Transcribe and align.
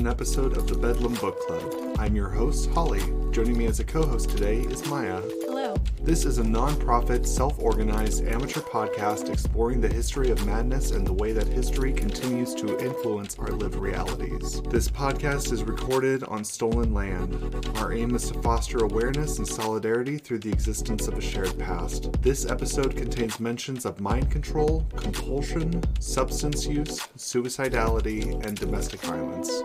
An 0.00 0.06
episode 0.06 0.56
of 0.56 0.66
the 0.66 0.78
Bedlam 0.78 1.12
Book 1.16 1.38
Club. 1.40 1.94
I'm 1.98 2.16
your 2.16 2.30
host, 2.30 2.70
Holly. 2.70 3.02
Joining 3.32 3.58
me 3.58 3.66
as 3.66 3.80
a 3.80 3.84
co 3.84 4.02
host 4.02 4.30
today 4.30 4.60
is 4.60 4.86
Maya. 4.86 5.20
Hello. 5.42 5.76
This 6.00 6.24
is 6.24 6.38
a 6.38 6.42
non-profit, 6.42 7.26
self-organized 7.26 8.26
amateur 8.26 8.62
podcast 8.62 9.28
exploring 9.28 9.82
the 9.82 9.92
history 9.92 10.30
of 10.30 10.46
madness 10.46 10.92
and 10.92 11.06
the 11.06 11.12
way 11.12 11.32
that 11.32 11.46
history 11.46 11.92
continues 11.92 12.54
to 12.54 12.82
influence 12.82 13.38
our 13.38 13.50
lived 13.50 13.74
realities. 13.74 14.62
This 14.70 14.88
podcast 14.88 15.52
is 15.52 15.64
recorded 15.64 16.24
on 16.24 16.44
stolen 16.44 16.94
land. 16.94 17.54
Our 17.76 17.92
aim 17.92 18.14
is 18.14 18.30
to 18.30 18.40
foster 18.40 18.78
awareness 18.78 19.36
and 19.36 19.46
solidarity 19.46 20.16
through 20.16 20.38
the 20.38 20.50
existence 20.50 21.08
of 21.08 21.18
a 21.18 21.20
shared 21.20 21.58
past. 21.58 22.10
This 22.22 22.46
episode 22.46 22.96
contains 22.96 23.38
mentions 23.38 23.84
of 23.84 24.00
mind 24.00 24.30
control, 24.30 24.86
compulsion, 24.96 25.82
substance 26.00 26.64
use, 26.64 27.00
suicidality, 27.18 28.42
and 28.46 28.56
domestic 28.56 29.00
violence. 29.02 29.62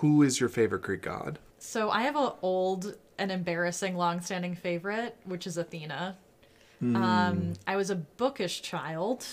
Who 0.00 0.22
is 0.22 0.40
your 0.40 0.48
favorite 0.48 0.82
Greek 0.82 1.02
god? 1.02 1.38
So 1.58 1.90
I 1.90 2.02
have 2.02 2.16
an 2.16 2.32
old 2.42 2.96
and 3.18 3.32
embarrassing 3.32 3.96
long-standing 3.96 4.54
favorite, 4.54 5.16
which 5.24 5.46
is 5.46 5.56
Athena. 5.56 6.16
Um, 6.82 7.54
I 7.66 7.76
was 7.76 7.88
a 7.88 7.94
bookish 7.96 8.60
child, 8.60 9.26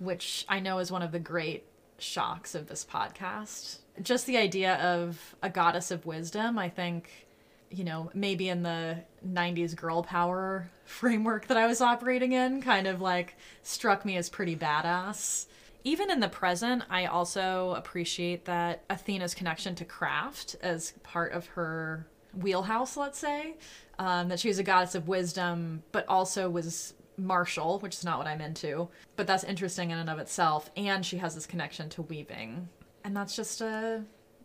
which 0.00 0.44
I 0.48 0.58
know 0.58 0.78
is 0.78 0.90
one 0.90 1.02
of 1.02 1.12
the 1.12 1.20
great 1.20 1.64
shocks 1.98 2.56
of 2.56 2.66
this 2.66 2.84
podcast. 2.84 3.78
Just 4.02 4.26
the 4.26 4.36
idea 4.36 4.74
of 4.76 5.36
a 5.42 5.50
goddess 5.50 5.92
of 5.92 6.04
wisdom, 6.06 6.58
I 6.58 6.68
think, 6.68 7.28
you 7.70 7.84
know, 7.84 8.10
maybe 8.14 8.48
in 8.48 8.64
the 8.64 8.98
90s 9.26 9.76
girl 9.76 10.02
power 10.02 10.68
framework 10.84 11.46
that 11.46 11.56
I 11.56 11.68
was 11.68 11.80
operating 11.80 12.32
in, 12.32 12.60
kind 12.60 12.88
of 12.88 13.00
like 13.00 13.36
struck 13.62 14.04
me 14.04 14.16
as 14.16 14.28
pretty 14.28 14.56
badass. 14.56 15.46
Even 15.84 16.10
in 16.10 16.20
the 16.20 16.28
present, 16.28 16.82
I 16.90 17.06
also 17.06 17.74
appreciate 17.76 18.44
that 18.46 18.84
Athena's 18.90 19.34
connection 19.34 19.74
to 19.76 19.84
craft 19.84 20.56
as 20.60 20.92
part 21.02 21.32
of 21.32 21.46
her 21.46 22.06
wheelhouse, 22.34 22.96
let's 22.96 23.18
say. 23.18 23.56
Um, 23.98 24.28
that 24.28 24.38
she 24.38 24.48
was 24.48 24.58
a 24.58 24.62
goddess 24.62 24.94
of 24.94 25.08
wisdom, 25.08 25.82
but 25.92 26.06
also 26.08 26.48
was 26.48 26.94
martial, 27.16 27.80
which 27.80 27.94
is 27.94 28.04
not 28.04 28.18
what 28.18 28.26
I'm 28.26 28.40
into. 28.40 28.88
But 29.16 29.26
that's 29.26 29.44
interesting 29.44 29.90
in 29.90 29.98
and 29.98 30.10
of 30.10 30.18
itself. 30.18 30.70
And 30.76 31.04
she 31.04 31.18
has 31.18 31.34
this 31.34 31.46
connection 31.46 31.88
to 31.90 32.02
weaving. 32.02 32.68
And 33.04 33.16
that's 33.16 33.34
just 33.34 33.60
a 33.60 34.04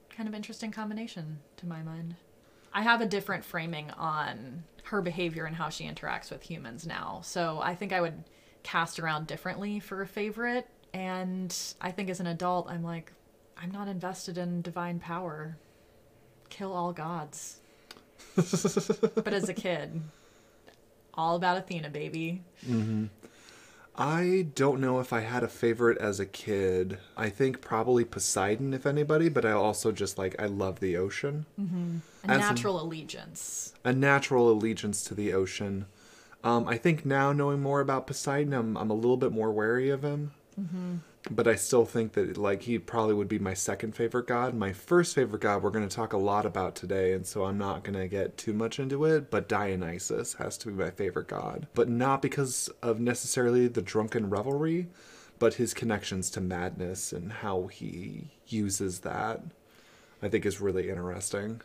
kind 0.09 0.27
of 0.27 0.35
interesting 0.35 0.71
combination 0.71 1.39
to 1.57 1.67
my 1.67 1.81
mind. 1.81 2.15
I 2.73 2.81
have 2.81 3.01
a 3.01 3.05
different 3.05 3.45
framing 3.45 3.91
on 3.91 4.63
her 4.83 5.01
behavior 5.01 5.45
and 5.45 5.55
how 5.55 5.69
she 5.69 5.87
interacts 5.87 6.31
with 6.31 6.41
humans 6.41 6.87
now. 6.87 7.21
So 7.23 7.59
I 7.61 7.75
think 7.75 7.93
I 7.93 8.01
would 8.01 8.23
cast 8.63 8.99
around 8.99 9.27
differently 9.27 9.79
for 9.79 10.01
a 10.01 10.07
favorite. 10.07 10.67
And 10.93 11.55
I 11.81 11.91
think 11.91 12.09
as 12.09 12.19
an 12.19 12.27
adult, 12.27 12.69
I'm 12.69 12.83
like, 12.83 13.11
I'm 13.57 13.71
not 13.71 13.87
invested 13.87 14.37
in 14.37 14.61
divine 14.61 14.99
power. 14.99 15.57
Kill 16.49 16.71
all 16.73 16.93
gods. 16.93 17.57
but 18.35 19.33
as 19.33 19.49
a 19.49 19.53
kid, 19.53 20.01
all 21.13 21.35
about 21.35 21.57
Athena, 21.57 21.89
baby. 21.89 22.41
I 23.95 24.47
don't 24.55 24.81
know 24.81 24.99
if 24.99 25.13
I 25.13 25.19
had 25.21 25.43
a 25.43 25.47
favorite 25.47 25.99
as 25.99 26.19
a 26.19 26.25
kid. 26.25 26.97
I 27.15 27.29
think 27.29 27.61
probably 27.61 28.03
Poseidon, 28.03 28.73
if 28.73 28.85
anybody, 28.87 29.29
but 29.29 29.45
I 29.45 29.51
also 29.51 29.91
just 29.91 30.17
like, 30.17 30.35
I 30.41 30.47
love 30.47 30.79
the 30.79 30.97
ocean. 30.97 31.45
A 32.27 32.31
As 32.31 32.39
natural 32.39 32.81
allegiance. 32.81 33.73
A 33.83 33.93
natural 33.93 34.49
allegiance 34.49 35.03
to 35.05 35.13
the 35.13 35.33
ocean. 35.33 35.85
Um, 36.43 36.67
I 36.67 36.77
think 36.77 37.05
now, 37.05 37.31
knowing 37.31 37.61
more 37.61 37.81
about 37.81 38.07
Poseidon, 38.07 38.53
I'm, 38.53 38.77
I'm 38.77 38.89
a 38.89 38.95
little 38.95 39.17
bit 39.17 39.31
more 39.31 39.51
wary 39.51 39.89
of 39.89 40.03
him. 40.03 40.31
Mm-hmm. 40.59 40.97
But 41.31 41.47
I 41.47 41.55
still 41.55 41.85
think 41.85 42.13
that 42.13 42.37
like 42.37 42.63
he 42.63 42.77
probably 42.79 43.13
would 43.13 43.29
be 43.29 43.39
my 43.39 43.53
second 43.53 43.95
favorite 43.95 44.27
god. 44.27 44.53
My 44.53 44.73
first 44.73 45.15
favorite 45.15 45.41
god 45.41 45.63
we're 45.63 45.69
going 45.69 45.87
to 45.87 45.95
talk 45.95 46.13
a 46.13 46.17
lot 46.17 46.45
about 46.45 46.75
today, 46.75 47.13
and 47.13 47.25
so 47.25 47.45
I'm 47.45 47.57
not 47.57 47.83
going 47.83 47.97
to 47.97 48.07
get 48.07 48.37
too 48.37 48.53
much 48.53 48.79
into 48.79 49.05
it. 49.05 49.31
But 49.31 49.47
Dionysus 49.47 50.33
has 50.33 50.57
to 50.59 50.67
be 50.67 50.73
my 50.73 50.91
favorite 50.91 51.27
god, 51.27 51.67
but 51.73 51.89
not 51.89 52.21
because 52.21 52.69
of 52.81 52.99
necessarily 52.99 53.67
the 53.67 53.81
drunken 53.81 54.29
revelry, 54.29 54.89
but 55.39 55.55
his 55.55 55.73
connections 55.73 56.29
to 56.31 56.41
madness 56.41 57.13
and 57.13 57.31
how 57.31 57.67
he 57.67 58.31
uses 58.47 58.99
that. 58.99 59.41
I 60.21 60.29
think 60.29 60.45
is 60.45 60.61
really 60.61 60.89
interesting. 60.89 61.61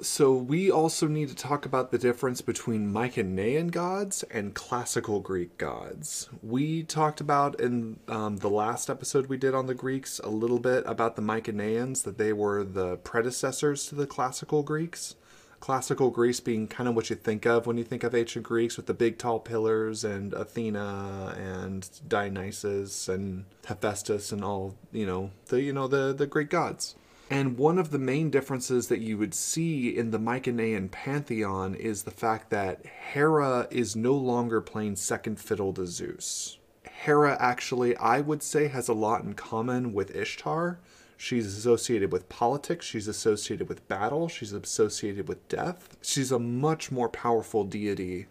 So 0.00 0.34
we 0.34 0.70
also 0.70 1.06
need 1.06 1.28
to 1.28 1.34
talk 1.34 1.64
about 1.64 1.90
the 1.90 1.98
difference 1.98 2.40
between 2.40 2.92
Mycenaean 2.92 3.68
gods 3.68 4.24
and 4.24 4.54
classical 4.54 5.20
Greek 5.20 5.56
gods. 5.56 6.28
We 6.42 6.82
talked 6.82 7.20
about 7.20 7.60
in 7.60 8.00
um, 8.08 8.38
the 8.38 8.50
last 8.50 8.90
episode 8.90 9.26
we 9.26 9.36
did 9.36 9.54
on 9.54 9.66
the 9.66 9.74
Greeks 9.74 10.20
a 10.24 10.28
little 10.28 10.58
bit 10.58 10.82
about 10.86 11.16
the 11.16 11.22
Mycenaeans, 11.22 12.02
that 12.02 12.18
they 12.18 12.32
were 12.32 12.64
the 12.64 12.96
predecessors 12.98 13.86
to 13.86 13.94
the 13.94 14.06
classical 14.06 14.62
Greeks. 14.62 15.14
Classical 15.60 16.10
Greece 16.10 16.40
being 16.40 16.66
kind 16.66 16.88
of 16.88 16.94
what 16.94 17.08
you 17.08 17.16
think 17.16 17.46
of 17.46 17.66
when 17.66 17.78
you 17.78 17.84
think 17.84 18.04
of 18.04 18.14
ancient 18.14 18.44
Greeks 18.44 18.76
with 18.76 18.84
the 18.86 18.92
big 18.92 19.16
tall 19.16 19.38
pillars 19.38 20.04
and 20.04 20.34
Athena 20.34 21.34
and 21.38 21.88
Dionysus 22.06 23.08
and 23.08 23.46
Hephaestus 23.64 24.30
and 24.30 24.44
all, 24.44 24.74
you 24.92 25.06
know, 25.06 25.30
the 25.46 25.62
you 25.62 25.72
know 25.72 25.88
the 25.88 26.12
the 26.12 26.26
Greek 26.26 26.50
gods. 26.50 26.96
And 27.30 27.56
one 27.56 27.78
of 27.78 27.90
the 27.90 27.98
main 27.98 28.30
differences 28.30 28.88
that 28.88 29.00
you 29.00 29.16
would 29.16 29.34
see 29.34 29.96
in 29.96 30.10
the 30.10 30.18
Mycenaean 30.18 30.90
pantheon 30.90 31.74
is 31.74 32.02
the 32.02 32.10
fact 32.10 32.50
that 32.50 32.84
Hera 32.84 33.66
is 33.70 33.96
no 33.96 34.14
longer 34.14 34.60
playing 34.60 34.96
second 34.96 35.40
fiddle 35.40 35.72
to 35.72 35.86
Zeus. 35.86 36.58
Hera 37.04 37.36
actually, 37.40 37.96
I 37.96 38.20
would 38.20 38.42
say, 38.42 38.68
has 38.68 38.88
a 38.88 38.94
lot 38.94 39.24
in 39.24 39.34
common 39.34 39.92
with 39.92 40.14
Ishtar. 40.14 40.78
She's 41.16 41.46
associated 41.46 42.12
with 42.12 42.28
politics, 42.28 42.84
she's 42.84 43.08
associated 43.08 43.68
with 43.68 43.86
battle, 43.88 44.28
she's 44.28 44.52
associated 44.52 45.26
with 45.28 45.48
death. 45.48 45.96
She's 46.02 46.30
a 46.30 46.38
much 46.38 46.90
more 46.90 47.08
powerful 47.08 47.64
deity, 47.64 48.26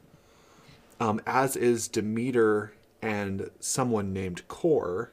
um, 0.99 1.19
as 1.25 1.55
is 1.55 1.87
Demeter 1.87 2.73
and 3.01 3.49
someone 3.59 4.13
named 4.13 4.47
Kore, 4.47 5.11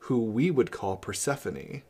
who 0.00 0.24
we 0.24 0.50
would 0.50 0.70
call 0.70 0.96
Persephone. 0.96 1.82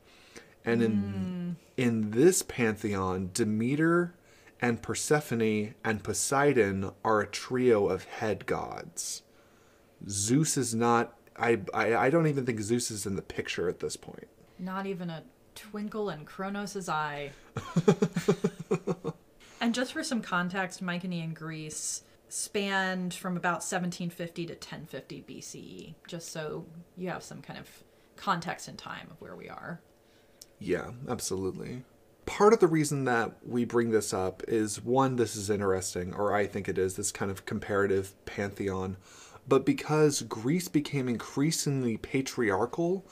And 0.64 0.82
in 0.82 0.96
hmm. 0.96 1.50
in 1.76 2.10
this 2.10 2.42
pantheon, 2.42 3.30
Demeter 3.32 4.14
and 4.60 4.82
Persephone 4.82 5.74
and 5.82 6.04
Poseidon 6.04 6.92
are 7.04 7.20
a 7.20 7.26
trio 7.26 7.88
of 7.88 8.04
head 8.04 8.46
gods. 8.46 9.22
Zeus 10.08 10.56
is 10.56 10.74
not. 10.74 11.14
I, 11.36 11.60
I 11.72 11.96
I 11.96 12.10
don't 12.10 12.26
even 12.26 12.44
think 12.44 12.60
Zeus 12.60 12.90
is 12.90 13.06
in 13.06 13.16
the 13.16 13.22
picture 13.22 13.68
at 13.68 13.80
this 13.80 13.96
point. 13.96 14.28
Not 14.58 14.86
even 14.86 15.08
a 15.08 15.22
twinkle 15.54 16.10
in 16.10 16.24
Kronos' 16.24 16.88
eye. 16.88 17.30
and 19.60 19.74
just 19.74 19.92
for 19.92 20.02
some 20.02 20.20
context, 20.20 20.82
Mycenaean 20.82 21.34
Greece 21.34 22.02
spanned 22.28 23.12
from 23.12 23.36
about 23.36 23.62
1750 23.62 24.46
to 24.46 24.52
1050 24.52 25.24
BCE, 25.28 25.94
just 26.06 26.30
so 26.30 26.64
you 26.96 27.08
have 27.08 27.22
some 27.22 27.42
kind 27.42 27.58
of 27.58 27.68
context 28.16 28.68
in 28.68 28.76
time 28.76 29.08
of 29.10 29.20
where 29.20 29.34
we 29.34 29.48
are. 29.48 29.80
Yeah, 30.60 30.90
absolutely. 31.08 31.82
Part 32.26 32.52
of 32.52 32.60
the 32.60 32.68
reason 32.68 33.04
that 33.06 33.38
we 33.44 33.64
bring 33.64 33.90
this 33.90 34.14
up 34.14 34.42
is 34.46 34.84
one, 34.84 35.16
this 35.16 35.34
is 35.34 35.50
interesting, 35.50 36.14
or 36.14 36.32
I 36.32 36.46
think 36.46 36.68
it 36.68 36.78
is, 36.78 36.94
this 36.94 37.10
kind 37.10 37.30
of 37.30 37.46
comparative 37.46 38.14
pantheon, 38.26 38.98
but 39.48 39.66
because 39.66 40.22
Greece 40.22 40.68
became 40.68 41.08
increasingly 41.08 41.96
patriarchal 41.96 43.04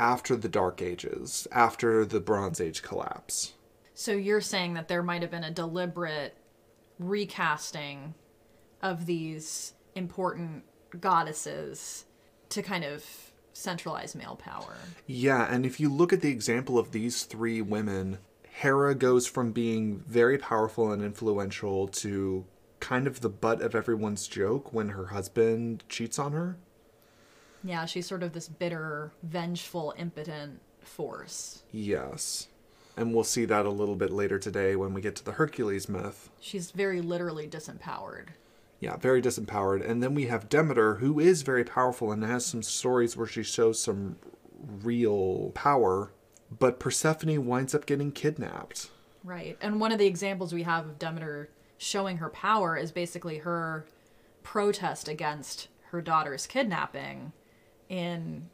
after 0.00 0.36
the 0.36 0.48
Dark 0.48 0.80
Ages, 0.80 1.46
after 1.52 2.04
the 2.06 2.20
Bronze 2.20 2.60
Age 2.60 2.82
collapse. 2.82 3.52
So 3.92 4.12
you're 4.12 4.40
saying 4.40 4.74
that 4.74 4.88
there 4.88 5.02
might 5.02 5.22
have 5.22 5.30
been 5.30 5.44
a 5.44 5.50
deliberate 5.50 6.36
recasting 6.98 8.14
of 8.82 9.06
these 9.06 9.74
important 9.94 10.64
goddesses 11.00 12.04
to 12.48 12.62
kind 12.62 12.84
of 12.84 13.04
centralize 13.54 14.14
male 14.14 14.36
power. 14.36 14.76
Yeah, 15.06 15.46
and 15.50 15.64
if 15.64 15.80
you 15.80 15.88
look 15.88 16.12
at 16.12 16.20
the 16.20 16.30
example 16.30 16.78
of 16.78 16.92
these 16.92 17.22
three 17.22 17.62
women, 17.62 18.18
Hera 18.50 18.94
goes 18.94 19.26
from 19.26 19.52
being 19.52 20.04
very 20.06 20.36
powerful 20.36 20.92
and 20.92 21.02
influential 21.02 21.88
to 21.88 22.44
kind 22.80 23.06
of 23.06 23.20
the 23.20 23.30
butt 23.30 23.62
of 23.62 23.74
everyone's 23.74 24.28
joke 24.28 24.72
when 24.72 24.90
her 24.90 25.06
husband 25.06 25.84
cheats 25.88 26.18
on 26.18 26.32
her. 26.32 26.56
Yeah, 27.62 27.86
she's 27.86 28.06
sort 28.06 28.22
of 28.22 28.34
this 28.34 28.48
bitter, 28.48 29.12
vengeful, 29.22 29.94
impotent 29.96 30.60
force. 30.82 31.62
Yes. 31.72 32.48
And 32.96 33.14
we'll 33.14 33.24
see 33.24 33.44
that 33.46 33.66
a 33.66 33.70
little 33.70 33.96
bit 33.96 34.10
later 34.10 34.38
today 34.38 34.76
when 34.76 34.92
we 34.92 35.00
get 35.00 35.16
to 35.16 35.24
the 35.24 35.32
Hercules 35.32 35.88
myth. 35.88 36.30
She's 36.40 36.70
very 36.70 37.00
literally 37.00 37.48
disempowered. 37.48 38.28
Yeah, 38.80 38.96
very 38.96 39.22
disempowered. 39.22 39.88
And 39.88 40.02
then 40.02 40.14
we 40.14 40.26
have 40.26 40.48
Demeter, 40.48 40.96
who 40.96 41.18
is 41.18 41.42
very 41.42 41.64
powerful 41.64 42.12
and 42.12 42.22
has 42.24 42.44
some 42.44 42.62
stories 42.62 43.16
where 43.16 43.26
she 43.26 43.42
shows 43.42 43.80
some 43.80 44.16
real 44.82 45.52
power. 45.54 46.12
But 46.56 46.78
Persephone 46.78 47.46
winds 47.46 47.74
up 47.74 47.86
getting 47.86 48.12
kidnapped. 48.12 48.90
Right. 49.22 49.56
And 49.60 49.80
one 49.80 49.92
of 49.92 49.98
the 49.98 50.06
examples 50.06 50.52
we 50.52 50.64
have 50.64 50.86
of 50.86 50.98
Demeter 50.98 51.50
showing 51.78 52.18
her 52.18 52.28
power 52.28 52.76
is 52.76 52.92
basically 52.92 53.38
her 53.38 53.86
protest 54.42 55.08
against 55.08 55.68
her 55.90 56.02
daughter's 56.02 56.46
kidnapping 56.46 57.32
in 57.88 58.48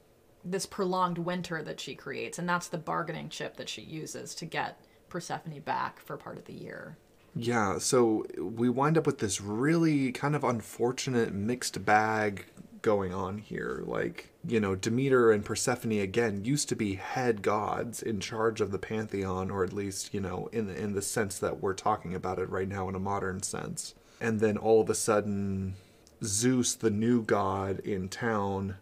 this 0.44 0.66
prolonged 0.66 1.18
winter 1.18 1.62
that 1.62 1.80
she 1.80 1.94
creates, 1.94 2.38
and 2.38 2.48
that's 2.48 2.68
the 2.68 2.78
bargaining 2.78 3.28
chip 3.28 3.56
that 3.56 3.68
she 3.68 3.82
uses 3.82 4.34
to 4.36 4.44
get 4.46 4.80
Persephone 5.08 5.60
back 5.60 6.00
for 6.00 6.16
part 6.16 6.38
of 6.38 6.44
the 6.44 6.52
year. 6.52 6.96
Yeah, 7.34 7.78
so 7.78 8.26
we 8.38 8.68
wind 8.68 8.98
up 8.98 9.06
with 9.06 9.18
this 9.18 9.40
really 9.40 10.12
kind 10.12 10.34
of 10.34 10.42
unfortunate 10.42 11.32
mixed 11.32 11.84
bag 11.84 12.46
going 12.82 13.14
on 13.14 13.38
here. 13.38 13.82
Like, 13.86 14.30
you 14.46 14.58
know, 14.58 14.74
Demeter 14.74 15.30
and 15.30 15.44
Persephone 15.44 15.92
again 15.92 16.44
used 16.44 16.68
to 16.70 16.76
be 16.76 16.94
head 16.94 17.42
gods 17.42 18.02
in 18.02 18.20
charge 18.20 18.60
of 18.60 18.72
the 18.72 18.78
pantheon, 18.78 19.50
or 19.50 19.62
at 19.64 19.72
least, 19.72 20.12
you 20.12 20.20
know, 20.20 20.48
in 20.52 20.66
the, 20.66 20.76
in 20.76 20.94
the 20.94 21.02
sense 21.02 21.38
that 21.38 21.60
we're 21.60 21.74
talking 21.74 22.14
about 22.14 22.38
it 22.38 22.48
right 22.50 22.68
now 22.68 22.88
in 22.88 22.94
a 22.94 23.00
modern 23.00 23.42
sense. 23.42 23.94
And 24.20 24.40
then 24.40 24.56
all 24.56 24.80
of 24.80 24.90
a 24.90 24.94
sudden, 24.94 25.74
Zeus, 26.22 26.74
the 26.74 26.90
new 26.90 27.22
god 27.22 27.80
in 27.80 28.08
town, 28.08 28.76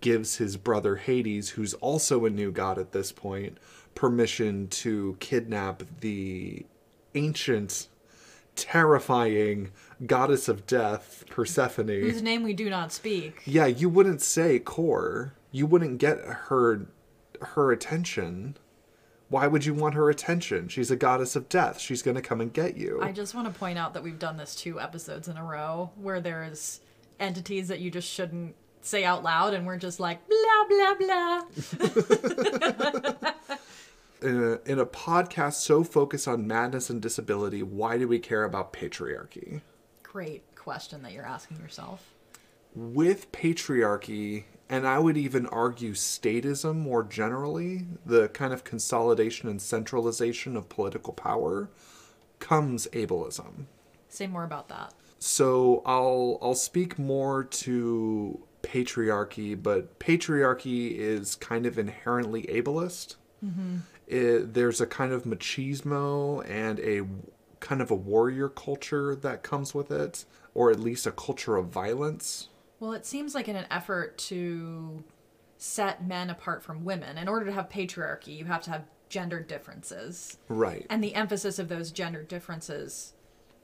gives 0.00 0.36
his 0.36 0.56
brother 0.56 0.96
Hades, 0.96 1.50
who's 1.50 1.74
also 1.74 2.24
a 2.24 2.30
new 2.30 2.50
god 2.50 2.78
at 2.78 2.92
this 2.92 3.12
point, 3.12 3.58
permission 3.94 4.66
to 4.68 5.16
kidnap 5.20 5.82
the 6.00 6.64
ancient, 7.14 7.88
terrifying 8.56 9.70
goddess 10.06 10.48
of 10.48 10.66
death, 10.66 11.24
Persephone. 11.30 11.88
Whose 11.88 12.22
name 12.22 12.42
we 12.42 12.54
do 12.54 12.70
not 12.70 12.92
speak. 12.92 13.42
Yeah, 13.44 13.66
you 13.66 13.88
wouldn't 13.88 14.22
say 14.22 14.58
core. 14.58 15.34
You 15.52 15.66
wouldn't 15.66 15.98
get 15.98 16.18
her 16.18 16.86
her 17.40 17.72
attention. 17.72 18.56
Why 19.28 19.46
would 19.46 19.64
you 19.64 19.74
want 19.74 19.94
her 19.94 20.10
attention? 20.10 20.68
She's 20.68 20.90
a 20.90 20.96
goddess 20.96 21.36
of 21.36 21.48
death. 21.48 21.78
She's 21.78 22.02
going 22.02 22.16
to 22.16 22.22
come 22.22 22.40
and 22.40 22.52
get 22.52 22.76
you. 22.76 23.00
I 23.00 23.12
just 23.12 23.32
want 23.34 23.46
to 23.52 23.56
point 23.56 23.78
out 23.78 23.94
that 23.94 24.02
we've 24.02 24.18
done 24.18 24.36
this 24.36 24.56
two 24.56 24.80
episodes 24.80 25.28
in 25.28 25.36
a 25.36 25.44
row 25.44 25.92
where 25.94 26.20
there's 26.20 26.80
entities 27.20 27.68
that 27.68 27.78
you 27.78 27.92
just 27.92 28.08
shouldn't 28.08 28.56
say 28.82 29.04
out 29.04 29.22
loud, 29.22 29.54
and 29.54 29.66
we're 29.66 29.76
just 29.76 30.00
like 30.00 30.18
blah 30.28 30.64
blah 30.68 30.94
blah. 30.98 31.42
in 34.22 34.42
a, 34.42 34.70
in 34.70 34.78
a 34.78 34.86
podcast 34.86 35.54
so 35.54 35.82
focused 35.82 36.28
on 36.28 36.46
madness 36.46 36.90
and 36.90 37.00
disability, 37.00 37.62
why 37.62 37.98
do 37.98 38.06
we 38.08 38.18
care 38.18 38.44
about 38.44 38.72
patriarchy? 38.72 39.62
Great 40.02 40.54
question 40.54 41.02
that 41.02 41.12
you're 41.12 41.26
asking 41.26 41.58
yourself. 41.58 42.14
With 42.74 43.32
patriarchy, 43.32 44.44
and 44.68 44.86
I 44.86 44.98
would 44.98 45.16
even 45.16 45.46
argue 45.46 45.92
statism 45.92 46.76
more 46.76 47.02
generally, 47.02 47.86
the 48.06 48.28
kind 48.28 48.52
of 48.52 48.62
consolidation 48.62 49.48
and 49.48 49.60
centralization 49.60 50.56
of 50.56 50.68
political 50.68 51.12
power, 51.12 51.68
comes 52.38 52.86
ableism. 52.88 53.66
Say 54.08 54.26
more 54.26 54.44
about 54.44 54.68
that. 54.68 54.94
So 55.18 55.82
I'll 55.84 56.38
I'll 56.40 56.54
speak 56.54 56.98
more 56.98 57.44
to 57.44 58.40
patriarchy, 58.62 59.60
but 59.60 59.98
patriarchy 59.98 60.96
is 60.96 61.34
kind 61.34 61.66
of 61.66 61.78
inherently 61.78 62.44
ableist. 62.44 63.16
Mm-hmm. 63.44 63.78
It, 64.10 64.54
there's 64.54 64.80
a 64.80 64.86
kind 64.86 65.12
of 65.12 65.22
machismo 65.22 66.44
and 66.48 66.80
a 66.80 67.06
kind 67.60 67.80
of 67.80 67.90
a 67.90 67.94
warrior 67.94 68.48
culture 68.48 69.14
that 69.14 69.42
comes 69.42 69.72
with 69.72 69.92
it, 69.92 70.24
or 70.52 70.70
at 70.70 70.80
least 70.80 71.06
a 71.06 71.12
culture 71.12 71.56
of 71.56 71.66
violence. 71.66 72.48
Well, 72.80 72.92
it 72.92 73.06
seems 73.06 73.34
like 73.34 73.46
in 73.46 73.54
an 73.54 73.66
effort 73.70 74.18
to 74.18 75.04
set 75.58 76.06
men 76.06 76.28
apart 76.30 76.62
from 76.62 76.84
women, 76.84 77.18
in 77.18 77.28
order 77.28 77.46
to 77.46 77.52
have 77.52 77.68
patriarchy, 77.68 78.36
you 78.36 78.46
have 78.46 78.62
to 78.62 78.70
have 78.70 78.84
gender 79.08 79.40
differences. 79.40 80.38
Right. 80.48 80.86
And 80.90 81.04
the 81.04 81.14
emphasis 81.14 81.58
of 81.58 81.68
those 81.68 81.92
gender 81.92 82.22
differences, 82.22 83.12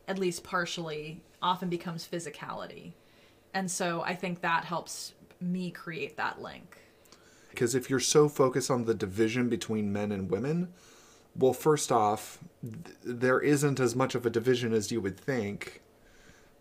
at 0.07 0.19
least 0.19 0.45
partially, 0.45 1.23
often 1.43 1.69
becomes 1.69 2.07
physicality. 2.07 2.93
And 3.55 3.71
so 3.71 4.03
I 4.03 4.15
think 4.15 4.43
that 4.43 4.65
helps 4.65 5.15
me 5.41 5.71
create 5.71 6.17
that 6.19 6.41
link. 6.41 6.79
Because 7.57 7.75
if 7.75 7.89
you're 7.89 8.01
so 8.01 8.29
focused 8.29 8.71
on 8.71 8.85
the 8.85 8.93
division 8.93 9.49
between 9.49 9.91
men 9.91 10.13
and 10.13 10.31
women, 10.31 10.75
well, 11.35 11.55
first 11.55 11.91
off, 11.91 12.39
th- 12.63 12.95
there 13.03 13.41
isn't 13.41 13.81
as 13.81 13.97
much 13.97 14.15
of 14.15 14.27
a 14.27 14.31
division 14.31 14.75
as 14.75 14.93
you 14.93 15.01
would 15.01 15.19
think. 15.19 15.81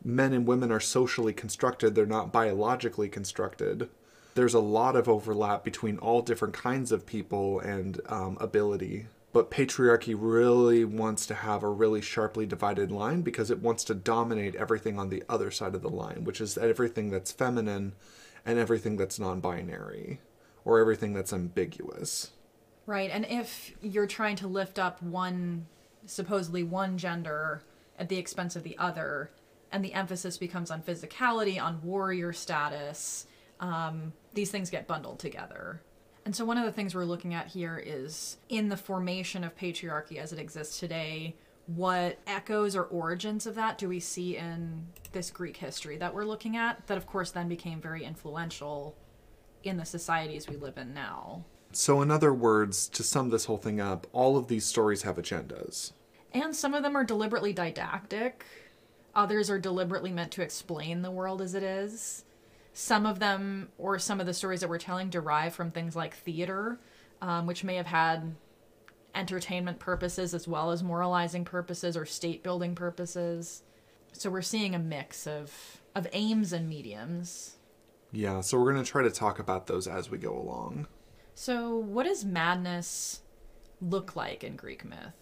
Men 0.06 0.31
and 0.31 0.47
women 0.47 0.71
are 0.71 0.80
socially 0.80 1.33
constructed, 1.33 1.94
they're 1.94 2.06
not 2.06 2.31
biologically 2.31 3.09
constructed. 3.09 3.89
There's 4.36 4.53
a 4.53 4.62
lot 4.62 4.95
of 4.95 5.09
overlap 5.09 5.65
between 5.65 5.97
all 5.97 6.21
different 6.21 6.53
kinds 6.53 6.94
of 6.94 7.06
people 7.06 7.59
and 7.59 8.00
um, 8.07 8.38
ability. 8.39 9.07
But 9.33 9.51
patriarchy 9.51 10.15
really 10.18 10.86
wants 10.86 11.25
to 11.25 11.33
have 11.36 11.62
a 11.62 11.69
really 11.69 12.01
sharply 12.01 12.45
divided 12.45 12.89
line 12.89 13.21
because 13.21 13.51
it 13.51 13.62
wants 13.62 13.83
to 13.83 13.94
dominate 13.94 14.56
everything 14.56 14.98
on 14.98 15.09
the 15.09 15.25
other 15.27 15.51
side 15.51 15.75
of 15.75 15.81
the 15.81 15.89
line, 15.89 16.24
which 16.24 16.39
is 16.39 16.57
everything 16.57 17.09
that's 17.09 17.33
feminine 17.33 17.91
and 18.45 18.57
everything 18.57 18.95
that's 18.95 19.19
non 19.19 19.41
binary 19.41 20.21
or 20.65 20.79
everything 20.79 21.13
that's 21.13 21.31
ambiguous. 21.31 22.31
Right. 22.85 23.09
And 23.09 23.25
if 23.29 23.71
you're 23.81 24.07
trying 24.07 24.35
to 24.38 24.47
lift 24.47 24.77
up 24.77 25.01
one, 25.01 25.67
supposedly 26.06 26.63
one 26.63 26.97
gender 26.97 27.63
at 27.97 28.09
the 28.09 28.17
expense 28.17 28.56
of 28.56 28.63
the 28.63 28.77
other, 28.77 29.31
and 29.71 29.83
the 29.83 29.94
emphasis 29.94 30.38
becomes 30.38 30.69
on 30.69 30.81
physicality, 30.81 31.62
on 31.62 31.81
warrior 31.81 32.33
status, 32.33 33.25
um, 33.59 34.13
these 34.33 34.51
things 34.51 34.69
get 34.69 34.88
bundled 34.88 35.19
together. 35.19 35.81
And 36.25 36.35
so, 36.35 36.44
one 36.44 36.57
of 36.57 36.65
the 36.65 36.71
things 36.71 36.95
we're 36.95 37.06
looking 37.06 37.33
at 37.33 37.47
here 37.47 37.81
is 37.83 38.38
in 38.50 38.69
the 38.69 38.77
formation 38.77 39.44
of 39.44 39.56
patriarchy 39.56 40.17
as 40.17 40.33
it 40.33 40.39
exists 40.39 40.79
today, 40.79 41.35
what 41.67 42.19
echoes 42.27 42.75
or 42.75 42.83
origins 42.83 43.45
of 43.45 43.56
that 43.56 43.77
do 43.77 43.89
we 43.89 44.00
see 44.00 44.38
in 44.38 44.88
this 45.12 45.31
Greek 45.31 45.57
history 45.57 45.97
that 45.97 46.13
we're 46.13 46.25
looking 46.25 46.57
at? 46.57 46.85
That, 46.88 46.97
of 46.97 47.07
course, 47.07 47.31
then 47.31 47.47
became 47.47 47.81
very 47.81 48.03
influential 48.03 48.95
in 49.65 49.77
the 49.77 49.85
societies 49.85 50.47
we 50.47 50.57
live 50.57 50.77
in 50.77 50.94
now. 50.94 51.45
So, 51.71 52.01
in 52.01 52.09
other 52.09 52.33
words, 52.33 52.88
to 52.89 53.03
sum 53.03 53.29
this 53.29 53.45
whole 53.45 53.57
thing 53.57 53.81
up, 53.81 54.07
all 54.13 54.38
of 54.38 54.47
these 54.47 54.65
stories 54.65 55.01
have 55.01 55.17
agendas. 55.17 55.91
And 56.33 56.56
some 56.56 56.73
of 56.73 56.83
them 56.83 56.95
are 56.95 57.03
deliberately 57.03 57.53
didactic, 57.53 58.45
others 59.13 59.50
are 59.50 59.59
deliberately 59.59 60.12
meant 60.12 60.31
to 60.33 60.41
explain 60.41 61.01
the 61.01 61.12
world 61.12 61.41
as 61.41 61.53
it 61.53 61.63
is. 61.63 62.23
Some 62.73 63.06
of 63.06 63.19
them, 63.19 63.69
or 63.77 64.00
some 64.00 64.19
of 64.19 64.25
the 64.25 64.33
stories 64.33 64.59
that 64.59 64.69
we're 64.69 64.77
telling, 64.77 65.09
derive 65.09 65.53
from 65.53 65.71
things 65.71 65.95
like 65.95 66.15
theater, 66.15 66.79
um, 67.21 67.45
which 67.45 67.63
may 67.63 67.75
have 67.75 67.86
had 67.86 68.36
entertainment 69.15 69.79
purposes 69.79 70.34
as 70.34 70.48
well 70.48 70.72
as 70.72 70.84
moralizing 70.84 71.45
purposes 71.45 71.95
or 71.95 72.05
state 72.05 72.43
building 72.43 72.75
purposes. 72.75 73.63
So 74.12 74.29
we're 74.29 74.41
seeing 74.41 74.75
a 74.75 74.79
mix 74.79 75.25
of, 75.25 75.81
of 75.95 76.07
aims 76.12 76.53
and 76.53 76.69
mediums. 76.69 77.54
Yeah, 78.15 78.39
so 78.41 78.57
we're 78.57 78.72
going 78.72 78.84
to 78.84 78.89
try 78.89 79.03
to 79.03 79.12
talk 79.12 79.39
about 79.39 79.67
those 79.67 79.88
as 79.88 80.10
we 80.10 80.17
go 80.17 80.38
along. 80.38 80.88
So, 81.34 81.75
what 81.75 82.05
does 82.05 82.24
madness 82.24 83.22
look 83.81 84.15
like 84.15 84.43
in 84.43 84.55
Greek 84.55 84.86
myth? 84.86 85.13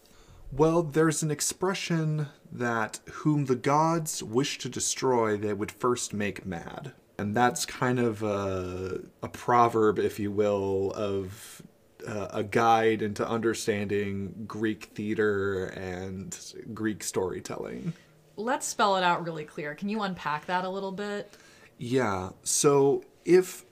Well, 0.51 0.83
there's 0.83 1.23
an 1.23 1.31
expression 1.31 2.27
that 2.51 3.00
whom 3.12 3.45
the 3.45 3.55
gods 3.55 4.21
wish 4.21 4.59
to 4.59 4.69
destroy, 4.69 5.35
they 5.38 5.53
would 5.53 5.71
first 5.71 6.13
make 6.13 6.45
mad. 6.45 6.93
And 7.17 7.35
that's 7.35 7.65
kind 7.65 8.00
of 8.00 8.21
a, 8.21 9.01
a 9.23 9.27
proverb, 9.27 9.97
if 9.97 10.19
you 10.19 10.31
will, 10.31 10.91
of 10.91 11.63
uh, 12.07 12.27
a 12.29 12.43
guide 12.43 13.01
into 13.01 13.27
understanding 13.27 14.45
Greek 14.45 14.91
theater 14.93 15.65
and 15.65 16.38
Greek 16.75 17.03
storytelling. 17.03 17.93
Let's 18.35 18.67
spell 18.67 18.97
it 18.97 19.03
out 19.03 19.23
really 19.23 19.45
clear. 19.45 19.73
Can 19.73 19.89
you 19.89 20.03
unpack 20.03 20.45
that 20.45 20.65
a 20.65 20.69
little 20.69 20.91
bit? 20.91 21.33
Yeah. 21.77 22.30
So 22.44 23.03
if 23.25 23.65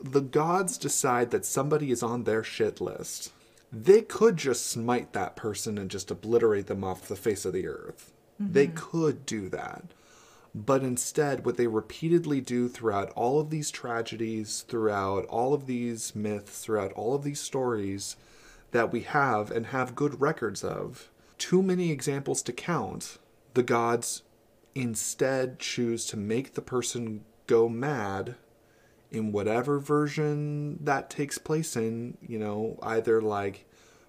the 0.00 0.20
gods 0.20 0.78
decide 0.78 1.30
that 1.30 1.44
somebody 1.44 1.90
is 1.90 2.02
on 2.02 2.24
their 2.24 2.44
shit 2.44 2.80
list, 2.80 3.32
they 3.72 4.02
could 4.02 4.36
just 4.36 4.66
smite 4.66 5.12
that 5.12 5.36
person 5.36 5.78
and 5.78 5.90
just 5.90 6.10
obliterate 6.10 6.66
them 6.66 6.84
off 6.84 7.08
the 7.08 7.16
face 7.16 7.44
of 7.44 7.52
the 7.52 7.66
earth. 7.66 8.12
They 8.38 8.66
mm-hmm. 8.66 8.76
could 8.76 9.26
do 9.26 9.48
that. 9.48 9.84
But 10.54 10.82
instead, 10.82 11.46
what 11.46 11.56
they 11.56 11.66
repeatedly 11.66 12.42
do 12.42 12.68
throughout 12.68 13.10
all 13.12 13.40
of 13.40 13.48
these 13.48 13.70
tragedies, 13.70 14.64
throughout 14.68 15.24
all 15.26 15.54
of 15.54 15.66
these 15.66 16.14
myths, 16.14 16.62
throughout 16.62 16.92
all 16.92 17.14
of 17.14 17.24
these 17.24 17.40
stories 17.40 18.16
that 18.72 18.92
we 18.92 19.00
have 19.00 19.50
and 19.50 19.66
have 19.66 19.94
good 19.94 20.20
records 20.20 20.62
of, 20.62 21.08
too 21.38 21.62
many 21.62 21.90
examples 21.90 22.42
to 22.42 22.52
count, 22.52 23.18
the 23.54 23.62
gods 23.62 24.22
instead 24.74 25.58
choose 25.58 26.04
to 26.06 26.16
make 26.16 26.52
the 26.52 26.62
person 26.62 27.24
go 27.52 27.68
mad 27.68 28.34
in 29.10 29.30
whatever 29.30 29.78
version 29.78 30.82
that 30.82 31.10
takes 31.10 31.36
place 31.36 31.76
in, 31.76 32.16
you 32.26 32.38
know, 32.38 32.78
either 32.82 33.20
like 33.20 33.66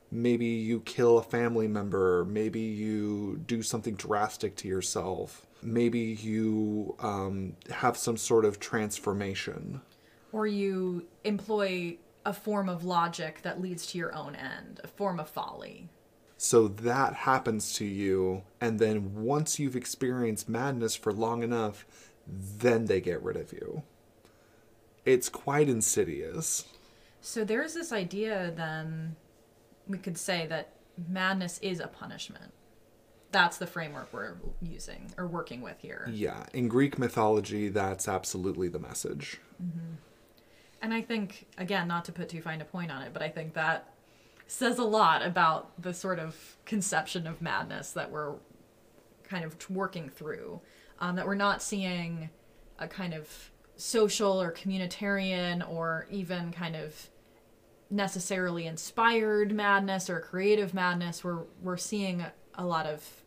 maybe 0.09 0.45
you 0.45 0.79
kill 0.79 1.17
a 1.17 1.23
family 1.23 1.67
member, 1.67 2.23
maybe 2.23 2.61
you 2.61 3.41
do 3.45 3.61
something 3.61 3.95
drastic 3.95 4.55
to 4.55 4.67
yourself, 4.69 5.45
maybe 5.61 5.99
you 5.99 6.95
um, 6.99 7.53
have 7.69 7.97
some 7.97 8.15
sort 8.15 8.45
of 8.45 8.61
transformation. 8.61 9.81
Or 10.31 10.47
you 10.47 11.05
employ 11.25 11.97
a 12.25 12.31
form 12.31 12.69
of 12.69 12.85
logic 12.85 13.41
that 13.41 13.59
leads 13.61 13.85
to 13.87 13.97
your 13.97 14.15
own 14.15 14.35
end, 14.35 14.79
a 14.85 14.87
form 14.87 15.19
of 15.19 15.29
folly. 15.29 15.89
So 16.37 16.69
that 16.69 17.13
happens 17.13 17.73
to 17.73 17.85
you, 17.85 18.43
and 18.61 18.79
then 18.79 19.15
once 19.15 19.59
you've 19.59 19.75
experienced 19.75 20.47
madness 20.47 20.95
for 20.95 21.11
long 21.11 21.43
enough, 21.43 21.85
then 22.27 22.85
they 22.85 23.01
get 23.01 23.21
rid 23.21 23.37
of 23.37 23.51
you. 23.51 23.83
It's 25.05 25.29
quite 25.29 25.67
insidious. 25.67 26.65
So 27.21 27.43
there's 27.43 27.73
this 27.73 27.91
idea 27.91 28.53
then 28.55 29.15
we 29.87 29.97
could 29.97 30.17
say 30.17 30.45
that 30.47 30.73
madness 31.07 31.59
is 31.59 31.79
a 31.79 31.87
punishment. 31.87 32.53
That's 33.31 33.57
the 33.57 33.67
framework 33.67 34.13
we're 34.13 34.35
using 34.61 35.11
or 35.17 35.27
working 35.27 35.61
with 35.61 35.79
here. 35.79 36.07
Yeah, 36.11 36.45
in 36.53 36.67
Greek 36.67 36.99
mythology, 36.99 37.69
that's 37.69 38.07
absolutely 38.07 38.67
the 38.67 38.79
message. 38.79 39.39
Mm-hmm. 39.61 39.95
And 40.81 40.93
I 40.93 41.01
think, 41.01 41.47
again, 41.57 41.87
not 41.87 42.05
to 42.05 42.11
put 42.11 42.29
too 42.29 42.41
fine 42.41 42.61
a 42.61 42.65
point 42.65 42.91
on 42.91 43.01
it, 43.01 43.13
but 43.13 43.21
I 43.21 43.29
think 43.29 43.53
that 43.53 43.93
says 44.47 44.77
a 44.77 44.83
lot 44.83 45.25
about 45.25 45.81
the 45.81 45.93
sort 45.93 46.19
of 46.19 46.57
conception 46.65 47.25
of 47.25 47.41
madness 47.41 47.91
that 47.91 48.11
we're 48.11 48.33
kind 49.23 49.45
of 49.45 49.69
working 49.69 50.09
through. 50.09 50.59
Um, 50.99 51.15
that 51.17 51.25
we're 51.25 51.35
not 51.35 51.61
seeing 51.61 52.29
a 52.79 52.87
kind 52.87 53.13
of 53.13 53.51
social 53.75 54.41
or 54.41 54.51
communitarian 54.51 55.67
or 55.69 56.07
even 56.09 56.51
kind 56.51 56.75
of 56.75 57.09
necessarily 57.89 58.65
inspired 58.65 59.53
madness 59.53 60.09
or 60.09 60.19
creative 60.19 60.73
madness. 60.73 61.23
We're, 61.23 61.43
we're 61.61 61.77
seeing 61.77 62.25
a 62.55 62.65
lot 62.65 62.85
of 62.85 63.23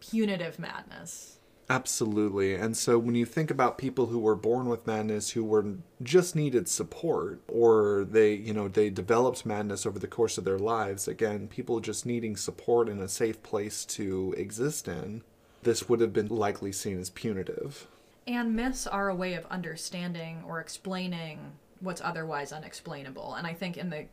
punitive 0.00 0.58
madness. 0.58 1.38
Absolutely. 1.68 2.54
And 2.56 2.76
so 2.76 2.98
when 2.98 3.14
you 3.14 3.24
think 3.24 3.48
about 3.48 3.78
people 3.78 4.06
who 4.06 4.18
were 4.18 4.34
born 4.34 4.66
with 4.66 4.88
madness 4.88 5.30
who 5.30 5.44
were 5.44 5.76
just 6.02 6.34
needed 6.34 6.66
support 6.66 7.42
or 7.46 8.04
they, 8.10 8.34
you 8.34 8.52
know, 8.52 8.66
they 8.66 8.90
developed 8.90 9.46
madness 9.46 9.86
over 9.86 10.00
the 10.00 10.08
course 10.08 10.36
of 10.36 10.44
their 10.44 10.58
lives, 10.58 11.06
again, 11.06 11.46
people 11.46 11.78
just 11.78 12.04
needing 12.04 12.34
support 12.34 12.88
and 12.88 13.00
a 13.00 13.08
safe 13.08 13.40
place 13.44 13.84
to 13.84 14.34
exist 14.36 14.88
in, 14.88 15.22
this 15.62 15.88
would 15.88 16.00
have 16.00 16.12
been 16.12 16.28
likely 16.28 16.72
seen 16.72 16.98
as 16.98 17.10
punitive. 17.10 17.86
And 18.26 18.54
myths 18.54 18.86
are 18.86 19.08
a 19.08 19.14
way 19.14 19.34
of 19.34 19.46
understanding 19.46 20.42
or 20.46 20.60
explaining 20.60 21.52
what's 21.80 22.00
otherwise 22.00 22.52
unexplainable. 22.52 23.34
And 23.34 23.46
I 23.46 23.54
think 23.54 23.76
in 23.76 23.90
the 23.90 24.06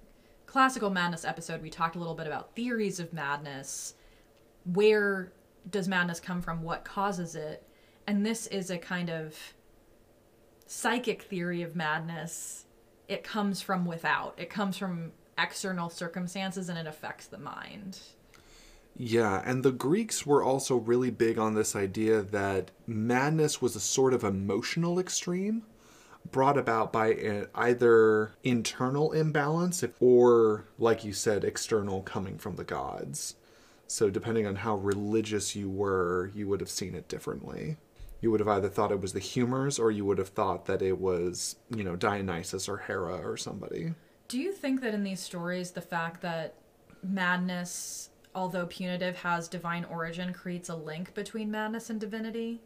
classical 0.45 0.89
madness 0.89 1.25
episode, 1.25 1.61
we 1.61 1.69
talked 1.69 1.95
a 1.95 1.99
little 1.99 2.15
bit 2.15 2.27
about 2.27 2.55
theories 2.55 2.99
of 2.99 3.13
madness. 3.13 3.93
Where 4.65 5.31
does 5.69 5.87
madness 5.87 6.19
come 6.19 6.41
from? 6.41 6.63
What 6.63 6.85
causes 6.85 7.35
it? 7.35 7.63
And 8.07 8.25
this 8.25 8.47
is 8.47 8.69
a 8.69 8.77
kind 8.77 9.09
of 9.09 9.35
psychic 10.65 11.23
theory 11.23 11.61
of 11.61 11.75
madness. 11.75 12.65
It 13.07 13.23
comes 13.23 13.61
from 13.61 13.85
without, 13.85 14.35
it 14.37 14.49
comes 14.49 14.77
from 14.77 15.11
external 15.37 15.89
circumstances 15.89 16.69
and 16.69 16.79
it 16.79 16.87
affects 16.87 17.27
the 17.27 17.37
mind. 17.37 17.99
Yeah, 18.99 19.43
and 19.45 19.63
the 19.63 19.71
Greeks 19.71 20.25
were 20.25 20.43
also 20.43 20.75
really 20.75 21.11
big 21.11 21.37
on 21.37 21.53
this 21.53 21.75
idea 21.75 22.23
that 22.23 22.71
madness 22.87 23.61
was 23.61 23.75
a 23.75 23.79
sort 23.79 24.13
of 24.13 24.23
emotional 24.23 24.99
extreme 24.99 25.63
brought 26.31 26.57
about 26.57 26.91
by 26.91 27.45
either 27.53 28.31
internal 28.43 29.11
imbalance 29.11 29.83
or, 29.99 30.65
like 30.79 31.05
you 31.05 31.13
said, 31.13 31.43
external 31.43 32.01
coming 32.01 32.39
from 32.39 32.55
the 32.55 32.63
gods. 32.63 33.35
So, 33.85 34.09
depending 34.09 34.47
on 34.47 34.57
how 34.57 34.75
religious 34.75 35.55
you 35.55 35.69
were, 35.69 36.31
you 36.33 36.47
would 36.47 36.59
have 36.59 36.69
seen 36.69 36.95
it 36.95 37.07
differently. 37.07 37.77
You 38.19 38.31
would 38.31 38.39
have 38.39 38.49
either 38.49 38.67
thought 38.67 38.91
it 38.91 38.99
was 38.99 39.13
the 39.13 39.19
humors 39.19 39.77
or 39.77 39.91
you 39.91 40.05
would 40.05 40.17
have 40.17 40.29
thought 40.29 40.65
that 40.65 40.81
it 40.81 40.99
was, 40.99 41.55
you 41.73 41.83
know, 41.83 41.95
Dionysus 41.95 42.67
or 42.67 42.77
Hera 42.77 43.19
or 43.19 43.37
somebody. 43.37 43.93
Do 44.27 44.39
you 44.39 44.51
think 44.51 44.81
that 44.81 44.93
in 44.93 45.03
these 45.03 45.19
stories, 45.19 45.71
the 45.71 45.81
fact 45.81 46.21
that 46.23 46.55
madness, 47.03 48.09
although 48.37 48.67
punitive, 48.67 49.17
has 49.17 49.47
divine 49.47 49.83
origin 49.85 50.31
creates 50.31 50.69
a 50.69 50.75
link 50.75 51.13
between 51.15 51.49
madness 51.49 51.89
and 51.89 51.99
divinity? 51.99 52.61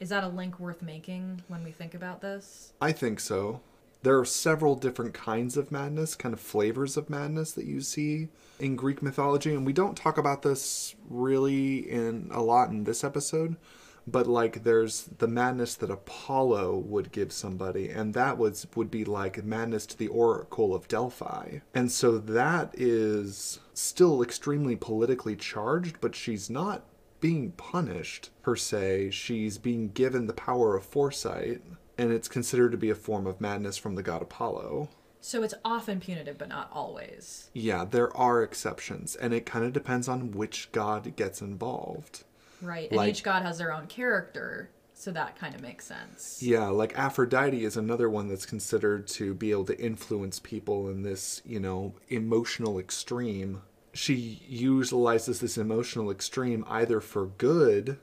Is 0.00 0.08
that 0.08 0.24
a 0.24 0.28
link 0.28 0.58
worth 0.58 0.82
making 0.82 1.42
when 1.46 1.62
we 1.62 1.70
think 1.70 1.94
about 1.94 2.20
this? 2.20 2.72
I 2.80 2.90
think 2.90 3.20
so. 3.20 3.60
There 4.02 4.18
are 4.18 4.24
several 4.24 4.74
different 4.74 5.14
kinds 5.14 5.56
of 5.56 5.70
madness, 5.70 6.16
kind 6.16 6.34
of 6.34 6.40
flavors 6.40 6.96
of 6.96 7.08
madness 7.08 7.52
that 7.52 7.66
you 7.66 7.82
see 7.82 8.30
in 8.58 8.74
Greek 8.74 9.00
mythology, 9.00 9.54
and 9.54 9.64
we 9.64 9.72
don't 9.72 9.96
talk 9.96 10.18
about 10.18 10.42
this 10.42 10.96
really 11.08 11.88
in 11.88 12.28
a 12.32 12.42
lot 12.42 12.70
in 12.70 12.82
this 12.82 13.04
episode. 13.04 13.56
But 14.04 14.26
like, 14.26 14.64
there's 14.64 15.04
the 15.18 15.28
madness 15.28 15.76
that 15.76 15.90
Apollo 15.90 16.78
would 16.78 17.12
give 17.12 17.30
somebody, 17.32 17.88
and 17.88 18.12
that 18.14 18.38
was 18.38 18.66
would 18.74 18.90
be 18.90 19.04
like 19.04 19.44
madness 19.44 19.86
to 19.86 19.96
the 19.96 20.08
Oracle 20.08 20.74
of 20.74 20.88
Delphi, 20.88 21.58
and 21.72 21.92
so 21.92 22.18
that 22.18 22.74
is 22.76 23.60
still 23.74 24.22
extremely 24.22 24.76
politically 24.76 25.36
charged, 25.36 26.00
but 26.00 26.14
she's 26.14 26.50
not 26.50 26.84
being 27.20 27.52
punished 27.52 28.30
per 28.42 28.56
se. 28.56 29.10
She's 29.10 29.58
being 29.58 29.88
given 29.90 30.26
the 30.26 30.32
power 30.32 30.76
of 30.76 30.84
foresight, 30.84 31.62
and 31.96 32.12
it's 32.12 32.28
considered 32.28 32.72
to 32.72 32.78
be 32.78 32.90
a 32.90 32.94
form 32.94 33.26
of 33.26 33.40
madness 33.40 33.76
from 33.76 33.94
the 33.94 34.02
god 34.02 34.22
Apollo. 34.22 34.88
So 35.20 35.42
it's 35.44 35.54
often 35.64 36.00
punitive, 36.00 36.36
but 36.36 36.48
not 36.48 36.68
always. 36.72 37.48
Yeah, 37.54 37.84
there 37.84 38.14
are 38.16 38.42
exceptions, 38.42 39.14
and 39.14 39.32
it 39.32 39.46
kind 39.46 39.64
of 39.64 39.72
depends 39.72 40.08
on 40.08 40.32
which 40.32 40.72
god 40.72 41.14
gets 41.14 41.40
involved. 41.40 42.24
Right. 42.60 42.88
And 42.90 42.96
Like- 42.96 43.10
each 43.10 43.22
god 43.22 43.42
has 43.42 43.58
their 43.58 43.72
own 43.72 43.86
character, 43.86 44.70
so 45.02 45.10
that 45.10 45.36
kind 45.36 45.52
of 45.52 45.60
makes 45.60 45.84
sense. 45.84 46.40
Yeah, 46.40 46.68
like 46.68 46.96
Aphrodite 46.96 47.64
is 47.64 47.76
another 47.76 48.08
one 48.08 48.28
that's 48.28 48.46
considered 48.46 49.08
to 49.08 49.34
be 49.34 49.50
able 49.50 49.64
to 49.64 49.76
influence 49.76 50.38
people 50.38 50.88
in 50.88 51.02
this, 51.02 51.42
you 51.44 51.58
know, 51.58 51.94
emotional 52.08 52.78
extreme. 52.78 53.62
She 53.92 54.40
utilizes 54.46 55.40
this 55.40 55.58
emotional 55.58 56.08
extreme 56.08 56.64
either 56.68 57.00
for 57.00 57.26
good, 57.26 57.98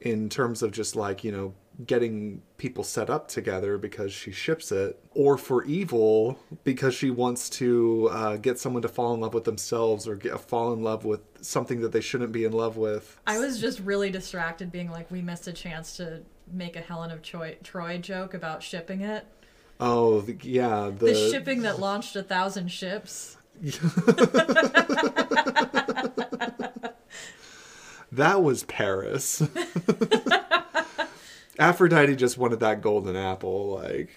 in 0.00 0.28
terms 0.28 0.62
of 0.62 0.72
just 0.72 0.96
like, 0.96 1.22
you 1.22 1.30
know, 1.32 1.54
getting 1.86 2.42
people 2.56 2.82
set 2.82 3.08
up 3.08 3.28
together 3.28 3.78
because 3.78 4.12
she 4.12 4.32
ships 4.32 4.72
it, 4.72 5.00
or 5.12 5.38
for 5.38 5.64
evil 5.64 6.38
because 6.64 6.94
she 6.94 7.10
wants 7.10 7.48
to 7.48 8.08
uh, 8.10 8.36
get 8.36 8.58
someone 8.58 8.82
to 8.82 8.88
fall 8.88 9.14
in 9.14 9.20
love 9.20 9.34
with 9.34 9.44
themselves 9.44 10.08
or 10.08 10.16
get 10.16 10.34
a 10.34 10.38
fall 10.38 10.72
in 10.72 10.82
love 10.82 11.04
with 11.04 11.20
something 11.40 11.80
that 11.80 11.92
they 11.92 12.00
shouldn't 12.00 12.32
be 12.32 12.44
in 12.44 12.52
love 12.52 12.76
with. 12.76 13.18
I 13.26 13.38
was 13.38 13.60
just 13.60 13.80
really 13.80 14.10
distracted, 14.10 14.72
being 14.72 14.90
like, 14.90 15.10
we 15.10 15.22
missed 15.22 15.46
a 15.48 15.52
chance 15.52 15.96
to 15.98 16.22
make 16.52 16.76
a 16.76 16.80
Helen 16.80 17.10
of 17.10 17.22
Troy, 17.22 17.56
Troy 17.62 17.98
joke 17.98 18.34
about 18.34 18.62
shipping 18.62 19.02
it. 19.02 19.26
Oh, 19.80 20.22
the, 20.22 20.36
yeah, 20.42 20.90
the, 20.96 21.06
The 21.06 21.30
shipping 21.30 21.62
that 21.62 21.78
launched 21.78 22.16
a 22.16 22.22
thousand 22.22 22.68
ships. 22.68 23.36
That 28.12 28.42
was 28.42 28.64
Paris. 28.64 29.42
Aphrodite 31.58 32.16
just 32.16 32.38
wanted 32.38 32.60
that 32.60 32.80
golden 32.80 33.16
apple. 33.16 33.74
Like 33.74 34.08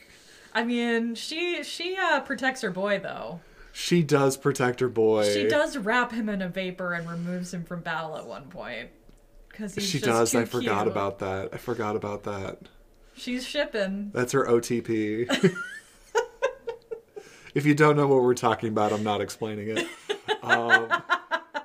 I 0.54 0.64
mean, 0.64 1.16
she 1.16 1.64
she 1.64 1.98
uh, 1.98 2.22
protects 2.22 2.62
her 2.62 2.72
boy 2.72 3.00
though. 3.00 3.42
She 3.72 4.04
does 4.04 4.38
protect 4.38 4.80
her 4.80 4.90
boy. 4.90 5.32
She 5.34 5.48
does 5.48 5.78
wrap 5.78 6.12
him 6.12 6.30
in 6.30 6.42
a 6.42 6.50
vapor 6.50 6.94
and 6.94 7.10
removes 7.10 7.54
him 7.54 7.64
from 7.64 7.82
battle 7.82 8.18
at 8.18 8.26
one 8.26 8.50
point. 8.50 8.90
Because 9.50 9.76
he's 9.76 9.86
She 9.86 10.00
does. 10.00 10.34
I 10.34 10.46
forgot 10.46 10.84
cute. 10.84 10.92
about 10.92 11.20
that. 11.20 11.50
I 11.54 11.58
forgot 11.58 11.96
about 11.96 12.24
that. 12.24 12.58
She's 13.16 13.46
shipping. 13.46 14.12
That's 14.14 14.32
her 14.32 14.46
OTP. 14.46 15.28
if 17.54 17.66
you 17.66 17.76
don't 17.76 17.98
know 17.98 18.08
what 18.08 18.24
we're 18.24 18.34
talking 18.34 18.70
about, 18.70 18.94
I'm 18.94 19.04
not 19.04 19.22
explaining 19.22 19.78
it. 19.78 19.88
Um, 20.42 20.88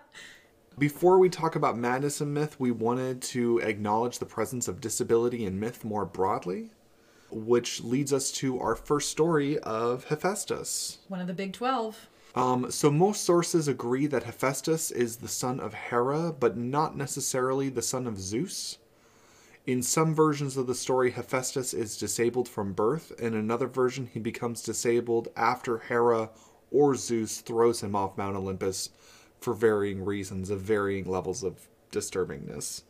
before 0.78 1.18
we 1.18 1.28
talk 1.28 1.56
about 1.56 1.78
madness 1.78 2.20
and 2.20 2.34
myth, 2.34 2.58
we 2.58 2.70
wanted 2.70 3.22
to 3.22 3.58
acknowledge 3.58 4.18
the 4.18 4.26
presence 4.26 4.68
of 4.68 4.80
disability 4.80 5.46
in 5.46 5.58
myth 5.58 5.84
more 5.84 6.04
broadly, 6.04 6.70
which 7.30 7.82
leads 7.82 8.12
us 8.12 8.30
to 8.32 8.58
our 8.60 8.76
first 8.76 9.10
story 9.10 9.58
of 9.60 10.04
Hephaestus. 10.04 10.98
One 11.08 11.20
of 11.20 11.26
the 11.26 11.34
big 11.34 11.52
twelve. 11.52 12.08
Um, 12.34 12.70
so 12.70 12.90
most 12.90 13.24
sources 13.24 13.66
agree 13.66 14.06
that 14.08 14.24
Hephaestus 14.24 14.90
is 14.90 15.16
the 15.16 15.28
son 15.28 15.58
of 15.58 15.72
Hera, 15.72 16.32
but 16.38 16.56
not 16.56 16.96
necessarily 16.96 17.70
the 17.70 17.80
son 17.82 18.06
of 18.06 18.18
Zeus. 18.18 18.78
In 19.66 19.82
some 19.82 20.14
versions 20.14 20.56
of 20.56 20.66
the 20.66 20.74
story, 20.74 21.10
Hephaestus 21.10 21.74
is 21.74 21.96
disabled 21.96 22.48
from 22.48 22.72
birth. 22.72 23.12
In 23.18 23.34
another 23.34 23.66
version, 23.66 24.08
he 24.12 24.20
becomes 24.20 24.62
disabled 24.62 25.28
after 25.34 25.78
Hera 25.78 26.30
or 26.70 26.94
Zeus 26.94 27.40
throws 27.40 27.82
him 27.82 27.96
off 27.96 28.16
Mount 28.18 28.36
Olympus 28.36 28.90
for 29.40 29.54
varying 29.54 30.04
reasons 30.04 30.50
of 30.50 30.60
varying 30.60 31.04
levels 31.04 31.42
of 31.42 31.68
disturbingness. 31.90 32.82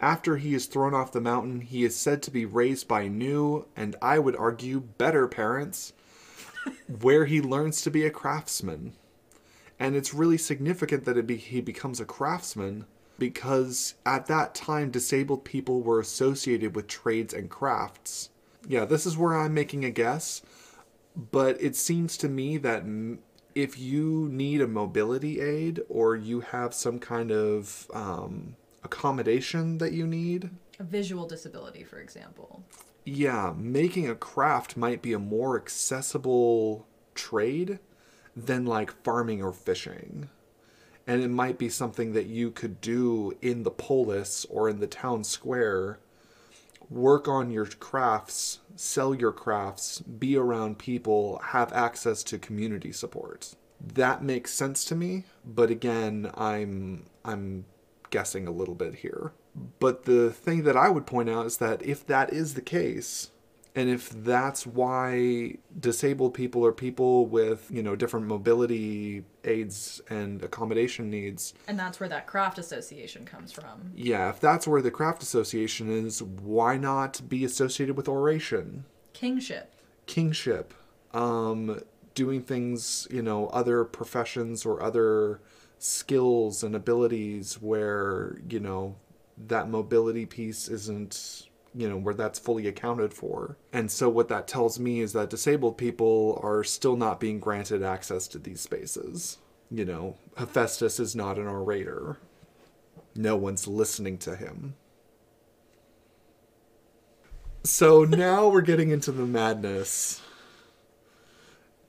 After 0.00 0.36
he 0.36 0.54
is 0.54 0.66
thrown 0.66 0.94
off 0.94 1.12
the 1.12 1.20
mountain, 1.20 1.60
he 1.60 1.84
is 1.84 1.96
said 1.96 2.22
to 2.24 2.30
be 2.30 2.44
raised 2.44 2.88
by 2.88 3.08
new, 3.08 3.66
and 3.76 3.96
I 4.02 4.18
would 4.18 4.36
argue 4.36 4.80
better 4.80 5.28
parents, 5.28 5.92
where 7.00 7.26
he 7.26 7.40
learns 7.40 7.82
to 7.82 7.90
be 7.90 8.04
a 8.04 8.10
craftsman. 8.10 8.94
And 9.78 9.96
it's 9.96 10.14
really 10.14 10.38
significant 10.38 11.04
that 11.04 11.16
it 11.16 11.26
be, 11.26 11.36
he 11.36 11.60
becomes 11.60 12.00
a 12.00 12.04
craftsman 12.04 12.86
because 13.18 13.94
at 14.04 14.26
that 14.26 14.54
time, 14.54 14.90
disabled 14.90 15.44
people 15.44 15.82
were 15.82 16.00
associated 16.00 16.74
with 16.74 16.88
trades 16.88 17.32
and 17.32 17.48
crafts. 17.48 18.30
Yeah, 18.66 18.84
this 18.84 19.06
is 19.06 19.16
where 19.16 19.36
I'm 19.36 19.54
making 19.54 19.84
a 19.84 19.90
guess, 19.90 20.42
but 21.16 21.60
it 21.62 21.76
seems 21.76 22.16
to 22.18 22.28
me 22.28 22.56
that 22.58 22.80
m- 22.80 23.20
if 23.54 23.78
you 23.78 24.28
need 24.30 24.60
a 24.60 24.66
mobility 24.66 25.40
aid 25.40 25.80
or 25.88 26.16
you 26.16 26.40
have 26.40 26.74
some 26.74 26.98
kind 26.98 27.30
of 27.30 27.88
um, 27.94 28.56
accommodation 28.84 29.78
that 29.78 29.92
you 29.92 30.06
need, 30.06 30.50
A 30.78 30.84
visual 30.84 31.26
disability, 31.26 31.84
for 31.84 31.98
example. 31.98 32.62
yeah, 33.04 33.52
making 33.56 34.08
a 34.08 34.14
craft 34.14 34.76
might 34.76 35.02
be 35.02 35.12
a 35.12 35.18
more 35.18 35.56
accessible 35.56 36.86
trade 37.14 37.78
than 38.36 38.64
like 38.66 39.02
farming 39.04 39.42
or 39.42 39.52
fishing. 39.52 40.28
And 41.06 41.22
it 41.22 41.28
might 41.28 41.58
be 41.58 41.68
something 41.68 42.12
that 42.14 42.26
you 42.26 42.50
could 42.50 42.80
do 42.80 43.36
in 43.42 43.62
the 43.62 43.70
polis 43.70 44.46
or 44.48 44.68
in 44.70 44.80
the 44.80 44.86
town 44.86 45.22
square. 45.24 45.98
Work 46.90 47.28
on 47.28 47.50
your 47.50 47.66
crafts, 47.66 48.60
sell 48.74 49.14
your 49.14 49.32
crafts, 49.32 50.00
be 50.00 50.36
around 50.36 50.78
people, 50.78 51.40
have 51.44 51.72
access 51.72 52.22
to 52.24 52.38
community 52.38 52.90
support. 52.92 53.54
That 53.80 54.22
makes 54.22 54.52
sense 54.52 54.84
to 54.86 54.94
me, 54.94 55.24
but 55.44 55.70
again, 55.70 56.30
I'm 56.34 57.04
I'm 57.24 57.66
guessing 58.14 58.46
a 58.46 58.52
little 58.52 58.76
bit 58.76 58.94
here. 58.94 59.32
But 59.80 60.04
the 60.04 60.30
thing 60.30 60.62
that 60.62 60.76
I 60.76 60.88
would 60.88 61.04
point 61.04 61.28
out 61.28 61.46
is 61.46 61.56
that 61.56 61.84
if 61.84 62.06
that 62.06 62.32
is 62.32 62.54
the 62.54 62.62
case, 62.62 63.32
and 63.74 63.90
if 63.90 64.08
that's 64.08 64.64
why 64.64 65.56
disabled 65.80 66.32
people 66.32 66.64
or 66.64 66.70
people 66.70 67.26
with, 67.26 67.68
you 67.72 67.82
know, 67.82 67.96
different 67.96 68.26
mobility 68.26 69.24
aids 69.42 70.00
and 70.08 70.44
accommodation 70.44 71.10
needs. 71.10 71.54
And 71.66 71.76
that's 71.76 71.98
where 71.98 72.08
that 72.08 72.28
craft 72.28 72.56
association 72.56 73.24
comes 73.24 73.50
from. 73.50 73.90
Yeah, 73.96 74.30
if 74.30 74.38
that's 74.38 74.68
where 74.68 74.80
the 74.80 74.92
craft 74.92 75.24
association 75.24 75.90
is, 75.90 76.22
why 76.22 76.76
not 76.76 77.28
be 77.28 77.44
associated 77.44 77.96
with 77.96 78.06
oration? 78.06 78.84
Kingship. 79.12 79.74
Kingship. 80.06 80.72
Um, 81.12 81.80
doing 82.14 82.42
things, 82.42 83.08
you 83.10 83.22
know, 83.22 83.48
other 83.48 83.82
professions 83.82 84.64
or 84.64 84.80
other 84.80 85.40
skills 85.84 86.62
and 86.62 86.74
abilities 86.74 87.60
where, 87.60 88.38
you 88.48 88.58
know, 88.58 88.96
that 89.36 89.68
mobility 89.68 90.24
piece 90.24 90.66
isn't 90.68 91.48
you 91.76 91.88
know 91.88 91.96
where 91.96 92.14
that's 92.14 92.38
fully 92.38 92.68
accounted 92.68 93.12
for. 93.12 93.56
And 93.72 93.90
so 93.90 94.08
what 94.08 94.28
that 94.28 94.46
tells 94.46 94.78
me 94.78 95.00
is 95.00 95.12
that 95.12 95.28
disabled 95.28 95.76
people 95.76 96.40
are 96.42 96.62
still 96.62 96.96
not 96.96 97.18
being 97.18 97.40
granted 97.40 97.82
access 97.82 98.28
to 98.28 98.38
these 98.38 98.60
spaces. 98.60 99.38
You 99.70 99.84
know 99.84 100.16
hephaestus 100.38 101.00
is 101.00 101.14
not 101.14 101.38
an 101.38 101.48
orator. 101.48 102.18
No 103.14 103.36
one's 103.36 103.66
listening 103.66 104.18
to 104.18 104.36
him. 104.36 104.76
So 107.64 108.04
now 108.04 108.48
we're 108.48 108.62
getting 108.62 108.90
into 108.90 109.12
the 109.12 109.26
madness 109.26 110.22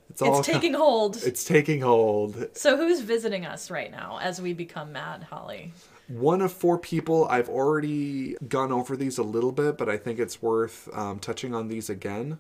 it's, 0.10 0.22
it's 0.22 0.48
taking 0.48 0.74
hold 0.74 1.18
it's 1.24 1.44
taking 1.44 1.82
hold 1.82 2.48
so 2.54 2.78
who's 2.78 3.02
visiting 3.02 3.46
us 3.46 3.70
right 3.72 3.92
now 3.92 4.20
as 4.22 4.42
we 4.42 4.54
become 4.54 4.92
mad 4.92 5.24
holly 5.24 5.74
one 6.08 6.42
of 6.42 6.52
four 6.52 6.78
people. 6.78 7.26
I've 7.30 7.50
already 7.50 8.36
gone 8.48 8.72
over 8.72 8.96
these 8.96 9.18
a 9.18 9.24
little 9.24 9.52
bit, 9.52 9.78
but 9.78 9.90
I 9.90 9.98
think 9.98 10.20
it's 10.20 10.42
worth 10.42 10.88
um, 10.96 11.20
touching 11.20 11.56
on 11.56 11.68
these 11.68 11.90
again. 11.90 12.40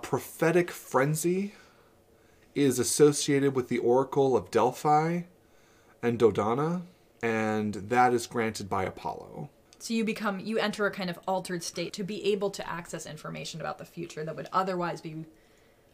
Prophetic 0.00 0.70
frenzy 0.70 1.54
is 2.54 2.78
associated 2.78 3.54
with 3.54 3.68
the 3.68 3.78
Oracle 3.78 4.36
of 4.36 4.50
Delphi 4.50 5.22
and 6.02 6.18
Dodona, 6.18 6.82
and 7.22 7.74
that 7.74 8.12
is 8.12 8.26
granted 8.26 8.68
by 8.68 8.84
Apollo. 8.84 9.48
So 9.78 9.94
you 9.94 10.04
become 10.04 10.38
you 10.38 10.58
enter 10.58 10.86
a 10.86 10.92
kind 10.92 11.10
of 11.10 11.18
altered 11.26 11.64
state 11.64 11.92
to 11.94 12.04
be 12.04 12.24
able 12.26 12.50
to 12.50 12.68
access 12.68 13.06
information 13.06 13.60
about 13.60 13.78
the 13.78 13.84
future 13.84 14.24
that 14.24 14.36
would 14.36 14.48
otherwise 14.52 15.00
be 15.00 15.24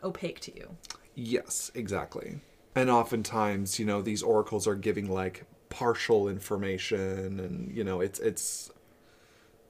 opaque 0.02 0.40
to 0.40 0.56
you. 0.56 0.76
Yes, 1.14 1.70
exactly. 1.74 2.40
And 2.74 2.90
oftentimes, 2.90 3.78
you 3.78 3.84
know, 3.84 4.02
these 4.02 4.22
oracles 4.22 4.66
are 4.66 4.74
giving 4.74 5.10
like 5.10 5.44
partial 5.68 6.28
information 6.28 7.40
and 7.40 7.76
you 7.76 7.84
know 7.84 8.00
it's 8.00 8.18
it's 8.20 8.70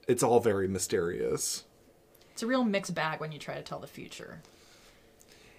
it's 0.07 0.23
all 0.23 0.39
very 0.39 0.67
mysterious. 0.67 1.65
It's 2.31 2.43
a 2.43 2.47
real 2.47 2.63
mixed 2.63 2.95
bag 2.95 3.19
when 3.19 3.31
you 3.31 3.39
try 3.39 3.55
to 3.55 3.61
tell 3.61 3.79
the 3.79 3.87
future. 3.87 4.41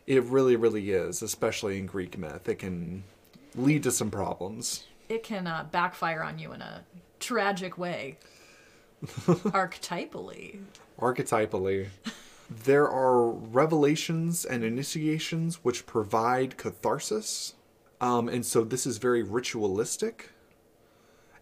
It 0.06 0.22
really 0.24 0.56
really 0.56 0.90
is 0.90 1.22
especially 1.22 1.78
in 1.78 1.86
greek 1.86 2.16
myth. 2.18 2.48
It 2.48 2.58
can 2.58 3.04
lead 3.54 3.82
to 3.82 3.90
some 3.90 4.10
problems. 4.10 4.84
It 5.08 5.22
can 5.22 5.46
uh, 5.46 5.66
backfire 5.70 6.22
on 6.22 6.38
you 6.38 6.52
in 6.52 6.62
a 6.62 6.84
tragic 7.18 7.76
way. 7.76 8.16
Archetypally. 9.04 10.60
Archetypally 11.00 11.88
there 12.50 12.88
are 12.88 13.30
revelations 13.30 14.44
and 14.44 14.64
initiations 14.64 15.56
which 15.62 15.86
provide 15.86 16.56
catharsis 16.56 17.54
um, 18.00 18.28
and 18.28 18.44
so 18.44 18.64
this 18.64 18.86
is 18.86 18.98
very 18.98 19.22
ritualistic 19.22 20.30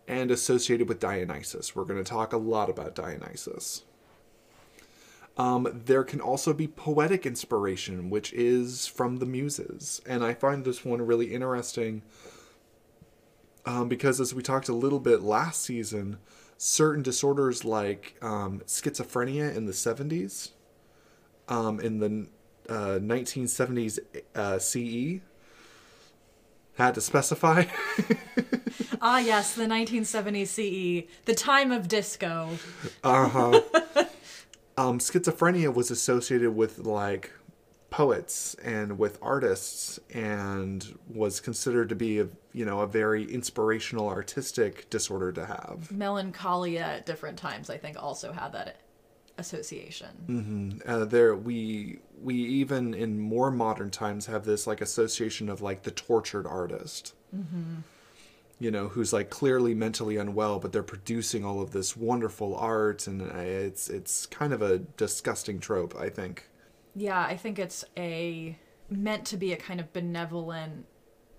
and 0.09 0.31
associated 0.31 0.89
with 0.89 0.99
Dionysus. 0.99 1.77
We're 1.77 1.85
going 1.85 2.03
to 2.03 2.11
talk 2.11 2.33
a 2.33 2.39
lot 2.39 2.71
about 2.71 2.95
Dionysus. 2.95 3.85
Um, 5.37 5.83
there 5.85 6.03
can 6.03 6.21
also 6.21 6.53
be 6.53 6.67
poetic 6.67 7.25
inspiration, 7.25 8.11
which 8.11 8.33
is 8.33 8.89
from 8.89 9.19
the 9.19 9.27
muses. 9.27 10.03
And 10.05 10.25
I 10.25 10.35
find 10.35 10.65
this 10.65 10.85
one 10.85 11.01
really 11.03 11.33
interesting 11.33 12.03
um, 13.65 13.89
because, 13.89 14.19
as 14.19 14.35
we 14.35 14.43
talked 14.43 14.69
a 14.69 14.75
little 14.75 14.99
bit 14.99 15.23
last 15.23 15.63
season, 15.63 16.19
certain 16.57 17.03
disorders 17.03 17.65
like 17.65 18.17
um, 18.21 18.63
schizophrenia 18.67 19.55
in 19.55 19.67
the 19.67 19.73
70s, 19.73 20.51
um, 21.49 21.81
in 21.81 21.99
the 21.99 22.27
uh, 22.69 22.99
1970s 22.99 23.99
uh, 24.35 24.59
CE, 24.59 25.21
had 26.77 26.95
to 26.95 27.01
specify. 27.01 27.65
ah, 29.01 29.19
yes, 29.19 29.55
the 29.55 29.65
1970s 29.65 30.47
CE, 30.47 31.09
the 31.25 31.35
time 31.35 31.73
of 31.73 31.89
disco. 31.89 32.51
uh 33.03 33.29
huh. 33.29 33.61
um, 34.77 34.99
schizophrenia 34.99 35.75
was 35.75 35.91
associated 35.91 36.55
with 36.55 36.79
like 36.79 37.33
poets 37.91 38.55
and 38.63 38.99
with 38.99 39.19
artists 39.23 39.99
and 40.13 40.99
was 41.09 41.41
considered 41.41 41.89
to 41.89 41.95
be 41.95 42.21
a 42.21 42.29
you 42.53 42.65
know 42.65 42.81
a 42.81 42.87
very 42.87 43.25
inspirational 43.25 44.09
artistic 44.09 44.89
disorder 44.91 45.33
to 45.33 45.47
have 45.47 45.91
melancholia 45.91 46.81
at 46.81 47.07
different 47.07 47.39
times 47.39 47.71
i 47.71 47.79
think 47.79 48.01
also 48.01 48.31
had 48.31 48.53
that 48.53 48.77
association. 49.39 50.09
Mm-hmm. 50.29 50.91
Uh, 50.91 51.05
there, 51.05 51.35
we 51.35 52.01
we 52.23 52.35
even 52.35 52.95
in 52.95 53.19
more 53.19 53.51
modern 53.51 53.91
times 53.91 54.27
have 54.27 54.45
this 54.45 54.67
like 54.67 54.81
association 54.81 55.49
of 55.49 55.63
like 55.63 55.85
the 55.85 55.91
tortured 55.91 56.47
artist. 56.47 57.15
Mm-hmm. 57.35 57.77
You 58.61 58.73
know, 58.73 58.89
who's 58.89 59.13
like 59.13 59.31
clearly 59.31 59.73
mentally 59.73 60.17
unwell, 60.17 60.59
but 60.59 60.73
they're 60.73 60.83
producing 60.83 61.45
all 61.45 61.61
of 61.61 61.71
this 61.71 61.97
wonderful 61.97 62.57
art, 62.57 63.07
and 63.07 63.23
it's 63.23 63.89
it's 63.89 64.27
kind 64.27 64.53
of 64.53 64.63
a 64.63 64.79
disgusting 64.79 65.61
trope, 65.61 65.95
I 65.97 66.09
think. 66.09 66.49
Yeah, 66.97 67.21
I 67.21 67.37
think 67.37 67.61
it's 67.61 67.85
a 67.97 68.59
meant 68.91 69.25
to 69.27 69.37
be 69.37 69.53
a 69.53 69.57
kind 69.57 69.79
of 69.79 69.93
benevolent 69.93 70.87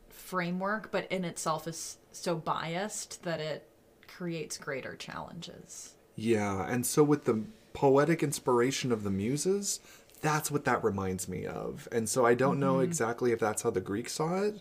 framework, 0.07 0.91
but 0.91 1.12
in 1.12 1.25
itself 1.25 1.67
is 1.67 1.97
so 2.12 2.35
biased 2.35 3.23
that 3.23 3.39
it 3.39 3.67
creates 4.07 4.57
greater 4.57 4.95
challenges. 4.95 5.95
Yeah, 6.15 6.65
and 6.69 6.85
so 6.85 7.03
with 7.03 7.25
the 7.25 7.43
poetic 7.79 8.21
inspiration 8.21 8.91
of 8.91 9.03
the 9.03 9.09
muses, 9.09 9.79
that's 10.19 10.51
what 10.51 10.65
that 10.65 10.83
reminds 10.83 11.29
me 11.29 11.45
of. 11.45 11.87
And 11.93 12.09
so 12.09 12.25
I 12.25 12.33
don't 12.33 12.55
mm-hmm. 12.55 12.59
know 12.59 12.79
exactly 12.81 13.31
if 13.31 13.39
that's 13.39 13.61
how 13.61 13.69
the 13.69 13.79
Greeks 13.79 14.11
saw 14.11 14.43
it, 14.43 14.59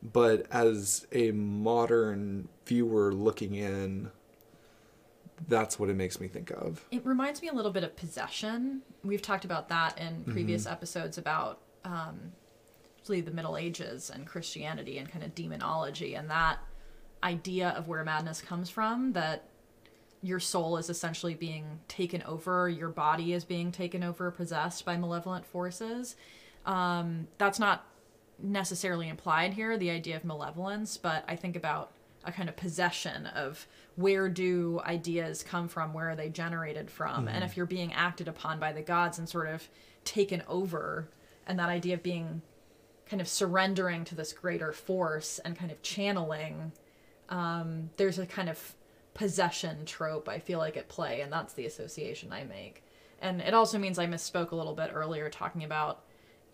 but 0.00 0.46
as 0.48 1.04
a 1.10 1.32
modern 1.32 2.46
viewer 2.64 3.12
looking 3.12 3.56
in, 3.56 4.12
that's 5.48 5.76
what 5.76 5.90
it 5.90 5.96
makes 5.96 6.20
me 6.20 6.28
think 6.28 6.52
of. 6.52 6.86
It 6.92 7.04
reminds 7.04 7.42
me 7.42 7.48
a 7.48 7.52
little 7.52 7.72
bit 7.72 7.82
of 7.82 7.96
possession. 7.96 8.82
We've 9.02 9.20
talked 9.20 9.44
about 9.44 9.68
that 9.70 9.98
in 9.98 10.22
previous 10.32 10.62
mm-hmm. 10.62 10.72
episodes 10.72 11.18
about 11.18 11.58
um, 11.84 12.30
the 13.04 13.22
Middle 13.32 13.56
Ages 13.56 14.08
and 14.08 14.24
Christianity 14.24 14.98
and 14.98 15.10
kind 15.10 15.24
of 15.24 15.34
demonology 15.34 16.14
and 16.14 16.30
that 16.30 16.58
idea 17.24 17.70
of 17.70 17.88
where 17.88 18.04
madness 18.04 18.40
comes 18.40 18.70
from 18.70 19.14
that 19.14 19.48
your 20.22 20.40
soul 20.40 20.76
is 20.76 20.88
essentially 20.88 21.34
being 21.34 21.80
taken 21.88 22.22
over, 22.22 22.68
your 22.68 22.88
body 22.88 23.32
is 23.32 23.44
being 23.44 23.72
taken 23.72 24.02
over, 24.02 24.30
possessed 24.30 24.84
by 24.84 24.96
malevolent 24.96 25.44
forces. 25.44 26.16
Um, 26.64 27.26
that's 27.38 27.58
not 27.58 27.86
necessarily 28.40 29.08
implied 29.08 29.54
here, 29.54 29.76
the 29.76 29.90
idea 29.90 30.16
of 30.16 30.24
malevolence, 30.24 30.96
but 30.96 31.24
I 31.26 31.36
think 31.36 31.56
about 31.56 31.90
a 32.24 32.30
kind 32.30 32.48
of 32.48 32.56
possession 32.56 33.26
of 33.26 33.66
where 33.96 34.28
do 34.28 34.80
ideas 34.84 35.42
come 35.42 35.66
from, 35.66 35.92
where 35.92 36.10
are 36.10 36.16
they 36.16 36.28
generated 36.28 36.88
from, 36.88 37.26
mm-hmm. 37.26 37.28
and 37.28 37.44
if 37.44 37.56
you're 37.56 37.66
being 37.66 37.92
acted 37.92 38.28
upon 38.28 38.60
by 38.60 38.72
the 38.72 38.82
gods 38.82 39.18
and 39.18 39.28
sort 39.28 39.48
of 39.48 39.68
taken 40.04 40.42
over, 40.48 41.08
and 41.48 41.58
that 41.58 41.68
idea 41.68 41.94
of 41.94 42.02
being 42.02 42.42
kind 43.06 43.20
of 43.20 43.26
surrendering 43.26 44.04
to 44.04 44.14
this 44.14 44.32
greater 44.32 44.72
force 44.72 45.40
and 45.40 45.58
kind 45.58 45.72
of 45.72 45.82
channeling, 45.82 46.72
um, 47.28 47.90
there's 47.96 48.18
a 48.18 48.26
kind 48.26 48.48
of 48.48 48.74
possession 49.14 49.84
trope 49.84 50.28
I 50.28 50.38
feel 50.38 50.58
like 50.58 50.76
at 50.76 50.88
play, 50.88 51.20
and 51.20 51.32
that's 51.32 51.54
the 51.54 51.66
association 51.66 52.32
I 52.32 52.44
make. 52.44 52.84
And 53.20 53.40
it 53.40 53.54
also 53.54 53.78
means 53.78 53.98
I 53.98 54.06
misspoke 54.06 54.50
a 54.50 54.56
little 54.56 54.74
bit 54.74 54.90
earlier 54.92 55.28
talking 55.30 55.64
about 55.64 56.04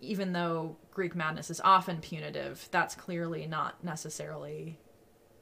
even 0.01 0.33
though 0.33 0.77
Greek 0.91 1.15
madness 1.15 1.49
is 1.49 1.61
often 1.61 1.99
punitive, 1.99 2.67
that's 2.71 2.95
clearly 2.95 3.45
not 3.45 3.83
necessarily 3.83 4.77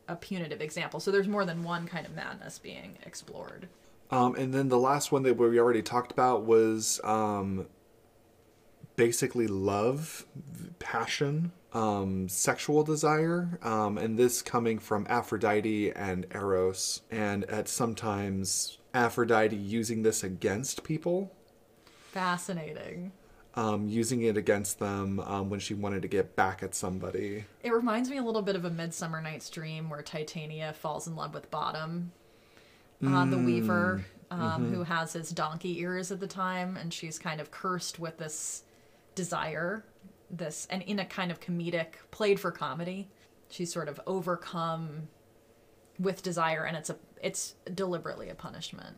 a 0.08 0.16
punitive 0.16 0.62
example. 0.62 1.00
So 1.00 1.12
there's 1.12 1.28
more 1.28 1.46
than 1.46 1.64
one 1.64 1.88
kind 1.88 2.06
of 2.06 2.16
madness 2.16 2.58
being 2.60 2.98
explored. 3.06 3.68
Um, 4.10 4.36
and 4.36 4.54
then 4.54 4.70
the 4.70 4.80
last 4.80 5.12
one 5.12 5.24
that 5.24 5.36
we 5.36 5.60
already 5.60 5.82
talked 5.82 6.12
about 6.12 6.46
was 6.46 7.02
um, 7.04 7.68
basically 8.96 9.48
love, 9.48 10.26
passion, 10.80 11.52
um, 11.74 12.28
sexual 12.30 12.84
desire, 12.84 13.60
um, 13.62 13.98
and 13.98 14.18
this 14.18 14.42
coming 14.42 14.80
from 14.80 15.06
Aphrodite 15.10 15.92
and 15.92 16.26
Eros, 16.34 17.02
and 17.12 17.44
at 17.46 17.68
sometimes 17.68 18.78
Aphrodite 18.94 19.56
using 19.56 20.02
this 20.04 20.24
against 20.24 20.84
people, 20.84 21.32
Fascinating. 22.12 23.12
um, 23.56 23.88
using 23.88 24.24
it 24.24 24.38
against 24.38 24.80
them 24.80 25.20
um, 25.20 25.50
when 25.50 25.60
she 25.60 25.74
wanted 25.74 26.02
to 26.02 26.08
get 26.08 26.36
back 26.36 26.64
at 26.64 26.74
somebody. 26.74 27.46
It 27.64 27.72
reminds 27.72 28.10
me 28.10 28.18
a 28.18 28.24
little 28.24 28.42
bit 28.42 28.56
of 28.56 28.66
a 28.66 28.70
Midsummer 28.70 29.22
Night's 29.22 29.50
Dream 29.50 29.90
where 29.90 30.02
Titania 30.02 30.74
falls 30.74 31.06
in 31.08 31.16
love 31.16 31.34
with 31.34 31.52
Bottom, 31.52 32.12
uh, 33.06 33.26
the 33.26 33.38
Weaver, 33.38 34.06
um, 34.32 34.74
who 34.74 34.84
has 34.84 35.14
his 35.14 35.30
donkey 35.30 35.80
ears 35.80 36.12
at 36.12 36.20
the 36.20 36.28
time, 36.28 36.76
and 36.78 36.92
she's 36.94 37.20
kind 37.20 37.40
of 37.40 37.52
cursed 37.52 38.00
with 38.00 38.18
this 38.18 38.64
desire, 39.14 39.84
this, 40.30 40.68
and 40.70 40.82
in 40.84 41.00
a 41.00 41.06
kind 41.06 41.32
of 41.32 41.40
comedic, 41.40 41.94
played 42.12 42.40
for 42.40 42.52
comedy, 42.52 43.10
she's 43.50 43.72
sort 43.72 43.88
of 43.88 44.00
overcome 44.06 45.08
with 46.00 46.22
desire, 46.22 46.64
and 46.64 46.78
it's 46.78 46.90
a, 46.90 46.98
it's 47.22 47.56
deliberately 47.74 48.30
a 48.30 48.36
punishment. 48.36 48.98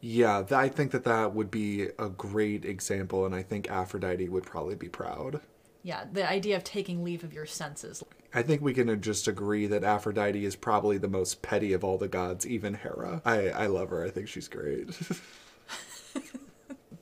Yeah, 0.00 0.42
th- 0.42 0.52
I 0.52 0.68
think 0.68 0.90
that 0.90 1.04
that 1.04 1.34
would 1.34 1.50
be 1.50 1.88
a 1.98 2.08
great 2.08 2.64
example, 2.64 3.24
and 3.24 3.34
I 3.34 3.42
think 3.42 3.70
Aphrodite 3.70 4.28
would 4.28 4.44
probably 4.44 4.74
be 4.74 4.88
proud. 4.88 5.40
Yeah, 5.84 6.04
the 6.12 6.28
idea 6.28 6.56
of 6.56 6.64
taking 6.64 7.02
leave 7.04 7.24
of 7.24 7.32
your 7.32 7.46
senses. 7.46 8.02
I 8.34 8.42
think 8.42 8.62
we 8.62 8.74
can 8.74 9.00
just 9.00 9.28
agree 9.28 9.66
that 9.66 9.84
Aphrodite 9.84 10.44
is 10.44 10.56
probably 10.56 10.98
the 10.98 11.08
most 11.08 11.42
petty 11.42 11.72
of 11.72 11.84
all 11.84 11.98
the 11.98 12.08
gods, 12.08 12.46
even 12.46 12.74
Hera. 12.74 13.20
I, 13.24 13.50
I 13.50 13.66
love 13.66 13.90
her. 13.90 14.04
I 14.04 14.10
think 14.10 14.28
she's 14.28 14.48
great. 14.48 14.90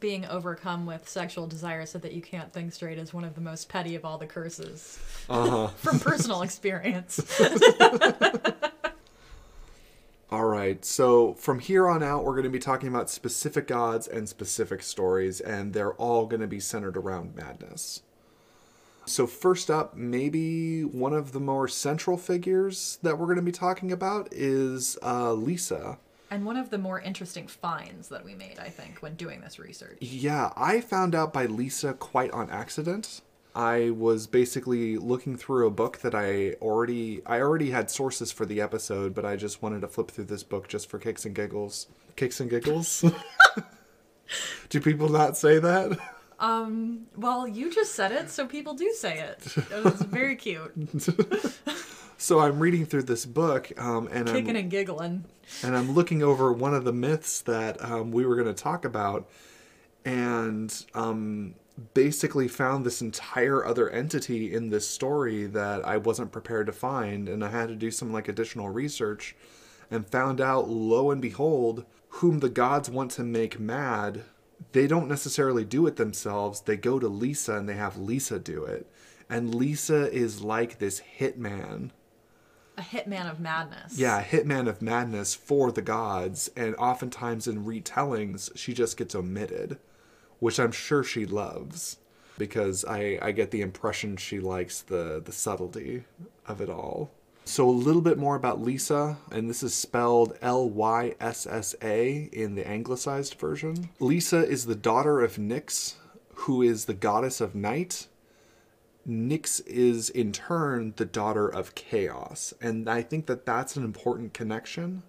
Being 0.00 0.26
overcome 0.26 0.86
with 0.86 1.08
sexual 1.08 1.46
desire 1.46 1.86
so 1.86 1.98
that 1.98 2.12
you 2.12 2.22
can't 2.22 2.52
think 2.52 2.72
straight 2.72 2.98
is 2.98 3.12
one 3.12 3.24
of 3.24 3.34
the 3.34 3.40
most 3.40 3.68
petty 3.68 3.94
of 3.94 4.04
all 4.04 4.18
the 4.18 4.26
curses. 4.26 4.98
uh-huh. 5.28 5.68
From 5.76 6.00
personal 6.00 6.42
experience. 6.42 7.20
All 10.30 10.44
right. 10.44 10.84
So 10.84 11.34
from 11.34 11.58
here 11.58 11.88
on 11.88 12.02
out, 12.04 12.24
we're 12.24 12.34
going 12.34 12.44
to 12.44 12.50
be 12.50 12.60
talking 12.60 12.88
about 12.88 13.10
specific 13.10 13.66
gods 13.66 14.06
and 14.06 14.28
specific 14.28 14.82
stories, 14.82 15.40
and 15.40 15.72
they're 15.72 15.94
all 15.94 16.26
going 16.26 16.40
to 16.40 16.46
be 16.46 16.60
centered 16.60 16.96
around 16.96 17.34
madness. 17.34 18.02
So, 19.06 19.26
first 19.26 19.70
up, 19.70 19.96
maybe 19.96 20.82
one 20.82 21.14
of 21.14 21.32
the 21.32 21.40
more 21.40 21.66
central 21.66 22.16
figures 22.16 22.98
that 23.02 23.18
we're 23.18 23.26
going 23.26 23.38
to 23.38 23.42
be 23.42 23.50
talking 23.50 23.90
about 23.90 24.28
is 24.30 24.96
uh, 25.02 25.32
Lyssa. 25.32 25.98
And 26.30 26.44
one 26.44 26.56
of 26.56 26.70
the 26.70 26.78
more 26.78 27.00
interesting 27.00 27.48
finds 27.48 28.08
that 28.08 28.24
we 28.24 28.34
made, 28.34 28.58
I 28.60 28.68
think, 28.68 29.02
when 29.02 29.14
doing 29.16 29.40
this 29.40 29.58
research. 29.58 29.98
Yeah, 30.00 30.52
I 30.56 30.80
found 30.80 31.14
out 31.14 31.32
by 31.32 31.46
Lyssa 31.46 31.94
quite 31.94 32.30
on 32.30 32.48
accident. 32.50 33.20
I 33.54 33.90
was 33.90 34.28
basically 34.28 34.96
looking 34.96 35.36
through 35.36 35.66
a 35.66 35.70
book 35.70 35.98
that 35.98 36.14
I 36.14 36.52
already 36.62 37.20
I 37.26 37.40
already 37.40 37.70
had 37.70 37.90
sources 37.90 38.30
for 38.30 38.46
the 38.46 38.60
episode, 38.60 39.12
but 39.12 39.24
I 39.24 39.34
just 39.34 39.60
wanted 39.60 39.80
to 39.80 39.88
flip 39.88 40.12
through 40.12 40.26
this 40.26 40.44
book 40.44 40.68
just 40.68 40.88
for 40.88 41.00
kicks 41.00 41.24
and 41.24 41.34
giggles. 41.34 41.88
Kicks 42.14 42.38
and 42.38 42.48
giggles? 42.48 43.04
Do 44.68 44.80
people 44.80 45.08
not 45.08 45.36
say 45.36 45.58
that? 45.58 45.98
Um, 46.38 47.06
well, 47.16 47.46
you 47.46 47.72
just 47.72 47.94
said 47.94 48.12
it, 48.12 48.30
so 48.30 48.46
people 48.46 48.72
do 48.72 48.92
say 48.96 49.18
it. 49.18 49.56
It 49.56 49.84
was 49.84 50.00
very 50.00 50.36
cute. 50.36 50.72
So 52.20 52.38
I'm 52.38 52.60
reading 52.60 52.84
through 52.84 53.04
this 53.04 53.24
book, 53.24 53.72
um, 53.80 54.06
and 54.12 54.26
Kicking 54.26 54.50
I'm 54.50 54.56
and 54.56 54.70
giggling. 54.70 55.24
and 55.62 55.74
I'm 55.74 55.92
looking 55.92 56.22
over 56.22 56.52
one 56.52 56.74
of 56.74 56.84
the 56.84 56.92
myths 56.92 57.40
that 57.40 57.82
um, 57.82 58.12
we 58.12 58.26
were 58.26 58.36
going 58.36 58.54
to 58.54 58.62
talk 58.62 58.84
about, 58.84 59.26
and 60.04 60.84
um, 60.92 61.54
basically 61.94 62.46
found 62.46 62.84
this 62.84 63.00
entire 63.00 63.64
other 63.64 63.88
entity 63.88 64.52
in 64.52 64.68
this 64.68 64.86
story 64.86 65.46
that 65.46 65.82
I 65.86 65.96
wasn't 65.96 66.30
prepared 66.30 66.66
to 66.66 66.72
find, 66.72 67.26
and 67.26 67.42
I 67.42 67.48
had 67.48 67.70
to 67.70 67.74
do 67.74 67.90
some 67.90 68.12
like 68.12 68.28
additional 68.28 68.68
research, 68.68 69.34
and 69.90 70.06
found 70.06 70.42
out, 70.42 70.68
lo 70.68 71.10
and 71.10 71.22
behold, 71.22 71.86
whom 72.10 72.40
the 72.40 72.50
gods 72.50 72.90
want 72.90 73.12
to 73.12 73.22
make 73.22 73.58
mad, 73.58 74.24
they 74.72 74.86
don't 74.86 75.08
necessarily 75.08 75.64
do 75.64 75.86
it 75.86 75.96
themselves. 75.96 76.60
They 76.60 76.76
go 76.76 76.98
to 76.98 77.08
Lyssa 77.08 77.56
and 77.56 77.66
they 77.66 77.76
have 77.76 77.96
Lyssa 77.96 78.38
do 78.38 78.66
it, 78.66 78.86
and 79.30 79.54
Lyssa 79.54 80.12
is 80.12 80.42
like 80.42 80.80
this 80.80 81.00
hitman. 81.18 81.92
A 82.78 82.82
hitman 82.82 83.30
of 83.30 83.40
madness. 83.40 83.98
Yeah, 83.98 84.20
a 84.20 84.24
hitman 84.24 84.68
of 84.68 84.80
madness 84.80 85.34
for 85.34 85.70
the 85.70 85.82
gods, 85.82 86.50
and 86.56 86.74
oftentimes 86.76 87.46
in 87.46 87.64
retellings, 87.64 88.56
she 88.56 88.72
just 88.72 88.96
gets 88.96 89.14
omitted, 89.14 89.78
which 90.38 90.58
I'm 90.58 90.72
sure 90.72 91.04
she 91.04 91.26
loves, 91.26 91.98
because 92.38 92.84
I, 92.86 93.18
I 93.20 93.32
get 93.32 93.50
the 93.50 93.60
impression 93.60 94.16
she 94.16 94.40
likes 94.40 94.80
the, 94.80 95.20
the 95.22 95.32
subtlety 95.32 96.04
of 96.46 96.60
it 96.60 96.70
all. 96.70 97.10
So, 97.44 97.68
a 97.68 97.70
little 97.70 98.02
bit 98.02 98.16
more 98.16 98.36
about 98.36 98.60
Lyssa, 98.60 99.16
and 99.32 99.50
this 99.50 99.62
is 99.62 99.74
spelled 99.74 100.38
L 100.40 100.68
Y 100.70 101.14
S 101.20 101.46
S 101.46 101.74
A 101.82 102.28
in 102.32 102.54
the 102.54 102.66
anglicized 102.66 103.34
version. 103.34 103.90
Lyssa 103.98 104.46
is 104.46 104.66
the 104.66 104.76
daughter 104.76 105.20
of 105.20 105.36
Nyx, 105.36 105.94
who 106.34 106.62
is 106.62 106.84
the 106.84 106.94
goddess 106.94 107.40
of 107.40 107.54
night, 107.54 108.06
Nyx 109.10 109.60
is 109.66 110.08
in 110.08 110.32
turn 110.32 110.94
the 110.96 111.04
daughter 111.04 111.48
of 111.48 111.74
chaos. 111.74 112.54
And 112.60 112.88
I 112.88 113.02
think 113.02 113.26
that 113.26 113.44
that's 113.44 113.76
an 113.76 113.84
important 113.84 114.32
connection 114.32 115.02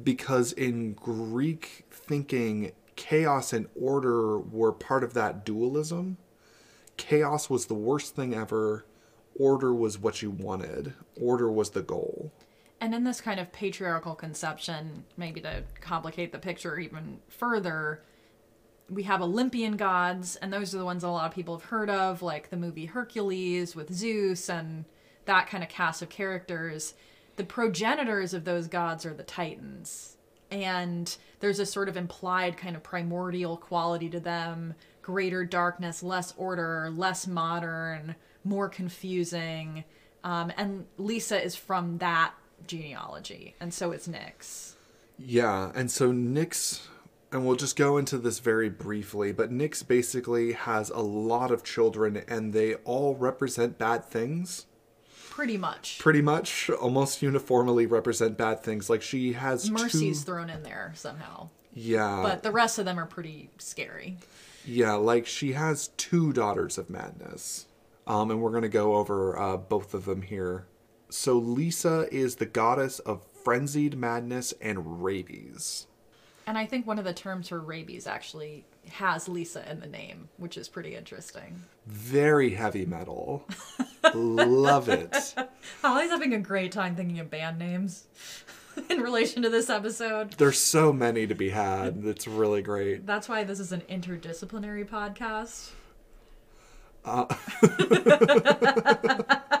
because 0.00 0.52
in 0.52 0.92
Greek 0.92 1.86
thinking, 1.90 2.72
chaos 2.96 3.52
and 3.52 3.66
order 3.74 4.38
were 4.38 4.72
part 4.72 5.02
of 5.02 5.14
that 5.14 5.44
dualism. 5.44 6.18
Chaos 6.96 7.48
was 7.48 7.66
the 7.66 7.74
worst 7.74 8.14
thing 8.14 8.34
ever, 8.34 8.84
order 9.34 9.74
was 9.74 9.98
what 9.98 10.20
you 10.20 10.30
wanted, 10.30 10.92
order 11.20 11.50
was 11.50 11.70
the 11.70 11.82
goal. 11.82 12.30
And 12.80 12.94
in 12.94 13.04
this 13.04 13.20
kind 13.20 13.40
of 13.40 13.52
patriarchal 13.52 14.14
conception, 14.14 15.04
maybe 15.16 15.40
to 15.40 15.64
complicate 15.80 16.32
the 16.32 16.38
picture 16.38 16.78
even 16.78 17.20
further, 17.28 18.02
we 18.90 19.04
have 19.04 19.22
Olympian 19.22 19.76
gods, 19.76 20.36
and 20.36 20.52
those 20.52 20.74
are 20.74 20.78
the 20.78 20.84
ones 20.84 21.02
that 21.02 21.08
a 21.08 21.10
lot 21.10 21.26
of 21.26 21.34
people 21.34 21.56
have 21.56 21.68
heard 21.68 21.88
of, 21.88 22.22
like 22.22 22.50
the 22.50 22.56
movie 22.56 22.86
Hercules 22.86 23.76
with 23.76 23.92
Zeus 23.92 24.48
and 24.48 24.84
that 25.26 25.46
kind 25.46 25.62
of 25.62 25.70
cast 25.70 26.02
of 26.02 26.08
characters. 26.08 26.94
The 27.36 27.44
progenitors 27.44 28.34
of 28.34 28.44
those 28.44 28.66
gods 28.66 29.06
are 29.06 29.14
the 29.14 29.22
Titans. 29.22 30.16
And 30.50 31.16
there's 31.38 31.60
a 31.60 31.66
sort 31.66 31.88
of 31.88 31.96
implied 31.96 32.56
kind 32.56 32.74
of 32.74 32.82
primordial 32.82 33.56
quality 33.56 34.10
to 34.10 34.20
them 34.20 34.74
greater 35.02 35.44
darkness, 35.44 36.02
less 36.02 36.34
order, 36.36 36.90
less 36.94 37.26
modern, 37.26 38.16
more 38.44 38.68
confusing. 38.68 39.84
Um, 40.24 40.52
and 40.56 40.86
Lyssa 40.98 41.42
is 41.42 41.56
from 41.56 41.98
that 41.98 42.34
genealogy, 42.66 43.54
and 43.60 43.72
so 43.72 43.92
it's 43.92 44.06
Nyx. 44.06 44.74
Yeah, 45.18 45.72
and 45.74 45.90
so 45.90 46.12
Nyx, 46.12 46.80
and 47.32 47.46
we'll 47.46 47.56
just 47.56 47.76
go 47.76 47.96
into 47.96 48.18
this 48.18 48.38
very 48.40 48.68
briefly, 48.68 49.32
but 49.32 49.50
Nyx 49.52 49.86
basically 49.86 50.52
has 50.52 50.90
a 50.90 50.98
lot 51.00 51.50
of 51.50 51.62
children 51.62 52.22
and 52.28 52.52
they 52.52 52.74
all 52.76 53.14
represent 53.14 53.78
bad 53.78 54.04
things. 54.04 54.66
Pretty 55.30 55.56
much. 55.56 55.98
Pretty 56.00 56.20
much, 56.22 56.68
almost 56.70 57.22
uniformly 57.22 57.86
represent 57.86 58.36
bad 58.36 58.62
things. 58.62 58.90
Like 58.90 59.00
she 59.02 59.32
has 59.34 59.70
Mercy's 59.70 60.20
two. 60.20 60.26
thrown 60.26 60.50
in 60.50 60.62
there 60.64 60.92
somehow. 60.96 61.48
Yeah, 61.72 62.20
But 62.22 62.42
the 62.42 62.50
rest 62.50 62.78
of 62.80 62.84
them 62.84 62.98
are 62.98 63.06
pretty 63.06 63.48
scary. 63.58 64.16
yeah, 64.64 64.94
like 64.94 65.24
she 65.26 65.52
has 65.52 65.88
two 65.96 66.32
daughters 66.32 66.78
of 66.78 66.90
madness. 66.90 67.66
Um, 68.08 68.30
and 68.32 68.42
we're 68.42 68.50
gonna 68.50 68.68
go 68.68 68.96
over 68.96 69.38
uh, 69.38 69.56
both 69.56 69.94
of 69.94 70.04
them 70.04 70.22
here. 70.22 70.66
So 71.10 71.38
Lyssa 71.38 72.08
is 72.12 72.36
the 72.36 72.46
goddess 72.46 72.98
of 73.00 73.22
frenzied 73.44 73.96
madness 73.96 74.52
and 74.60 75.02
rabies. 75.04 75.86
And 76.50 76.58
I 76.58 76.66
think 76.66 76.84
one 76.84 76.98
of 76.98 77.04
the 77.04 77.12
terms 77.12 77.50
for 77.50 77.60
rabies 77.60 78.08
actually 78.08 78.64
has 78.90 79.28
Lyssa 79.28 79.70
in 79.70 79.78
the 79.78 79.86
name, 79.86 80.30
which 80.36 80.56
is 80.56 80.68
pretty 80.68 80.96
interesting. 80.96 81.62
Very 81.86 82.50
heavy 82.50 82.84
metal. 82.84 83.46
Love 84.12 84.88
it. 84.88 85.32
Holly's 85.80 86.10
having 86.10 86.34
a 86.34 86.40
great 86.40 86.72
time 86.72 86.96
thinking 86.96 87.20
of 87.20 87.30
band 87.30 87.60
names 87.60 88.08
in 88.90 89.00
relation 89.00 89.42
to 89.42 89.48
this 89.48 89.70
episode. 89.70 90.32
There's 90.32 90.58
so 90.58 90.92
many 90.92 91.24
to 91.28 91.36
be 91.36 91.50
had. 91.50 92.02
It's 92.04 92.26
really 92.26 92.62
great. 92.62 93.06
That's 93.06 93.28
why 93.28 93.44
this 93.44 93.60
is 93.60 93.70
an 93.70 93.82
interdisciplinary 93.82 94.88
podcast. 94.88 95.70
Uh. 97.04 97.26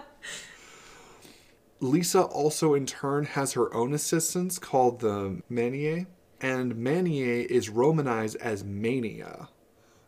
Lyssa 1.80 2.22
also, 2.22 2.74
in 2.74 2.84
turn, 2.84 3.26
has 3.26 3.52
her 3.52 3.72
own 3.72 3.94
assistants 3.94 4.58
called 4.58 4.98
the 4.98 5.40
Maniae, 5.48 6.06
and 6.40 6.74
Maniae 6.74 7.44
is 7.46 7.68
romanized 7.68 8.36
as 8.36 8.64
mania. 8.64 9.48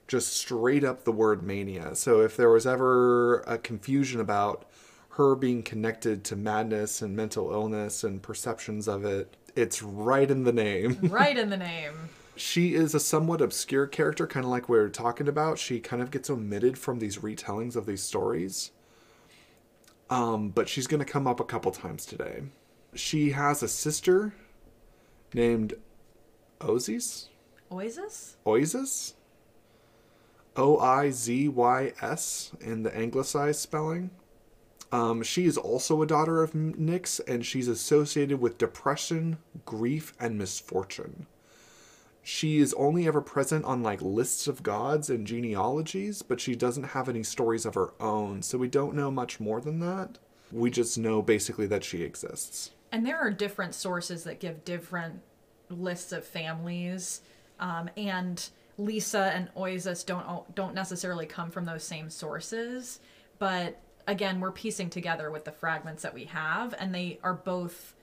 Just 0.09 0.37
straight 0.37 0.85
up 0.85 1.05
the 1.05 1.13
word 1.13 1.43
mania. 1.43 1.95
So 1.95 2.21
if 2.21 2.37
there 2.37 2.51
was 2.51 2.67
ever 2.67 3.41
a 3.41 3.59
confusion 3.59 4.21
about 4.21 4.67
her 5.11 5.35
being 5.35 5.63
connected 5.63 6.25
to 6.25 6.37
madness 6.37 7.03
and 7.03 7.15
mental 7.15 7.53
illness 7.53 8.03
and 8.03 8.23
perceptions 8.23 8.89
of 8.89 9.05
it, 9.05 9.37
it's 9.55 9.83
right 9.83 10.31
in 10.31 10.45
the 10.45 10.53
name. 10.53 10.99
Right 11.11 11.37
in 11.37 11.51
the 11.51 11.57
name. 11.57 11.93
She 12.35 12.75
is 12.75 12.95
a 12.95 13.01
somewhat 13.01 13.43
obscure 13.43 13.87
character, 13.87 14.27
kind 14.27 14.45
of 14.45 14.51
like 14.51 14.69
we 14.69 14.79
were 14.79 14.89
talking 14.89 15.29
about. 15.29 15.59
She 15.59 15.81
kind 15.81 16.01
of 16.01 16.11
gets 16.11 16.31
omitted 16.31 16.79
from 16.79 16.99
these 16.99 17.19
retellings 17.19 17.77
of 17.77 17.85
these 17.85 18.03
stories. 18.03 18.71
Um, 20.09 20.49
but 20.49 20.69
she's 20.69 20.87
going 20.87 21.05
to 21.05 21.11
come 21.11 21.27
up 21.27 21.41
a 21.41 21.45
couple 21.45 21.71
times 21.73 22.07
today. 22.07 22.43
She 22.95 23.31
has 23.31 23.63
a 23.63 23.69
sister 23.69 24.35
named 25.35 25.75
Oizys. 26.63 27.27
Oizys? 27.71 28.35
Oizys? 28.47 29.15
O 30.57 30.79
I 30.79 31.11
Z 31.11 31.49
Y 31.49 31.93
S 32.01 32.53
in 32.61 32.83
the 32.83 32.97
anglicized 32.97 33.61
spelling. 33.61 34.11
Um, 34.93 35.23
she 35.23 35.47
is 35.47 35.57
also 35.57 36.03
a 36.03 36.07
daughter 36.07 36.43
of 36.43 36.53
Nyx, 36.53 37.21
and 37.27 37.47
she's 37.47 37.67
associated 37.69 38.41
with 38.41 38.59
depression, 38.59 39.39
grief, 39.65 40.13
and 40.21 40.37
misfortune. 40.37 41.27
She 42.23 42.59
is 42.59 42.75
only 42.75 43.09
ever 43.09 43.23
present 43.23 43.65
on 43.65 43.83
like 43.83 44.03
lists 44.03 44.47
of 44.47 44.63
gods 44.63 45.09
and 45.09 45.27
genealogies, 45.27 46.21
but 46.23 46.41
she 46.41 46.55
doesn't 46.55 46.85
have 46.85 47.09
any 47.09 47.23
stories 47.23 47.65
of 47.65 47.75
her 47.75 47.95
own, 47.99 48.43
so 48.43 48.59
we 48.59 48.69
don't 48.69 48.95
know 48.95 49.11
much 49.11 49.41
more 49.41 49.61
than 49.61 49.81
that. 49.81 50.19
We 50.53 50.71
just 50.71 50.99
know 50.99 51.23
basically 51.23 51.67
that 51.69 51.83
she 51.83 52.03
exists. 52.03 52.73
And 52.93 53.07
there 53.07 53.19
are 53.19 53.31
different 53.31 53.75
sources 53.75 54.25
that 54.25 54.39
give 54.39 54.65
different 54.67 55.23
lists 55.73 56.13
of 56.13 56.25
families, 56.25 57.23
um, 57.59 57.91
and 57.97 58.49
Lyssa 58.79 59.33
and 59.35 59.49
Oizys 59.55 60.05
don't 60.05 60.55
don't 60.55 60.75
necessarily 60.75 61.27
come 61.27 61.51
from 61.51 61.65
those 61.65 61.85
same 61.85 62.11
sources, 62.11 63.01
but 63.39 63.81
again, 64.07 64.41
we're 64.41 64.53
piecing 64.53 64.91
together 64.91 65.31
with 65.31 65.45
the 65.45 65.53
fragments 65.53 66.03
that 66.03 66.15
we 66.15 66.25
have, 66.25 66.75
and 66.79 66.95
they 66.95 67.19
are 67.23 67.35
both 67.35 67.95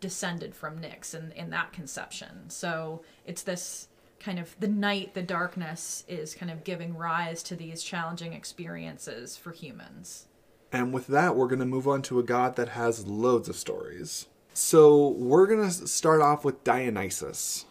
descended 0.00 0.54
from 0.54 0.78
Nyx 0.78 1.14
in, 1.14 1.32
in 1.32 1.50
that 1.50 1.72
conception. 1.72 2.50
So 2.50 3.02
it's 3.26 3.42
this 3.42 3.88
kind 4.20 4.38
of 4.38 4.54
the 4.58 4.68
night, 4.68 5.14
the 5.14 5.22
darkness 5.22 6.04
is 6.08 6.34
kind 6.34 6.50
of 6.50 6.64
giving 6.64 6.96
rise 6.96 7.42
to 7.44 7.56
these 7.56 7.82
challenging 7.82 8.32
experiences 8.32 9.36
for 9.36 9.52
humans. 9.52 10.26
And 10.72 10.92
with 10.92 11.06
that, 11.08 11.34
we're 11.34 11.46
going 11.46 11.60
to 11.60 11.66
move 11.66 11.88
on 11.88 12.02
to 12.02 12.18
a 12.18 12.22
god 12.22 12.56
that 12.56 12.70
has 12.70 13.06
loads 13.06 13.48
of 13.48 13.56
stories. 13.56 14.26
So 14.60 15.10
we're 15.10 15.46
to 15.46 15.70
start 15.70 16.20
off 16.20 16.44
with 16.44 16.64
Dionysus. 16.64 17.64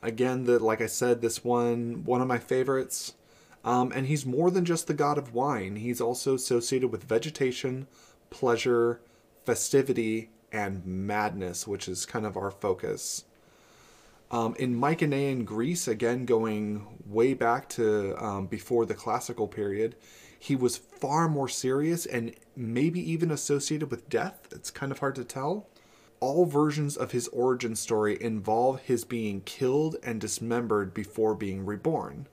Again, 0.00 0.46
like 0.46 0.80
I 0.80 0.86
said, 0.86 1.20
this 1.20 1.44
one 1.44 2.04
one 2.06 2.22
of 2.22 2.26
my 2.26 2.38
favorites. 2.38 3.12
Um, 3.66 3.92
and 3.94 4.06
he's 4.06 4.24
more 4.24 4.50
than 4.50 4.64
just 4.64 4.86
the 4.86 4.94
god 4.94 5.18
of 5.18 5.34
wine. 5.34 5.76
He's 5.76 6.00
also 6.00 6.34
associated 6.34 6.88
with 6.90 7.04
vegetation, 7.04 7.86
pleasure, 8.30 9.02
festivity, 9.44 10.30
and 10.50 10.86
madness, 10.86 11.66
which 11.66 11.86
is 11.86 12.06
kind 12.06 12.24
of 12.24 12.34
our 12.34 12.50
focus. 12.50 13.24
Um, 14.30 14.56
in 14.58 14.74
Mycenaean 14.74 15.44
Greece, 15.44 15.86
again 15.86 16.24
going 16.24 16.86
way 17.04 17.34
back 17.34 17.68
to 17.70 18.16
um, 18.16 18.46
before 18.46 18.86
the 18.86 18.94
classical 18.94 19.46
period, 19.46 19.96
he 20.38 20.56
was 20.56 20.78
far 20.78 21.28
more 21.28 21.48
serious 21.48 22.06
and 22.06 22.34
maybe 22.56 23.00
even 23.12 23.30
associated 23.30 23.90
with 23.90 24.08
death. 24.08 24.48
It's 24.50 24.70
kind 24.70 24.92
of 24.92 25.00
hard 25.00 25.14
to 25.16 25.24
tell. 25.24 25.68
All 26.20 26.44
versions 26.44 26.98
of 26.98 27.12
his 27.12 27.28
origin 27.28 27.74
story 27.74 28.20
involve 28.20 28.80
his 28.80 29.04
being 29.04 29.40
killed 29.40 29.96
and 30.02 30.20
dismembered 30.20 30.92
before 30.92 31.34
being 31.34 31.64
reborn. 31.64 32.28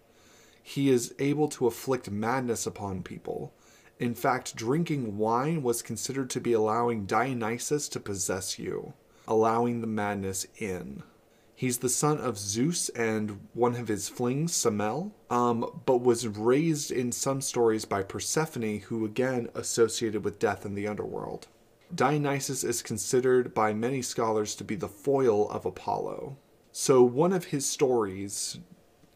He 0.61 0.89
is 0.89 1.15
able 1.19 1.47
to 1.49 1.67
afflict 1.67 2.11
madness 2.11 2.67
upon 2.67 3.01
people. 3.01 3.53
In 3.97 4.13
fact, 4.13 4.57
drinking 4.57 5.17
wine 5.17 5.63
was 5.63 5.81
considered 5.81 6.29
to 6.31 6.41
be 6.41 6.51
allowing 6.51 7.05
Dionysus 7.05 7.87
to 7.89 7.99
possess 8.01 8.59
you, 8.59 8.93
allowing 9.25 9.79
the 9.79 9.87
madness 9.87 10.45
in. 10.57 11.03
He's 11.55 11.79
the 11.79 11.89
son 11.89 12.19
of 12.19 12.37
Zeus 12.37 12.89
and 12.89 13.39
one 13.53 13.75
of 13.75 13.87
his 13.87 14.09
flings, 14.09 14.51
Semele, 14.51 15.11
um, 15.29 15.81
but 15.87 16.03
was 16.03 16.27
raised 16.27 16.91
in 16.91 17.11
some 17.11 17.41
stories 17.41 17.85
by 17.85 18.03
Persephone, 18.03 18.81
who 18.81 19.05
again 19.05 19.49
associated 19.55 20.23
with 20.23 20.37
death 20.37 20.65
in 20.65 20.75
the 20.75 20.87
underworld. 20.87 21.47
Dionysus 21.93 22.63
is 22.63 22.81
considered 22.81 23.53
by 23.53 23.73
many 23.73 24.01
scholars 24.01 24.55
to 24.55 24.63
be 24.63 24.75
the 24.75 24.87
foil 24.87 25.49
of 25.49 25.65
Apollo. 25.65 26.37
So, 26.71 27.01
one 27.03 27.33
of 27.33 27.45
his 27.45 27.65
stories 27.65 28.59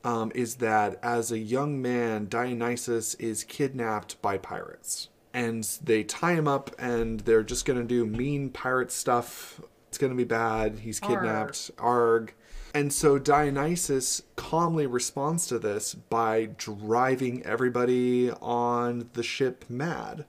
um, 0.04 0.32
is 0.34 0.56
that 0.56 1.00
as 1.04 1.32
a 1.32 1.38
young 1.38 1.82
man, 1.82 2.28
Dionysus 2.28 3.14
is 3.16 3.44
kidnapped 3.44 4.22
by 4.22 4.38
pirates. 4.38 5.10
And 5.34 5.64
they 5.84 6.04
tie 6.04 6.34
him 6.34 6.48
up 6.48 6.76
and 6.78 7.22
they're 7.22 7.44
just 7.44 7.66
going 7.66 7.80
to 7.80 7.86
do 7.86 8.06
mean 8.06 8.50
pirate 8.50 8.92
stuff. 8.92 9.62
It's 9.88 9.98
going 9.98 10.12
to 10.12 10.18
be 10.18 10.24
bad. 10.24 10.80
He's 10.80 11.00
kidnapped. 11.00 11.72
Arg. 11.78 12.24
Arg. 12.24 12.34
And 12.74 12.92
so 12.92 13.20
Dionysus 13.20 14.24
calmly 14.36 14.88
responds 14.88 15.46
to 15.48 15.60
this 15.60 15.94
by 15.94 16.50
driving 16.58 17.44
everybody 17.44 18.32
on 18.32 19.10
the 19.14 19.24
ship 19.24 19.66
mad. 19.70 20.26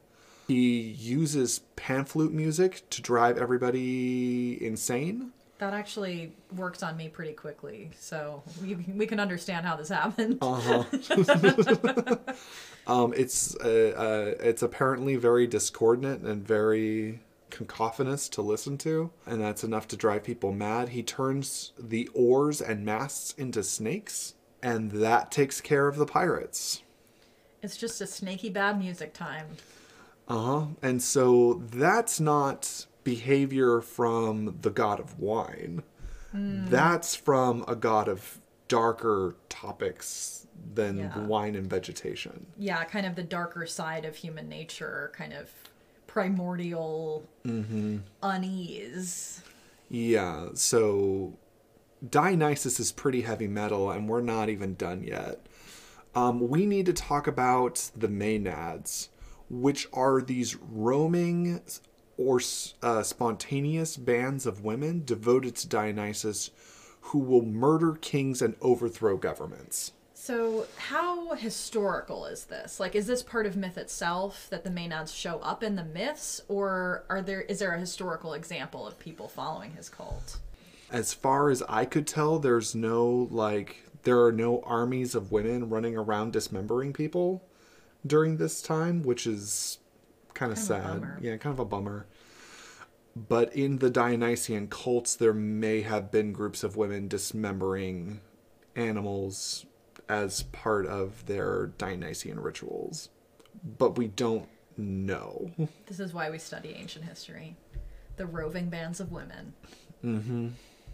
He 0.53 0.81
uses 0.99 1.61
pan 1.77 2.05
flute 2.05 2.31
music 2.31 2.83
to 2.91 3.01
drive 3.01 3.39
everybody 3.39 4.63
insane 4.63 5.33
that 5.57 5.73
actually 5.73 6.33
worked 6.57 6.83
on 6.83 6.95
me 6.95 7.09
pretty 7.09 7.33
quickly. 7.33 7.91
So 7.99 8.43
we, 8.61 8.75
we 8.75 9.07
can 9.07 9.19
understand 9.19 9.65
how 9.65 9.77
this 9.77 9.89
happened. 9.89 10.39
Uh-huh. 10.43 10.85
um, 12.87 13.15
it's 13.17 13.57
uh, 13.57 13.95
uh, 13.97 14.45
it's 14.45 14.63
apparently 14.63 15.17
very 15.17 15.47
discordant 15.47 16.27
and 16.27 16.47
very 16.47 17.21
cacophonous 17.49 18.29
to 18.31 18.43
listen 18.43 18.77
to, 18.79 19.11
and 19.25 19.41
that's 19.41 19.65
enough 19.65 19.89
to 19.89 19.97
drive 19.97 20.23
people 20.23 20.53
mad. 20.53 20.91
He 20.91 21.03
turns 21.03 21.73
the 21.79 22.09
oars 22.13 22.61
and 22.61 22.85
masts 22.85 23.33
into 23.39 23.63
snakes, 23.63 24.35
and 24.63 24.91
that 24.91 25.31
takes 25.31 25.63
care 25.63 25.89
of 25.89 25.97
the 25.97 26.07
pirates. 26.07 26.83
It's 27.63 27.79
just 27.79 28.03
a 28.03 28.07
snaky 28.07 28.51
bad 28.51 28.79
music 28.79 29.15
time. 29.15 29.47
Uh 30.33 30.39
huh. 30.39 30.67
And 30.81 31.03
so 31.03 31.63
that's 31.71 32.19
not 32.19 32.87
behavior 33.05 33.83
from 33.83 34.57
the 34.63 34.71
god 34.71 34.99
of 34.99 35.19
wine. 35.19 35.83
Mm. 36.35 36.71
That's 36.71 37.15
from 37.15 37.67
a 37.69 37.77
god 37.77 38.09
of 38.09 38.41
darker 38.67 39.37
topics 39.51 40.47
than 40.75 40.97
yeah. 40.97 41.19
wine 41.19 41.55
and 41.55 41.69
vegetation. 41.69 42.47
Yeah, 42.57 42.83
kind 42.85 43.05
of 43.05 43.15
the 43.15 43.23
darker 43.23 43.67
side 43.67 44.07
of 44.07 44.17
human 44.17 44.49
nature, 44.49 45.13
kind 45.15 45.35
of 45.35 45.51
primordial 46.07 47.29
mm-hmm. 47.45 47.99
unease. 48.23 49.43
Yeah, 49.91 50.49
so 50.55 51.35
Dionysus 52.09 52.81
is 52.81 52.91
pretty 52.91 53.21
heavy 53.21 53.49
metal, 53.49 53.91
and 53.91 54.09
we're 54.09 54.23
not 54.23 54.49
even 54.49 54.77
done 54.77 55.05
yet. 55.05 55.47
Um, 56.15 56.49
we 56.49 56.65
need 56.65 56.87
to 56.87 56.95
talk 56.95 57.27
about 57.27 57.91
the 57.95 58.09
Maenads, 58.09 59.09
which 59.53 59.87
are 59.93 60.23
these 60.23 60.57
roaming 60.57 61.61
or 62.17 62.41
uh, 62.83 63.03
spontaneous 63.03 63.97
bands 63.99 64.47
of 64.47 64.65
women 64.65 65.05
devoted 65.05 65.55
to 65.57 65.69
Dionysus 65.69 66.51
who 67.07 67.19
will 67.19 67.45
murder 67.45 67.93
kings 68.01 68.41
and 68.41 68.55
overthrow 68.63 69.17
governments. 69.17 69.93
So, 70.15 70.67
how 70.77 71.35
historical 71.35 72.27
is 72.27 72.45
this? 72.45 72.79
Like, 72.79 72.95
is 72.95 73.09
this 73.09 73.25
part 73.25 73.45
of 73.45 73.57
myth 73.57 73.77
itself 73.77 74.47
that 74.51 74.63
the 74.63 74.71
Maenads 74.71 75.15
show 75.15 75.41
up 75.41 75.65
in 75.65 75.75
the 75.75 75.85
myths, 75.85 76.41
or 76.49 77.05
are 77.11 77.21
there 77.21 77.41
is 77.43 77.59
there 77.59 77.75
a 77.75 77.81
historical 77.81 78.33
example 78.33 78.87
of 78.87 78.99
people 79.01 79.27
following 79.29 79.73
his 79.73 79.89
cult? 79.89 80.39
As 80.93 81.13
far 81.13 81.51
as 81.51 81.63
I 81.69 81.85
could 81.85 82.07
tell, 82.07 82.39
there's 82.39 82.73
no 82.75 83.29
like 83.33 83.83
there 84.05 84.25
are 84.25 84.33
no 84.33 84.63
armies 84.63 85.17
of 85.17 85.33
women 85.33 85.69
running 85.69 85.97
around 85.97 86.33
dismembering 86.33 86.93
people 86.93 87.43
during 88.07 88.37
this 88.37 88.63
time, 88.63 89.03
which 89.03 89.27
is 89.27 89.79
kind 90.35 90.53
of 90.53 90.59
sad. 90.59 91.03
Yeah, 91.21 91.37
kind 91.37 91.53
of 91.53 91.59
a 91.61 91.65
bummer. 91.65 92.07
But 93.15 93.55
in 93.55 93.79
the 93.79 93.91
Dionysian 93.91 94.69
cults, 94.69 95.17
there 95.17 95.35
may 95.35 95.83
have 95.83 96.11
been 96.11 96.33
groups 96.33 96.65
of 96.65 96.77
women 96.77 97.09
dismembering 97.09 98.21
animals 98.75 99.67
as 100.09 100.45
part 100.45 100.87
of 100.87 101.27
their 101.27 101.73
Dionysian 101.79 102.41
rituals. 102.41 103.11
But 103.79 103.99
we 103.99 104.09
don't 104.09 104.49
know. 104.77 105.51
This 105.87 106.01
is 106.01 106.15
why 106.15 106.31
we 106.31 106.39
study 106.39 106.75
ancient 106.79 107.05
history 107.05 107.57
the 108.17 108.27
roving 108.27 108.69
bands 108.69 109.01
of 109.01 109.11
women. 109.11 109.55
Mm-hmm. 110.05 110.49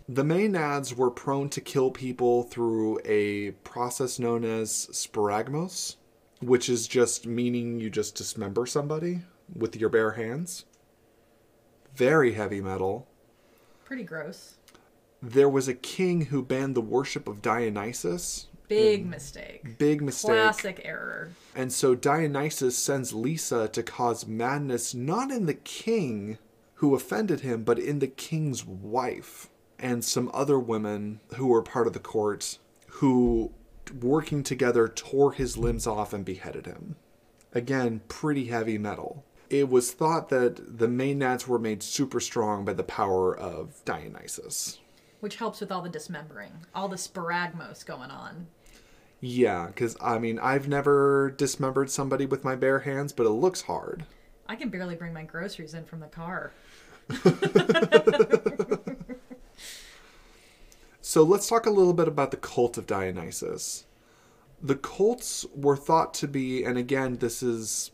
The 0.08 0.22
Maenads 0.22 0.94
were 0.94 1.10
prone 1.10 1.50
to 1.50 1.60
kill 1.60 1.90
people 1.90 2.44
through 2.44 3.00
a 3.04 3.50
process 3.64 4.18
known 4.18 4.44
as 4.44 4.88
sparagmos, 4.92 5.96
which 6.40 6.68
is 6.68 6.86
just 6.86 7.26
meaning 7.26 7.80
you 7.80 7.90
just 7.90 8.14
dismember 8.14 8.66
somebody 8.66 9.20
with 9.54 9.76
your 9.76 9.88
bare 9.88 10.12
hands. 10.12 10.64
Very 11.94 12.32
heavy 12.32 12.60
metal. 12.60 13.08
Pretty 13.84 14.04
gross. 14.04 14.56
There 15.22 15.48
was 15.48 15.66
a 15.66 15.74
king 15.74 16.26
who 16.26 16.42
banned 16.42 16.74
the 16.74 16.80
worship 16.80 17.26
of 17.26 17.42
Dionysus. 17.42 18.46
Big 18.68 19.04
hmm. 19.04 19.10
mistake. 19.10 19.78
Big 19.78 20.02
mistake. 20.02 20.30
Classic 20.30 20.80
error. 20.84 21.30
And 21.56 21.72
so 21.72 21.94
Dionysus 21.94 22.78
sends 22.78 23.12
Lyssa 23.12 23.68
to 23.68 23.82
cause 23.82 24.26
madness 24.26 24.94
not 24.94 25.30
in 25.30 25.46
the 25.46 25.54
king 25.54 26.38
who 26.74 26.94
offended 26.94 27.40
him, 27.40 27.64
but 27.64 27.78
in 27.78 27.98
the 27.98 28.06
king's 28.06 28.64
wife. 28.64 29.48
and 29.80 30.04
some 30.04 30.28
other 30.34 30.58
women 30.58 31.20
who 31.36 31.46
were 31.46 31.62
part 31.62 31.86
of 31.86 31.92
the 31.92 32.00
court 32.00 32.58
who, 32.88 33.52
working 33.92 34.42
together, 34.42 34.88
tore 34.88 35.32
his 35.32 35.56
limbs 35.56 35.86
off 35.86 36.12
and 36.12 36.24
beheaded 36.24 36.66
him. 36.66 36.96
Again, 37.52 38.02
pretty 38.08 38.46
heavy 38.46 38.78
metal. 38.78 39.24
It 39.50 39.68
was 39.68 39.92
thought 39.92 40.28
that 40.28 40.78
the 40.78 40.88
main 40.88 41.18
Maenads 41.18 41.46
were 41.46 41.58
made 41.58 41.82
super 41.82 42.20
strong 42.20 42.64
by 42.64 42.74
the 42.74 42.82
power 42.82 43.36
of 43.36 43.82
Dionysus. 43.84 44.78
Which 45.20 45.36
helps 45.36 45.60
with 45.60 45.72
all 45.72 45.82
the 45.82 45.88
dismembering, 45.88 46.52
all 46.74 46.88
the 46.88 46.96
sparagmos 46.96 47.84
going 47.84 48.10
on. 48.10 48.46
Yeah, 49.20 49.66
because 49.66 49.96
I 50.00 50.18
mean, 50.18 50.38
I've 50.38 50.68
never 50.68 51.30
dismembered 51.36 51.90
somebody 51.90 52.26
with 52.26 52.44
my 52.44 52.54
bare 52.54 52.80
hands, 52.80 53.12
but 53.12 53.26
it 53.26 53.30
looks 53.30 53.62
hard. 53.62 54.04
I 54.46 54.54
can 54.54 54.68
barely 54.68 54.94
bring 54.94 55.12
my 55.12 55.24
groceries 55.24 55.74
in 55.74 55.84
from 55.84 56.00
the 56.00 56.06
car. 56.06 56.52
So 61.08 61.22
let's 61.22 61.48
talk 61.48 61.64
a 61.64 61.70
little 61.70 61.94
bit 61.94 62.06
about 62.06 62.32
the 62.32 62.36
cult 62.36 62.76
of 62.76 62.86
Dionysus. 62.86 63.86
The 64.60 64.76
cults 64.76 65.46
were 65.56 65.74
thought 65.74 66.12
to 66.12 66.28
be, 66.28 66.62
and 66.64 66.76
again, 66.76 67.16
this 67.16 67.42
is 67.42 67.92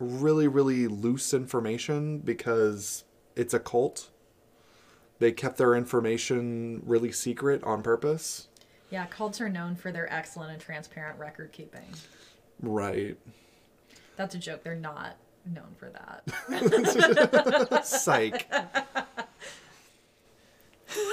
really, 0.00 0.48
really 0.48 0.88
loose 0.88 1.32
information 1.32 2.18
because 2.18 3.04
it's 3.36 3.54
a 3.54 3.60
cult. 3.60 4.10
They 5.20 5.30
kept 5.30 5.58
their 5.58 5.76
information 5.76 6.82
really 6.84 7.12
secret 7.12 7.62
on 7.62 7.84
purpose. 7.84 8.48
Yeah, 8.90 9.06
cults 9.06 9.40
are 9.40 9.48
known 9.48 9.76
for 9.76 9.92
their 9.92 10.12
excellent 10.12 10.50
and 10.50 10.60
transparent 10.60 11.20
record 11.20 11.52
keeping. 11.52 11.94
Right. 12.60 13.16
That's 14.16 14.34
a 14.34 14.38
joke. 14.38 14.64
They're 14.64 14.74
not 14.74 15.18
known 15.46 15.76
for 15.78 15.92
that. 16.50 17.84
Psych. 17.86 18.52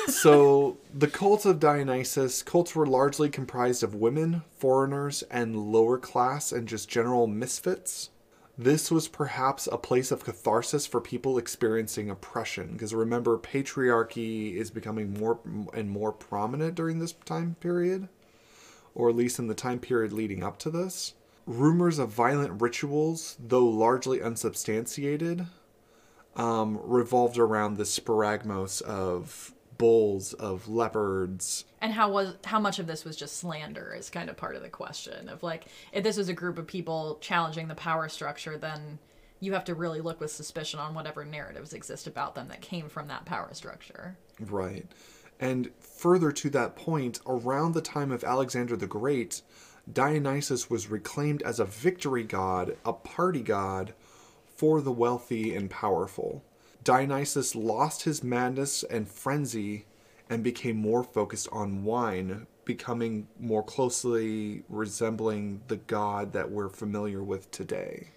so 0.07 0.77
the 0.93 1.07
cult 1.07 1.45
of 1.45 1.59
Dionysus, 1.59 2.43
cults 2.43 2.75
were 2.75 2.85
largely 2.85 3.29
comprised 3.29 3.83
of 3.83 3.95
women, 3.95 4.43
foreigners, 4.57 5.23
and 5.31 5.55
lower 5.55 5.97
class 5.97 6.51
and 6.51 6.67
just 6.67 6.89
general 6.89 7.27
misfits. 7.27 8.09
This 8.57 8.91
was 8.91 9.07
perhaps 9.07 9.69
a 9.71 9.77
place 9.77 10.11
of 10.11 10.25
catharsis 10.25 10.85
for 10.85 10.99
people 10.99 11.37
experiencing 11.37 12.09
oppression, 12.09 12.73
because 12.73 12.93
remember, 12.93 13.37
patriarchy 13.37 14.53
is 14.53 14.69
becoming 14.69 15.13
more 15.13 15.39
and 15.73 15.89
more 15.89 16.11
prominent 16.11 16.75
during 16.75 16.99
this 16.99 17.13
time 17.13 17.55
period, 17.61 18.09
or 18.93 19.09
at 19.09 19.15
least 19.15 19.39
in 19.39 19.47
the 19.47 19.53
time 19.53 19.79
period 19.79 20.11
leading 20.11 20.43
up 20.43 20.59
to 20.59 20.69
this. 20.69 21.13
Rumors 21.45 21.99
of 21.99 22.09
violent 22.09 22.61
rituals, 22.61 23.37
though 23.39 23.65
largely 23.65 24.21
unsubstantiated, 24.21 25.47
um, 26.35 26.79
revolved 26.83 27.37
around 27.37 27.77
the 27.77 27.85
sparagmos 27.85 28.81
of 28.81 29.53
bulls, 29.79 30.33
of 30.33 30.67
leopards. 30.67 31.65
and 31.81 31.93
how 31.93 32.11
was 32.11 32.35
how 32.43 32.59
much 32.59 32.77
of 32.77 32.85
this 32.85 33.03
was 33.03 33.15
just 33.15 33.37
slander 33.37 33.95
is 33.97 34.11
kind 34.11 34.29
of 34.29 34.37
part 34.37 34.55
of 34.55 34.61
the 34.61 34.69
question 34.69 35.27
of 35.27 35.41
like 35.41 35.65
if 35.91 36.03
this 36.03 36.17
was 36.17 36.29
a 36.29 36.33
group 36.33 36.59
of 36.59 36.67
people 36.67 37.17
challenging 37.21 37.67
the 37.67 37.75
power 37.75 38.07
structure, 38.07 38.57
then 38.57 38.99
you 39.39 39.53
have 39.53 39.63
to 39.63 39.73
really 39.73 40.01
look 40.01 40.19
with 40.19 40.31
suspicion 40.31 40.79
on 40.79 40.93
whatever 40.93 41.25
narratives 41.25 41.73
exist 41.73 42.05
about 42.05 42.35
them 42.35 42.49
that 42.49 42.61
came 42.61 42.89
from 42.89 43.07
that 43.07 43.25
power 43.25 43.49
structure. 43.53 44.17
Right. 44.39 44.85
And 45.39 45.71
further 45.79 46.33
to 46.33 46.49
that 46.49 46.75
point, 46.75 47.21
around 47.25 47.73
the 47.73 47.81
time 47.81 48.11
of 48.11 48.25
Alexander 48.25 48.75
the 48.75 48.87
Great, 48.87 49.41
Dionysus 49.91 50.69
was 50.69 50.91
reclaimed 50.91 51.41
as 51.43 51.59
a 51.59 51.65
victory 51.65 52.23
god, 52.23 52.75
a 52.85 52.91
party 52.91 53.41
god 53.41 53.93
for 54.57 54.81
the 54.81 54.91
wealthy 54.91 55.55
and 55.55 55.69
powerful. 55.69 56.43
Dionysus 56.89 57.53
lost 57.53 58.01
his 58.01 58.23
madness 58.23 58.81
and 58.81 59.07
frenzy 59.07 59.85
and 60.27 60.43
became 60.43 60.77
more 60.77 61.03
focused 61.03 61.47
on 61.51 61.83
wine, 61.83 62.47
becoming 62.65 63.27
more 63.39 63.61
closely 63.61 64.63
resembling 64.67 65.61
the 65.67 65.75
god 65.75 66.33
that 66.33 66.49
we're 66.49 66.67
familiar 66.67 67.21
with 67.21 67.51
today. 67.51 68.07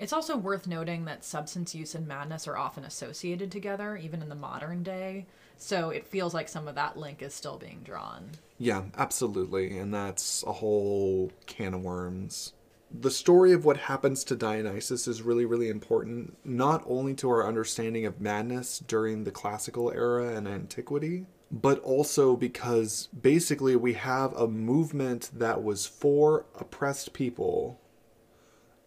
It's 0.00 0.14
also 0.14 0.38
worth 0.38 0.66
noting 0.66 1.04
that 1.04 1.26
substance 1.26 1.74
use 1.74 1.94
and 1.94 2.08
madness 2.08 2.48
are 2.48 2.56
often 2.56 2.84
associated 2.84 3.52
together, 3.52 3.98
even 3.98 4.22
in 4.22 4.30
the 4.30 4.34
modern 4.34 4.82
day. 4.82 5.26
So 5.58 5.90
it 5.90 6.06
feels 6.06 6.32
like 6.32 6.48
some 6.48 6.66
of 6.66 6.74
that 6.76 6.96
link 6.96 7.20
is 7.20 7.34
still 7.34 7.58
being 7.58 7.82
drawn. 7.84 8.30
Yeah, 8.56 8.84
absolutely. 8.96 9.76
And 9.76 9.92
that's 9.92 10.42
a 10.44 10.52
whole 10.52 11.30
can 11.44 11.74
of 11.74 11.82
worms. 11.82 12.54
The 12.94 13.10
story 13.10 13.52
of 13.52 13.64
what 13.64 13.78
happens 13.78 14.22
to 14.24 14.36
Dionysus 14.36 15.08
is 15.08 15.22
really, 15.22 15.46
really 15.46 15.68
important, 15.68 16.36
not 16.44 16.84
only 16.86 17.14
to 17.14 17.30
our 17.30 17.46
understanding 17.46 18.04
of 18.04 18.20
madness 18.20 18.78
during 18.78 19.24
the 19.24 19.30
classical 19.30 19.90
era 19.90 20.36
and 20.36 20.46
antiquity, 20.46 21.26
but 21.50 21.78
also 21.80 22.36
because 22.36 23.08
basically 23.18 23.76
we 23.76 23.94
have 23.94 24.34
a 24.34 24.46
movement 24.46 25.30
that 25.34 25.62
was 25.62 25.86
for 25.86 26.46
oppressed 26.54 27.12
people 27.12 27.80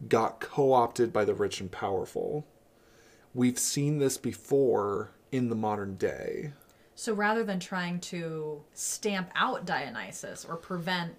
got 0.08 0.40
co 0.40 0.74
opted 0.74 1.12
by 1.12 1.26
the 1.26 1.34
rich 1.34 1.62
and 1.62 1.72
powerful. 1.72 2.46
We've 3.34 3.60
seen 3.60 4.00
this 4.00 4.18
before 4.18 5.12
in 5.32 5.50
the 5.50 5.56
modern 5.56 5.96
day. 5.96 6.54
So 6.96 7.14
rather 7.14 7.44
than 7.44 7.60
trying 7.60 8.00
to 8.02 8.64
stamp 8.74 9.30
out 9.36 9.66
Dionysus 9.66 10.46
or 10.46 10.56
prevent 10.56 11.16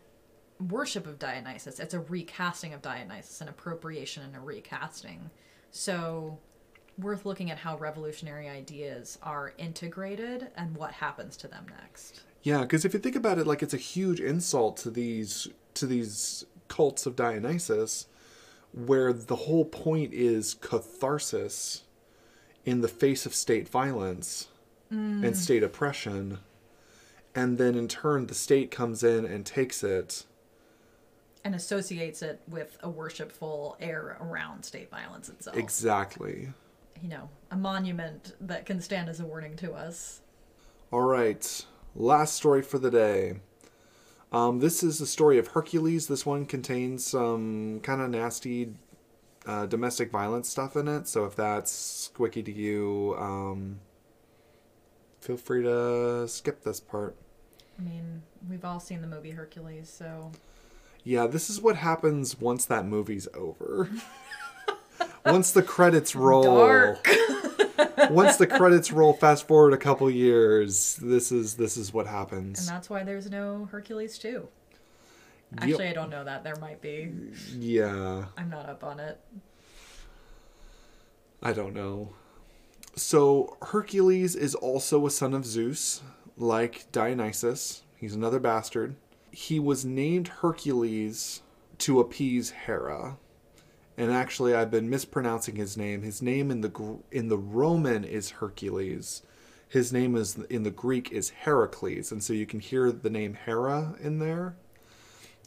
worship 0.60 1.06
of 1.06 1.18
Dionysus, 1.18 1.80
it's 1.80 1.94
a 1.94 2.00
recasting 2.00 2.72
of 2.74 2.82
Dionysus, 2.82 3.40
an 3.40 3.48
appropriation 3.48 4.22
and 4.22 4.36
a 4.36 4.40
recasting. 4.40 5.30
So 5.70 6.38
worth 6.98 7.26
looking 7.26 7.50
at 7.50 7.58
how 7.58 7.76
revolutionary 7.76 8.48
ideas 8.48 9.18
are 9.22 9.52
integrated 9.58 10.48
and 10.56 10.76
what 10.76 10.92
happens 10.92 11.36
to 11.38 11.48
them 11.48 11.66
next. 11.80 12.22
Yeah, 12.42 12.62
because 12.62 12.84
if 12.84 12.94
you 12.94 13.00
think 13.00 13.16
about 13.16 13.38
it, 13.38 13.46
like 13.46 13.62
it's 13.62 13.74
a 13.74 13.78
huge 13.78 14.20
insult 14.20 14.76
to 14.78 14.90
these 14.90 15.48
to 15.74 15.86
these 15.86 16.44
cults 16.68 17.04
of 17.04 17.16
Dionysus, 17.16 18.06
where 18.72 19.12
the 19.12 19.36
whole 19.36 19.64
point 19.64 20.14
is 20.14 20.54
catharsis 20.54 21.82
in 22.64 22.80
the 22.80 22.88
face 22.88 23.26
of 23.26 23.34
state 23.34 23.68
violence 23.68 24.48
and 24.90 25.24
mm. 25.24 25.34
state 25.34 25.62
oppression, 25.62 26.38
and 27.34 27.58
then 27.58 27.74
in 27.74 27.88
turn 27.88 28.26
the 28.28 28.34
state 28.34 28.70
comes 28.70 29.02
in 29.02 29.24
and 29.24 29.44
takes 29.44 29.82
it. 29.82 30.24
And 31.46 31.54
associates 31.54 32.22
it 32.22 32.40
with 32.48 32.76
a 32.82 32.90
worshipful 32.90 33.76
air 33.80 34.16
around 34.20 34.64
state 34.64 34.90
violence 34.90 35.28
itself. 35.28 35.56
Exactly. 35.56 36.48
you 37.00 37.08
know, 37.08 37.28
a 37.52 37.56
monument 37.56 38.34
that 38.40 38.66
can 38.66 38.80
stand 38.80 39.08
as 39.08 39.20
a 39.20 39.24
warning 39.24 39.54
to 39.56 39.72
us. 39.72 40.22
All 40.90 41.02
right, 41.02 41.64
last 41.94 42.34
story 42.34 42.62
for 42.62 42.80
the 42.80 42.90
day. 42.90 43.36
Um, 44.32 44.58
this 44.58 44.82
is 44.82 44.98
the 44.98 45.06
story 45.06 45.38
of 45.38 45.48
Hercules. 45.48 46.08
This 46.08 46.26
one 46.26 46.46
contains 46.46 47.06
some 47.06 47.78
kind 47.84 48.00
of 48.00 48.10
nasty 48.10 48.74
uh, 49.46 49.66
domestic 49.66 50.10
violence 50.10 50.48
stuff 50.48 50.74
in 50.74 50.88
it. 50.88 51.06
So 51.06 51.26
if 51.26 51.36
that's 51.36 52.10
squicky 52.12 52.44
to 52.44 52.52
you, 52.52 53.14
um, 53.18 53.78
feel 55.20 55.36
free 55.36 55.62
to 55.62 56.26
skip 56.26 56.64
this 56.64 56.80
part. 56.80 57.14
I 57.78 57.82
mean, 57.82 58.22
we've 58.50 58.64
all 58.64 58.80
seen 58.80 59.00
the 59.00 59.06
movie 59.06 59.30
Hercules, 59.30 59.88
so 59.88 60.32
Yeah, 61.06 61.28
this 61.28 61.48
is 61.48 61.60
what 61.60 61.76
happens 61.76 62.40
once 62.40 62.64
that 62.64 62.84
movie's 62.84 63.28
over. 63.32 63.88
once 65.24 65.52
the 65.52 65.62
credits 65.62 66.16
roll. 66.16 66.42
Dark. 66.42 67.08
once 68.10 68.38
the 68.38 68.46
credits 68.48 68.90
roll, 68.90 69.12
fast 69.12 69.46
forward 69.46 69.72
a 69.72 69.76
couple 69.76 70.10
years, 70.10 70.96
this 70.96 71.30
is 71.30 71.54
this 71.54 71.76
is 71.76 71.94
what 71.94 72.08
happens. 72.08 72.58
and 72.58 72.66
that's 72.66 72.90
why 72.90 73.04
there's 73.04 73.30
no 73.30 73.66
Hercules 73.70 74.18
2. 74.18 74.28
Yep. 74.28 74.48
Actually, 75.62 75.86
I 75.86 75.92
don't 75.92 76.10
know 76.10 76.24
that. 76.24 76.42
There 76.42 76.56
might 76.56 76.82
be. 76.82 77.12
Yeah. 77.56 78.24
I'm 78.36 78.50
not 78.50 78.68
up 78.68 78.82
on 78.82 78.98
it. 78.98 79.20
I 81.40 81.52
don't 81.52 81.72
know. 81.72 82.14
So 82.96 83.56
Hercules 83.62 84.34
is 84.34 84.56
also 84.56 85.06
a 85.06 85.10
son 85.10 85.34
of 85.34 85.46
Zeus, 85.46 86.02
like 86.36 86.90
Dionysus. 86.90 87.84
He's 87.96 88.16
another 88.16 88.40
bastard. 88.40 88.96
He 89.30 89.58
was 89.60 89.84
named 89.84 90.28
Hercules 90.28 91.42
to 91.78 92.00
appease 92.00 92.50
Hera. 92.50 93.18
And 93.96 94.12
actually 94.12 94.54
I've 94.54 94.70
been 94.70 94.90
mispronouncing 94.90 95.56
his 95.56 95.76
name. 95.76 96.02
His 96.02 96.20
name 96.20 96.50
in 96.50 96.60
the 96.60 96.98
in 97.10 97.28
the 97.28 97.38
Roman 97.38 98.04
is 98.04 98.30
Hercules. 98.30 99.22
His 99.68 99.92
name 99.92 100.14
is 100.14 100.36
in 100.50 100.62
the 100.62 100.70
Greek 100.70 101.10
is 101.10 101.30
Heracles, 101.30 102.12
and 102.12 102.22
so 102.22 102.32
you 102.32 102.46
can 102.46 102.60
hear 102.60 102.92
the 102.92 103.10
name 103.10 103.34
Hera 103.34 103.96
in 104.00 104.18
there. 104.18 104.54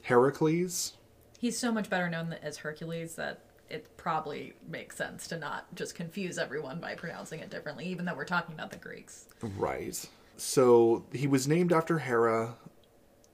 Heracles. 0.03 0.93
He's 1.39 1.57
so 1.57 1.71
much 1.71 1.89
better 1.89 2.09
known 2.09 2.35
as 2.41 2.57
Hercules 2.57 3.15
that 3.15 3.41
it 3.69 3.95
probably 3.97 4.53
makes 4.67 4.97
sense 4.97 5.27
to 5.27 5.37
not 5.37 5.73
just 5.75 5.95
confuse 5.95 6.37
everyone 6.37 6.79
by 6.79 6.95
pronouncing 6.95 7.39
it 7.39 7.49
differently, 7.49 7.85
even 7.85 8.05
though 8.05 8.15
we're 8.15 8.25
talking 8.25 8.55
about 8.55 8.71
the 8.71 8.77
Greeks. 8.77 9.25
Right. 9.41 10.03
So 10.37 11.05
he 11.13 11.27
was 11.27 11.47
named 11.47 11.71
after 11.71 11.99
Hera 11.99 12.55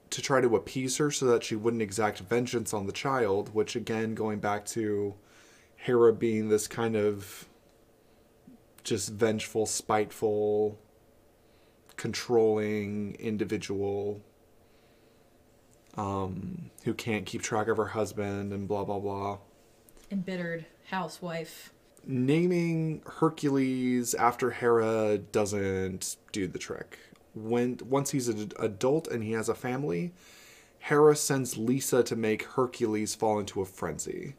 to 0.09 0.21
try 0.21 0.41
to 0.41 0.55
appease 0.55 0.97
her 0.97 1.11
so 1.11 1.25
that 1.25 1.43
she 1.43 1.55
wouldn't 1.55 1.81
exact 1.81 2.19
vengeance 2.19 2.73
on 2.73 2.85
the 2.85 2.91
child, 2.93 3.53
which 3.53 3.75
again, 3.75 4.15
going 4.15 4.39
back 4.39 4.65
to 4.67 5.15
Hera 5.75 6.13
being 6.13 6.49
this 6.49 6.67
kind 6.67 6.95
of 6.95 7.47
just 8.83 9.09
vengeful, 9.09 9.65
spiteful 9.65 10.77
controlling 11.97 13.15
individual 13.15 14.21
um, 15.97 16.69
who 16.83 16.93
can't 16.93 17.25
keep 17.25 17.41
track 17.41 17.67
of 17.67 17.77
her 17.77 17.87
husband 17.87 18.53
and 18.53 18.67
blah 18.67 18.83
blah 18.83 18.99
blah. 18.99 19.37
Embittered 20.11 20.65
housewife. 20.89 21.71
Naming 22.05 23.01
Hercules 23.05 24.13
after 24.13 24.51
Hera 24.51 25.17
doesn't 25.17 26.17
do 26.31 26.47
the 26.47 26.59
trick. 26.59 26.99
When 27.35 27.79
once 27.83 28.11
he's 28.11 28.29
an 28.29 28.51
adult 28.57 29.07
and 29.07 29.23
he 29.23 29.33
has 29.33 29.49
a 29.49 29.55
family, 29.55 30.13
Hera 30.79 31.15
sends 31.15 31.57
Lyssa 31.57 32.03
to 32.03 32.15
make 32.15 32.43
Hercules 32.43 33.13
fall 33.13 33.39
into 33.39 33.61
a 33.61 33.65
frenzy. 33.65 34.35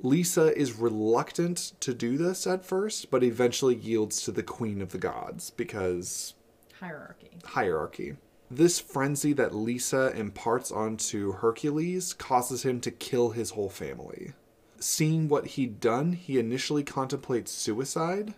Lyssa 0.00 0.56
is 0.56 0.74
reluctant 0.74 1.72
to 1.80 1.94
do 1.94 2.16
this 2.16 2.46
at 2.46 2.64
first, 2.64 3.10
but 3.10 3.24
eventually 3.24 3.74
yields 3.74 4.22
to 4.22 4.32
the 4.32 4.42
queen 4.42 4.80
of 4.82 4.90
the 4.90 4.98
gods 4.98 5.50
because 5.50 6.34
Hierarchy. 6.80 7.30
hierarchy. 7.44 8.16
This 8.50 8.78
frenzy 8.78 9.32
that 9.32 9.54
Lyssa 9.54 10.12
imparts 10.16 10.70
onto 10.70 11.32
Hercules 11.32 12.12
causes 12.12 12.62
him 12.62 12.80
to 12.82 12.90
kill 12.90 13.30
his 13.30 13.50
whole 13.50 13.70
family. 13.70 14.34
Seeing 14.78 15.28
what 15.28 15.46
he'd 15.48 15.80
done, 15.80 16.12
he 16.12 16.38
initially 16.38 16.84
contemplates 16.84 17.50
suicide, 17.50 18.34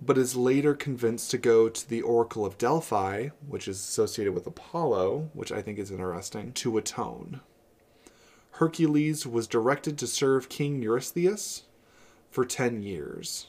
but 0.00 0.18
is 0.18 0.36
later 0.36 0.74
convinced 0.74 1.30
to 1.30 1.38
go 1.38 1.68
to 1.68 1.88
the 1.88 2.02
Oracle 2.02 2.44
of 2.44 2.58
Delphi, 2.58 3.28
which 3.46 3.68
is 3.68 3.78
associated 3.78 4.34
with 4.34 4.46
Apollo, 4.46 5.30
which 5.32 5.52
I 5.52 5.62
think 5.62 5.78
is 5.78 5.90
interesting, 5.90 6.52
to 6.52 6.78
atone. 6.78 7.40
Hercules 8.52 9.26
was 9.26 9.46
directed 9.46 9.98
to 9.98 10.06
serve 10.06 10.48
King 10.48 10.82
Eurystheus 10.82 11.64
for 12.30 12.44
10 12.44 12.82
years. 12.82 13.48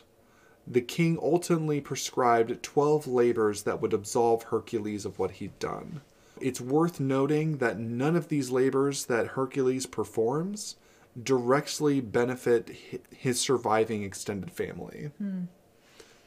The 0.66 0.82
king 0.82 1.18
ultimately 1.22 1.80
prescribed 1.80 2.62
12 2.62 3.08
labors 3.08 3.64
that 3.64 3.82
would 3.82 3.94
absolve 3.94 4.44
Hercules 4.44 5.06
of 5.06 5.18
what 5.18 5.32
he'd 5.32 5.58
done. 5.60 6.02
It's 6.42 6.60
worth 6.60 7.00
noting 7.00 7.58
that 7.58 7.80
none 7.80 8.16
of 8.16 8.28
these 8.28 8.52
labors 8.52 9.06
that 9.06 9.28
Hercules 9.28 9.86
performs 9.86 10.76
directly 11.22 12.02
benefit 12.02 12.76
his 13.16 13.40
surviving 13.40 14.04
extended 14.04 14.52
family. 14.52 15.12
Hmm. 15.18 15.44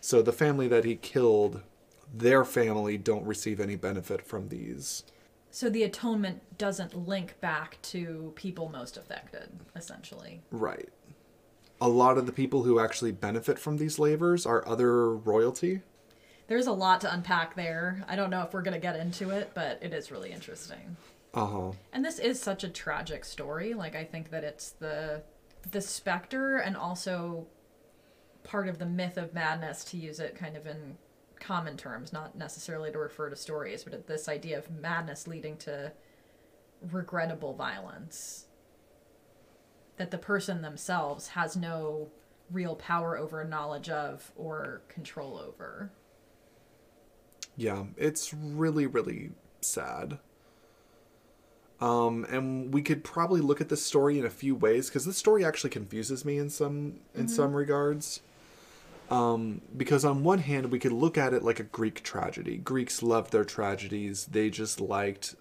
So 0.01 0.23
the 0.23 0.33
family 0.33 0.67
that 0.69 0.85
he 0.85 0.97
killed, 0.97 1.63
their 2.13 2.45
family 2.45 2.97
don't 2.97 3.27
receive 3.27 3.61
any 3.61 3.77
benefit 3.77 4.27
from 4.27 4.49
these. 4.49 5.05
So 5.51 5.69
the 5.69 5.83
atonement 5.83 6.59
doesn't 6.59 7.09
link 7.09 7.41
back 7.41 7.79
to 7.83 8.33
people 8.37 8.69
most 8.69 8.97
affected, 8.97 9.51
essentially. 9.75 10.41
Right. 10.51 10.89
A 11.81 11.89
lot 11.89 12.19
of 12.19 12.27
the 12.27 12.33
people 12.33 12.63
who 12.63 12.79
actually 12.79 13.13
benefit 13.13 13.59
from 13.59 13.77
these 13.77 13.99
labors 13.99 14.47
are 14.47 14.67
other 14.67 15.15
royalty. 15.15 15.81
There's 16.47 16.67
a 16.67 16.73
lot 16.73 17.01
to 17.03 17.13
unpack 17.13 17.55
there. 17.55 18.05
I 18.09 18.17
don't 18.17 18.31
know 18.31 18.43
if 18.43 18.53
we're 18.53 18.63
going 18.63 18.75
to 18.75 18.81
get 18.81 18.97
into 18.97 19.31
it, 19.31 19.51
but 19.55 19.79
it 19.83 19.93
is 19.93 20.11
really 20.11 20.33
interesting. 20.33 20.97
Uh 21.33 21.47
huh. 21.47 21.73
And 21.93 22.05
this 22.05 22.19
is 22.19 22.41
such 22.41 22.65
a 22.65 22.69
tragic 22.69 23.25
story. 23.25 23.75
Like 23.75 23.95
I 23.95 24.05
think 24.05 24.31
that 24.31 24.45
it's 24.45 24.71
the 24.71 25.23
the 25.71 25.81
specter 25.81 26.59
and 26.59 26.77
also 26.77 27.47
part 28.45 28.69
of 28.69 28.79
the 28.79 28.87
myth 28.87 29.17
of 29.17 29.35
madness 29.35 29.85
to 29.85 29.97
use 29.97 30.21
it 30.21 30.37
kind 30.37 30.57
of 30.57 30.67
in 30.67 30.97
common 31.39 31.77
terms, 31.77 32.13
not 32.13 32.37
necessarily 32.37 32.93
to 32.93 32.99
refer 32.99 33.31
to 33.31 33.37
stories, 33.37 33.85
but 33.85 34.07
this 34.07 34.29
idea 34.29 34.59
of 34.59 34.71
madness 34.71 35.27
leading 35.27 35.57
to 35.59 35.93
regrettable 36.91 37.55
violence. 37.55 38.47
That 39.97 40.11
the 40.11 40.19
person 40.19 40.63
themselves 40.63 41.29
has 41.29 41.57
no 41.57 42.09
real 42.51 42.75
power 42.75 43.17
over, 43.17 43.45
knowledge 43.45 43.89
of, 43.89 44.33
or 44.37 44.83
control 44.89 45.39
over. 45.39 45.91
Yeah, 47.57 47.85
it's 47.97 48.33
really, 48.33 48.87
really 48.87 49.31
sad. 49.61 50.19
Um, 51.81 52.27
and 52.31 52.73
we 52.75 52.83
could 52.83 53.05
probably 53.05 53.41
look 53.41 53.61
at 53.61 53.71
this 53.71 53.85
story 53.85 54.19
in 54.19 54.27
a 54.27 54.31
few 54.31 54.55
ways 54.55 54.89
because 54.89 55.07
this 55.07 55.17
story 55.17 55.45
actually 55.45 55.71
confuses 55.71 56.25
me 56.25 56.37
in 56.37 56.51
some 56.51 57.01
in 57.15 57.27
some 57.27 57.55
regards. 57.55 58.21
Um, 59.11 59.63
because 59.77 60.05
on 60.05 60.23
one 60.23 60.39
hand, 60.39 60.71
we 60.71 60.79
could 60.79 60.93
look 60.93 61.19
at 61.19 61.35
it 61.35 61.43
like 61.43 61.59
a 61.59 61.65
Greek 61.65 62.03
tragedy. 62.03 62.57
Greeks 62.57 63.03
loved 63.03 63.33
their 63.33 63.45
tragedies; 63.45 64.27
they 64.27 64.51
just 64.51 64.81
liked 64.81 65.35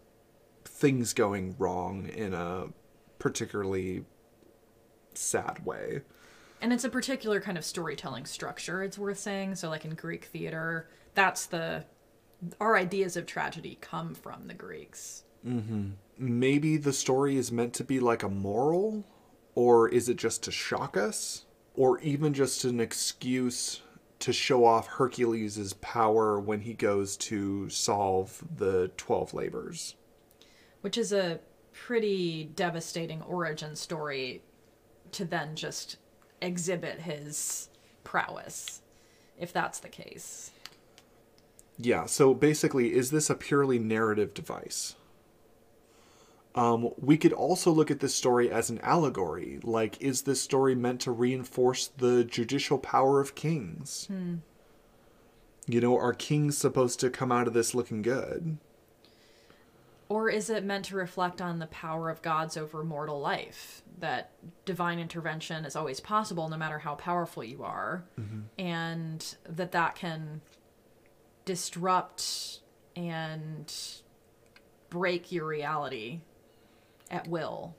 things 0.66 1.14
going 1.14 1.56
wrong 1.60 2.08
in 2.08 2.34
a 2.34 2.68
particularly 3.20 4.06
sad 5.14 5.66
way. 5.66 6.02
And 6.62 6.74
it's 6.74 6.84
a 6.84 6.90
particular 6.90 7.40
kind 7.40 7.58
of 7.58 7.64
storytelling 7.64 8.26
structure, 8.26 8.84
it's 8.84 8.98
worth 8.98 9.20
saying. 9.20 9.56
So, 9.56 9.70
like 9.70 9.86
in 9.86 9.96
Greek 9.96 10.26
theater, 10.26 10.90
that's 11.14 11.46
the. 11.46 11.86
Our 12.62 12.78
ideas 12.78 13.18
of 13.18 13.26
tragedy 13.26 13.78
come 13.82 14.16
from 14.16 14.48
the 14.48 14.54
Greeks. 14.54 15.24
maybe 16.18 16.78
the 16.78 16.94
story 16.94 17.38
is 17.38 17.52
meant 17.52 17.74
to 17.74 17.84
be 17.84 18.00
like 18.00 18.24
a 18.24 18.30
moral 18.30 19.06
or 19.56 19.90
is 19.90 20.10
it 20.10 20.18
just 20.18 20.44
to 20.44 20.52
shock 20.52 20.98
us 20.98 21.46
or 21.80 21.98
even 22.02 22.34
just 22.34 22.66
an 22.66 22.82
excuse 22.82 23.82
to 24.20 24.34
show 24.34 24.66
off 24.66 24.86
Hercules' 24.86 25.72
power 25.76 26.38
when 26.38 26.60
he 26.60 26.74
goes 26.74 27.16
to 27.16 27.70
solve 27.70 28.44
the 28.58 28.92
12 28.98 29.34
labors. 29.34 29.96
which 30.82 30.98
is 30.98 31.14
a 31.14 31.40
pretty 31.72 32.44
devastating 32.54 33.22
origin 33.22 33.78
story 33.78 34.42
to 35.14 35.24
then 35.24 35.56
just 35.56 35.96
exhibit 36.42 37.00
his 37.00 37.70
prowess, 38.04 38.82
if 39.38 39.54
that's 39.54 39.80
the 39.80 39.88
case. 39.90 40.52
Yeah, 41.78 42.06
so 42.08 42.34
basically 42.34 42.94
is 42.94 43.12
this 43.12 43.30
a 43.30 43.36
purely 43.36 43.80
narrative 43.80 44.34
device? 44.34 44.96
Um, 46.56 46.90
we 46.98 47.18
could 47.18 47.32
also 47.34 47.72
look 47.72 47.92
at 47.92 48.00
this 48.00 48.16
story 48.16 48.50
as 48.52 48.70
an 48.70 48.80
allegory. 48.82 49.60
Like, 49.64 50.02
is 50.02 50.24
this 50.24 50.42
story 50.42 50.76
meant 50.76 51.00
to 51.02 51.12
reinforce 51.12 51.88
the 51.88 52.24
judicial 52.24 52.78
power 52.80 53.20
of 53.20 53.36
kings? 53.36 54.08
You 55.68 55.80
know, 55.80 55.96
are 55.98 56.14
kings 56.14 56.58
supposed 56.58 57.00
to 57.02 57.10
come 57.12 57.32
out 57.32 57.48
of 57.48 57.54
this 57.54 57.76
looking 57.76 58.02
good? 58.02 58.58
Or 60.10 60.28
is 60.28 60.50
it 60.50 60.64
meant 60.64 60.86
to 60.86 60.96
reflect 60.96 61.40
on 61.40 61.60
the 61.60 61.68
power 61.68 62.10
of 62.10 62.24
gods 62.24 62.58
over 62.58 62.84
mortal 62.84 63.20
life? 63.22 63.84
That 64.00 64.32
divine 64.66 64.98
intervention 64.98 65.66
is 65.66 65.76
always 65.76 66.00
possible 66.00 66.50
no 66.50 66.58
matter 66.58 66.80
how 66.80 66.96
powerful 66.96 67.44
you 67.44 67.62
are, 67.64 68.06
and 68.58 69.36
that 69.48 69.72
that 69.74 69.94
can 69.94 70.42
disrupt 71.46 72.62
and 72.96 73.72
break 74.90 75.32
your 75.32 75.46
reality 75.46 76.22
at 77.10 77.28
will. 77.28 77.76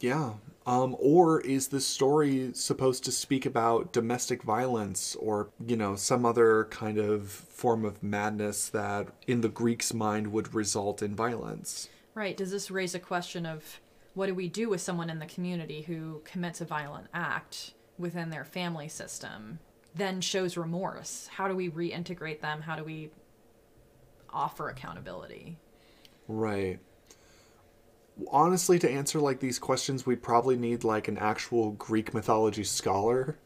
Yeah. 0.00 0.34
Um, 0.66 0.96
or 0.98 1.40
is 1.42 1.68
this 1.68 1.86
story 1.86 2.50
supposed 2.52 3.04
to 3.04 3.12
speak 3.12 3.46
about 3.46 3.92
domestic 3.92 4.42
violence 4.42 5.14
or, 5.14 5.50
you 5.64 5.76
know, 5.76 5.94
some 5.94 6.26
other 6.26 6.64
kind 6.70 6.98
of 6.98 7.28
form 7.30 7.84
of 7.84 8.02
madness 8.02 8.68
that 8.70 9.08
in 9.26 9.42
the 9.42 9.48
Greeks' 9.48 9.94
mind 9.94 10.32
would 10.32 10.54
result 10.54 11.02
in 11.02 11.14
violence? 11.14 11.88
Right. 12.14 12.36
Does 12.36 12.50
this 12.50 12.70
raise 12.70 12.94
a 12.94 12.98
question 12.98 13.46
of 13.46 13.80
what 14.14 14.26
do 14.26 14.34
we 14.34 14.48
do 14.48 14.68
with 14.68 14.80
someone 14.80 15.10
in 15.10 15.18
the 15.18 15.26
community 15.26 15.82
who 15.82 16.22
commits 16.24 16.60
a 16.60 16.64
violent 16.64 17.06
act 17.14 17.74
within 17.98 18.30
their 18.30 18.44
family 18.44 18.88
system, 18.88 19.60
then 19.94 20.20
shows 20.20 20.56
remorse? 20.56 21.28
How 21.30 21.46
do 21.46 21.54
we 21.54 21.70
reintegrate 21.70 22.40
them? 22.40 22.62
How 22.62 22.74
do 22.74 22.82
we 22.82 23.10
offer 24.30 24.68
accountability? 24.68 25.58
Right. 26.26 26.80
Honestly, 28.28 28.78
to 28.78 28.90
answer 28.90 29.20
like 29.20 29.40
these 29.40 29.58
questions, 29.58 30.06
we 30.06 30.16
probably 30.16 30.56
need 30.56 30.84
like 30.84 31.08
an 31.08 31.18
actual 31.18 31.72
Greek 31.72 32.14
mythology 32.14 32.64
scholar 32.64 33.36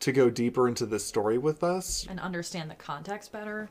to 0.00 0.12
go 0.12 0.30
deeper 0.30 0.68
into 0.68 0.86
this 0.86 1.04
story 1.04 1.38
with 1.38 1.62
us. 1.62 2.06
And 2.08 2.20
understand 2.20 2.70
the 2.70 2.74
context 2.74 3.32
better. 3.32 3.68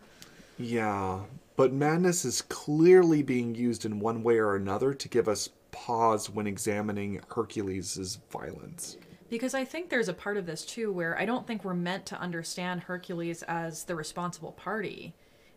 Yeah, 0.58 1.22
but 1.56 1.74
madness 1.74 2.26
is 2.26 2.42
clearly 2.44 3.24
being 3.24 3.56
used 3.56 3.86
in 3.86 4.00
one 4.00 4.24
way 4.24 4.38
or 4.38 4.56
another 4.56 4.94
to 4.94 5.08
give 5.08 5.28
us 5.28 5.50
pause 5.72 6.30
when 6.30 6.48
examining 6.48 7.22
Hercules' 7.30 8.20
violence. 8.32 8.98
Because 9.30 9.54
I 9.54 9.66
think 9.66 9.90
there's 9.90 10.08
a 10.08 10.14
part 10.14 10.38
of 10.38 10.46
this 10.46 10.66
too 10.66 10.92
where 10.92 11.18
I 11.18 11.26
don't 11.26 11.46
think 11.46 11.64
we're 11.64 11.74
meant 11.74 12.06
to 12.08 12.20
understand 12.20 12.84
Hercules 12.84 13.44
as 13.44 13.84
the 13.84 13.96
responsible 13.96 14.54
party. 14.54 15.14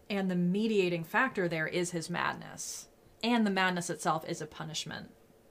And 0.08 0.30
the 0.30 0.36
mediating 0.36 1.04
factor 1.04 1.48
there 1.48 1.68
is 1.68 1.92
his 1.92 2.10
madness. 2.10 2.88
And 3.22 3.46
the 3.46 3.50
madness 3.50 3.90
itself 3.90 4.28
is 4.28 4.40
a 4.40 4.46
punishment, 4.46 5.10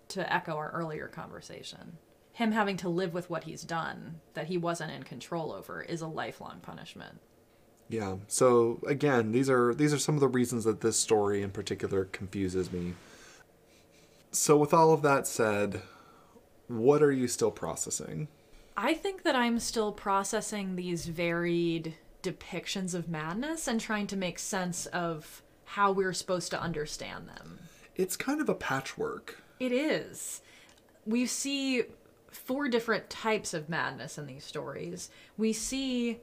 to 0.09 0.33
echo 0.33 0.53
our 0.53 0.71
earlier 0.71 1.07
conversation. 1.07 1.97
Him 2.33 2.51
having 2.51 2.77
to 2.77 2.89
live 2.89 3.13
with 3.13 3.29
what 3.29 3.43
he's 3.43 3.63
done, 3.63 4.21
that 4.33 4.47
he 4.47 4.57
wasn't 4.57 4.91
in 4.91 5.03
control 5.03 5.51
over, 5.51 5.81
is 5.81 6.01
a 6.01 6.07
lifelong 6.07 6.59
punishment. 6.61 7.19
Yeah. 7.89 8.17
So 8.27 8.79
again, 8.87 9.31
these 9.31 9.49
are 9.49 9.73
these 9.73 9.93
are 9.93 9.99
some 9.99 10.15
of 10.15 10.21
the 10.21 10.27
reasons 10.27 10.63
that 10.63 10.81
this 10.81 10.97
story 10.97 11.41
in 11.41 11.49
particular 11.49 12.05
confuses 12.05 12.71
me. 12.71 12.93
So 14.31 14.57
with 14.57 14.73
all 14.73 14.93
of 14.93 15.01
that 15.01 15.25
said, 15.25 15.81
what 16.67 17.01
are 17.01 17.11
you 17.11 17.27
still 17.27 17.51
processing? 17.51 18.27
I 18.77 18.93
think 18.93 19.23
that 19.23 19.35
I'm 19.35 19.59
still 19.59 19.91
processing 19.91 20.75
these 20.75 21.07
varied 21.07 21.95
depictions 22.21 22.93
of 22.93 23.09
madness 23.09 23.67
and 23.67 23.81
trying 23.81 24.07
to 24.07 24.15
make 24.15 24.39
sense 24.39 24.85
of 24.87 25.41
how 25.73 25.91
we're 25.91 26.13
supposed 26.13 26.49
to 26.49 26.59
understand 26.59 27.29
them. 27.29 27.59
It's 27.95 28.17
kind 28.17 28.41
of 28.41 28.49
a 28.49 28.55
patchwork. 28.55 29.43
It 29.59 29.71
is. 29.71 30.41
We 31.05 31.27
see 31.27 31.83
four 32.31 32.67
different 32.69 33.07
types 33.07 33.53
of 33.53 33.69
madness 33.69 34.17
in 34.17 34.25
these 34.25 34.43
stories. 34.43 35.11
We 35.37 35.53
see 35.53 36.21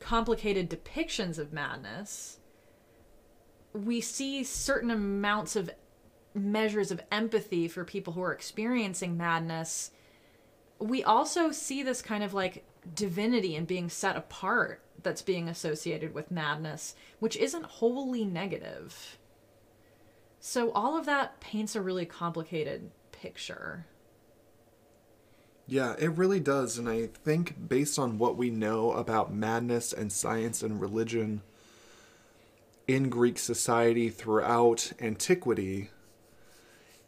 complicated 0.00 0.68
depictions 0.68 1.38
of 1.38 1.50
madness. 1.50 2.40
We 3.72 4.02
see 4.02 4.44
certain 4.44 4.90
amounts 4.90 5.56
of 5.56 5.70
measures 6.34 6.90
of 6.90 7.00
empathy 7.10 7.68
for 7.68 7.84
people 7.84 8.12
who 8.12 8.22
are 8.22 8.34
experiencing 8.34 9.16
madness. 9.16 9.92
We 10.78 11.02
also 11.02 11.52
see 11.52 11.82
this 11.82 12.02
kind 12.02 12.22
of 12.22 12.34
like 12.34 12.66
divinity 12.94 13.56
and 13.56 13.66
being 13.66 13.88
set 13.88 14.14
apart 14.14 14.83
that's 15.02 15.22
being 15.22 15.48
associated 15.48 16.14
with 16.14 16.30
madness, 16.30 16.94
which 17.18 17.36
isn't 17.36 17.64
wholly 17.64 18.24
negative. 18.24 19.18
So 20.40 20.70
all 20.72 20.96
of 20.96 21.06
that 21.06 21.40
paints 21.40 21.74
a 21.74 21.80
really 21.80 22.06
complicated 22.06 22.90
picture. 23.12 23.86
Yeah, 25.66 25.94
it 25.98 26.10
really 26.10 26.40
does. 26.40 26.76
And 26.76 26.88
I 26.88 27.06
think 27.06 27.68
based 27.68 27.98
on 27.98 28.18
what 28.18 28.36
we 28.36 28.50
know 28.50 28.92
about 28.92 29.32
madness 29.32 29.92
and 29.92 30.12
science 30.12 30.62
and 30.62 30.80
religion 30.80 31.42
in 32.86 33.08
Greek 33.08 33.38
society 33.38 34.10
throughout 34.10 34.92
antiquity, 35.00 35.88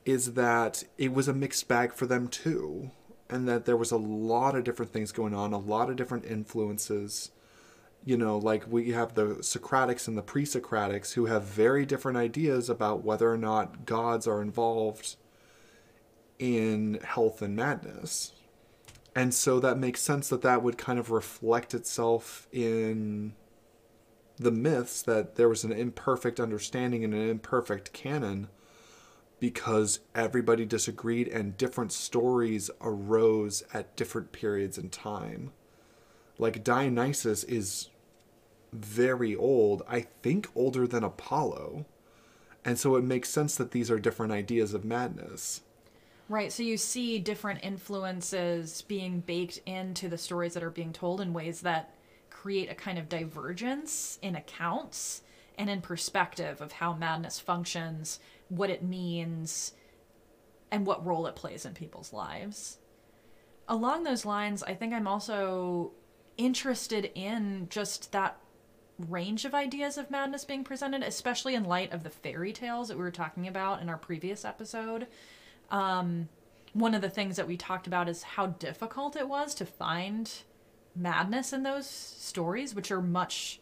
is 0.07 0.35
that 0.35 0.85
it 0.97 1.13
was 1.13 1.29
a 1.29 1.35
mixed 1.35 1.69
bag 1.69 1.93
for 1.93 2.07
them 2.07 2.29
too. 2.29 2.91
And 3.29 3.49
that 3.49 3.65
there 3.65 3.77
was 3.77 3.91
a 3.91 3.97
lot 3.97 4.55
of 4.55 4.63
different 4.65 4.93
things 4.93 5.11
going 5.11 5.35
on, 5.35 5.53
a 5.53 5.59
lot 5.59 5.91
of 5.91 5.97
different 5.97 6.25
influences. 6.25 7.33
You 8.07 8.17
know, 8.17 8.39
like 8.39 8.65
we 8.67 8.93
have 8.93 9.15
the 9.15 9.43
Socratics 9.43 10.09
and 10.09 10.17
the 10.17 10.23
pre 10.23 10.45
Socratics 10.45 11.13
who 11.13 11.27
have 11.27 11.43
very 11.43 11.85
different 11.85 12.17
ideas 12.17 12.71
about 12.71 13.05
whether 13.05 13.31
or 13.31 13.37
not 13.37 13.85
gods 13.85 14.27
are 14.27 14.41
involved 14.41 15.17
in 16.39 16.99
health 17.03 17.43
and 17.43 17.55
madness 17.55 18.33
and 19.17 19.33
so 19.33 19.59
that 19.61 19.79
makes 19.79 20.03
sense 20.03 20.29
that 20.29 20.43
that 20.43 20.63
would 20.63 20.77
kind 20.77 20.99
of 20.99 21.11
reflect 21.11 21.73
itself 21.73 22.47
in 22.53 23.33
the 24.37 24.51
myths 24.51 25.01
that 25.01 25.37
there 25.37 25.49
was 25.49 25.65
an 25.65 25.73
imperfect 25.73 26.39
understanding 26.39 27.03
and 27.03 27.15
an 27.15 27.31
imperfect 27.31 27.95
canon 27.95 28.49
because 29.41 30.01
everybody 30.15 30.67
disagreed 30.67 31.29
and 31.29 31.57
different 31.57 31.93
stories 31.93 32.71
arose 32.83 33.63
at 33.73 33.97
different 33.97 34.33
periods 34.33 34.77
in 34.77 34.91
time. 34.91 35.51
Like 36.37 36.63
Dionysus 36.63 37.43
is 37.45 37.89
very 38.73 39.35
old, 39.35 39.83
I 39.89 40.01
think 40.01 40.49
older 40.55 40.87
than 40.87 41.05
Apollo. 41.05 41.87
And 42.65 42.79
so 42.79 42.97
it 42.97 43.05
makes 43.05 43.29
sense 43.29 43.57
that 43.57 43.71
these 43.71 43.91
are 43.91 43.99
different 43.99 44.33
ideas 44.33 44.75
of 44.75 44.85
madness. 44.85 45.63
Right, 46.29 46.53
so 46.53 46.65
you 46.65 46.77
see 46.77 47.21
different 47.21 47.61
influences 47.63 48.83
being 48.83 49.21
baked 49.21 49.61
into 49.65 50.09
the 50.09 50.19
stories 50.19 50.55
that 50.55 50.65
are 50.65 50.71
being 50.71 50.93
told 50.93 51.21
in 51.21 51.33
ways 51.33 51.61
that 51.61 51.95
create 52.31 52.69
a 52.69 52.75
kind 52.75 52.99
of 52.99 53.09
divergence 53.09 54.19
in 54.23 54.35
accounts 54.35 55.23
and 55.57 55.71
in 55.71 55.81
perspective 55.81 56.61
of 56.61 56.73
how 56.73 56.93
madness 56.93 57.39
functions, 57.39 58.19
what 58.49 58.71
it 58.71 58.83
means, 58.83 59.73
and 60.71 60.85
what 60.85 61.07
role 61.07 61.27
it 61.27 61.37
plays 61.37 61.65
in 61.65 61.75
people's 61.75 62.13
lives. 62.13 62.79
Along 63.69 64.03
those 64.03 64.25
lines, 64.25 64.63
I 64.65 64.75
think 64.75 64.93
I'm 64.93 65.09
also 65.09 65.93
interested 66.37 67.11
in 67.15 67.69
just 67.71 68.13
that 68.13 68.39
range 68.99 69.45
of 69.45 69.55
ideas 69.55 69.99
of 69.99 70.11
madness 70.11 70.45
being 70.45 70.65
presented, 70.65 71.03
especially 71.03 71.55
in 71.55 71.65
light 71.65 71.93
of 71.93 72.03
the 72.03 72.11
fairy 72.11 72.53
tales 72.53 72.89
that 72.89 72.97
we 72.97 73.03
were 73.03 73.11
talking 73.11 73.47
about 73.47 73.83
in 73.83 73.89
our 73.89 73.99
previous 73.99 74.45
episode 74.45 75.07
um, 75.71 76.29
one 76.73 76.95
of 76.95 77.03
the 77.03 77.11
things 77.11 77.37
that 77.37 77.49
we 77.49 77.57
talked 77.57 77.87
about 77.87 78.09
is 78.09 78.23
how 78.23 78.47
difficult 78.47 79.17
it 79.17 79.29
was 79.29 79.55
to 79.55 79.67
find 79.67 80.31
madness 80.95 81.53
in 81.53 81.63
those 81.63 81.89
stories, 81.89 82.75
which 82.75 82.91
are 82.91 83.03
much, 83.03 83.61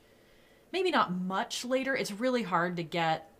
maybe 0.72 0.90
not 0.90 1.12
much 1.12 1.64
later. 1.64 1.94
It's 1.94 2.12
really 2.12 2.42
hard 2.42 2.76
to 2.76 2.82
get 2.82 3.30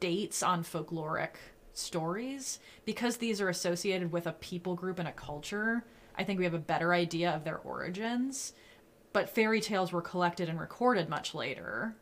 dates 0.00 0.42
on 0.42 0.64
folkloric 0.64 1.36
stories 1.72 2.60
because 2.84 3.16
these 3.16 3.40
are 3.40 3.48
associated 3.48 4.12
with 4.12 4.26
a 4.26 4.32
people 4.32 4.74
group 4.74 4.98
and 4.98 5.08
a 5.08 5.12
culture. 5.12 5.84
I 6.16 6.24
think 6.24 6.38
we 6.38 6.44
have 6.44 6.54
a 6.54 6.58
better 6.58 6.92
idea 6.92 7.30
of 7.30 7.44
their 7.44 7.58
origins. 7.58 8.52
But 9.14 9.30
fairy 9.30 9.60
tales 9.60 9.92
were 9.92 10.02
collected 10.02 10.48
and 10.48 10.58
recorded 10.58 11.08
much 11.08 11.36
later 11.36 11.94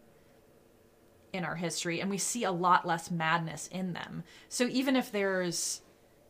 in 1.31 1.45
our 1.45 1.57
history, 1.57 2.01
and 2.01 2.09
we 2.09 2.17
see 2.17 2.43
a 2.43 2.51
lot 2.51 2.87
less 2.87 3.11
madness 3.11 3.69
in 3.69 3.93
them. 3.93 4.25
So 4.49 4.67
even 4.69 4.97
if 4.97 5.13
there's 5.13 5.83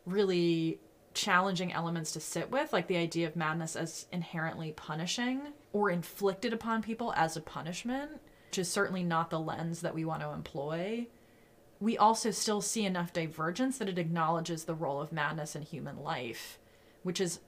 really 0.06 0.80
challenging 1.14 1.72
elements 1.72 2.10
to 2.12 2.20
sit 2.20 2.50
with, 2.50 2.72
like 2.72 2.88
the 2.88 2.96
idea 2.96 3.28
of 3.28 3.36
madness 3.36 3.76
as 3.76 4.06
inherently 4.10 4.72
punishing 4.72 5.52
or 5.72 5.88
inflicted 5.88 6.52
upon 6.52 6.82
people 6.82 7.14
as 7.16 7.36
a 7.36 7.40
punishment, 7.40 8.10
which 8.50 8.58
is 8.58 8.68
certainly 8.68 9.04
not 9.04 9.30
the 9.30 9.38
lens 9.38 9.82
that 9.82 9.94
we 9.94 10.04
want 10.04 10.22
to 10.22 10.30
employ, 10.30 11.06
we 11.78 11.96
also 11.96 12.32
still 12.32 12.60
see 12.60 12.84
enough 12.84 13.12
divergence 13.12 13.78
that 13.78 13.88
it 13.88 14.00
acknowledges 14.00 14.64
the 14.64 14.74
role 14.74 15.00
of 15.00 15.12
madness 15.12 15.54
in 15.54 15.62
human 15.62 16.02
life, 16.02 16.58
which 17.04 17.20
is 17.20 17.38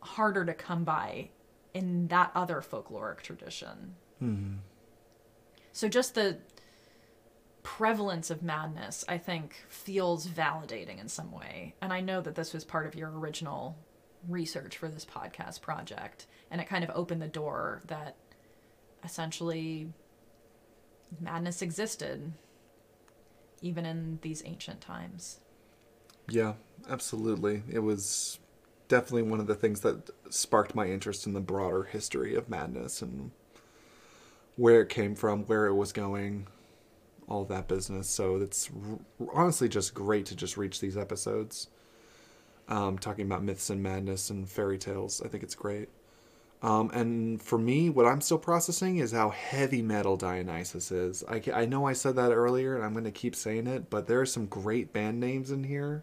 harder 0.00 0.46
to 0.46 0.54
come 0.54 0.84
by 0.84 1.28
in 1.74 2.08
that 2.08 2.30
other 2.34 2.60
folkloric 2.60 3.20
tradition. 3.20 3.94
Mm-hmm. 4.22 4.56
So 5.72 5.88
just 5.88 6.14
the 6.14 6.38
prevalence 7.62 8.30
of 8.30 8.42
madness, 8.42 9.04
I 9.08 9.18
think, 9.18 9.54
feels 9.68 10.26
validating 10.26 11.00
in 11.00 11.08
some 11.08 11.30
way. 11.30 11.74
And 11.80 11.92
I 11.92 12.00
know 12.00 12.20
that 12.20 12.34
this 12.34 12.52
was 12.52 12.64
part 12.64 12.86
of 12.86 12.94
your 12.94 13.10
original 13.10 13.76
research 14.26 14.76
for 14.78 14.88
this 14.88 15.04
podcast 15.04 15.60
project. 15.60 16.26
And 16.50 16.60
it 16.60 16.68
kind 16.68 16.82
of 16.82 16.90
opened 16.94 17.22
the 17.22 17.28
door 17.28 17.82
that 17.86 18.16
essentially 19.04 19.92
madness 21.20 21.62
existed 21.62 22.32
even 23.60 23.84
in 23.86 24.18
these 24.22 24.42
ancient 24.44 24.80
times. 24.80 25.40
Yeah, 26.28 26.54
absolutely. 26.88 27.62
It 27.70 27.80
was 27.80 28.38
definitely 28.88 29.22
one 29.22 29.40
of 29.40 29.46
the 29.46 29.54
things 29.54 29.80
that 29.80 30.10
sparked 30.30 30.74
my 30.74 30.86
interest 30.86 31.26
in 31.26 31.34
the 31.34 31.40
broader 31.40 31.84
history 31.84 32.34
of 32.34 32.48
madness 32.48 33.02
and 33.02 33.30
where 34.56 34.82
it 34.82 34.88
came 34.88 35.14
from, 35.14 35.44
where 35.44 35.66
it 35.66 35.74
was 35.74 35.92
going, 35.92 36.46
all 37.28 37.44
that 37.44 37.68
business. 37.68 38.08
So 38.08 38.36
it's 38.36 38.70
honestly 39.32 39.68
just 39.68 39.94
great 39.94 40.26
to 40.26 40.34
just 40.34 40.56
reach 40.56 40.80
these 40.80 40.96
episodes, 40.96 41.68
um, 42.68 42.98
talking 42.98 43.26
about 43.26 43.44
myths 43.44 43.70
and 43.70 43.82
madness 43.82 44.30
and 44.30 44.48
fairy 44.48 44.78
tales. 44.78 45.22
I 45.24 45.28
think 45.28 45.42
it's 45.42 45.54
great. 45.54 45.90
Um, 46.60 46.90
and 46.92 47.40
for 47.40 47.56
me, 47.56 47.88
what 47.88 48.06
I'm 48.06 48.20
still 48.20 48.38
processing 48.38 48.98
is 48.98 49.12
how 49.12 49.30
heavy 49.30 49.80
metal 49.80 50.16
Dionysus 50.16 50.90
is. 50.90 51.22
I, 51.28 51.40
I 51.54 51.66
know 51.66 51.86
I 51.86 51.92
said 51.92 52.16
that 52.16 52.32
earlier, 52.32 52.74
and 52.74 52.84
I'm 52.84 52.92
going 52.92 53.04
to 53.04 53.12
keep 53.12 53.36
saying 53.36 53.68
it, 53.68 53.90
but 53.90 54.08
there 54.08 54.20
are 54.20 54.26
some 54.26 54.46
great 54.46 54.92
band 54.92 55.20
names 55.20 55.52
in 55.52 55.62
here. 55.62 56.02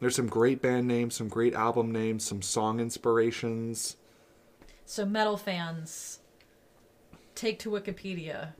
There's 0.00 0.16
some 0.16 0.28
great 0.28 0.62
band 0.62 0.86
names, 0.86 1.16
some 1.16 1.28
great 1.28 1.54
album 1.54 1.90
names, 1.90 2.24
some 2.24 2.42
song 2.42 2.80
inspirations. 2.80 3.96
So, 4.84 5.04
metal 5.04 5.36
fans, 5.36 6.20
take 7.34 7.58
to 7.60 7.70
Wikipedia 7.70 8.52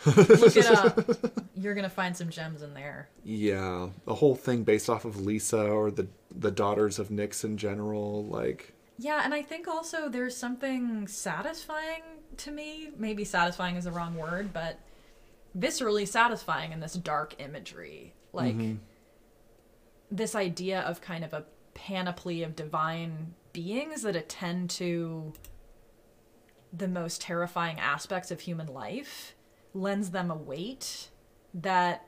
Look 0.06 0.56
it 0.56 0.66
up. 0.66 1.00
You're 1.56 1.74
gonna 1.74 1.88
find 1.88 2.16
some 2.16 2.28
gems 2.28 2.62
in 2.62 2.74
there. 2.74 3.08
Yeah, 3.24 3.88
the 4.04 4.14
whole 4.14 4.34
thing 4.34 4.62
based 4.62 4.90
off 4.90 5.04
of 5.04 5.16
Lyssa 5.20 5.68
or 5.68 5.90
the 5.90 6.06
the 6.34 6.50
daughters 6.50 6.98
of 6.98 7.08
Nyx 7.08 7.44
in 7.44 7.56
general, 7.56 8.24
like. 8.26 8.74
Yeah, 8.98 9.22
and 9.24 9.34
I 9.34 9.42
think 9.42 9.68
also 9.68 10.08
there's 10.08 10.36
something 10.36 11.06
satisfying 11.06 12.02
to 12.38 12.50
me. 12.50 12.90
Maybe 12.98 13.24
satisfying 13.24 13.76
is 13.76 13.84
the 13.84 13.92
wrong 13.92 14.16
word, 14.16 14.52
but 14.52 14.78
viscerally 15.58 16.06
satisfying 16.06 16.72
in 16.72 16.80
this 16.80 16.94
dark 16.94 17.34
imagery. 17.38 18.14
Like 18.32 18.54
mm-hmm. 18.54 18.76
This 20.10 20.34
idea 20.34 20.80
of 20.80 21.00
kind 21.00 21.24
of 21.24 21.32
a 21.32 21.44
panoply 21.74 22.42
of 22.42 22.56
divine 22.56 23.34
beings 23.52 24.02
that 24.02 24.16
attend 24.16 24.70
to 24.70 25.32
the 26.72 26.88
most 26.88 27.20
terrifying 27.20 27.78
aspects 27.80 28.30
of 28.30 28.40
human 28.40 28.66
life 28.66 29.34
lends 29.72 30.10
them 30.10 30.30
a 30.30 30.36
weight 30.36 31.10
that 31.54 32.06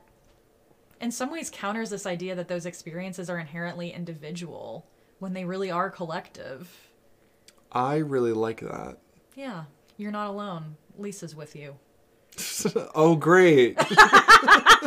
in 1.01 1.11
some 1.11 1.31
ways 1.31 1.51
counters 1.51 1.91
this 1.91 2.07
idea 2.07 2.35
that 2.35 2.49
those 2.49 2.67
experiences 2.67 3.31
are 3.31 3.39
inherently 3.39 3.91
individual 3.91 4.87
when 5.19 5.33
they 5.33 5.45
really 5.45 5.71
are 5.71 5.91
collective. 5.91 6.91
I 7.71 7.97
really 7.97 8.33
like 8.33 8.61
that. 8.61 8.99
Yeah, 9.35 9.65
you're 9.97 10.13
not 10.13 10.29
alone. 10.29 10.77
Lyssa's 10.97 11.35
with 11.35 11.55
you. 11.55 11.77
oh, 12.95 13.17
great. 13.17 13.79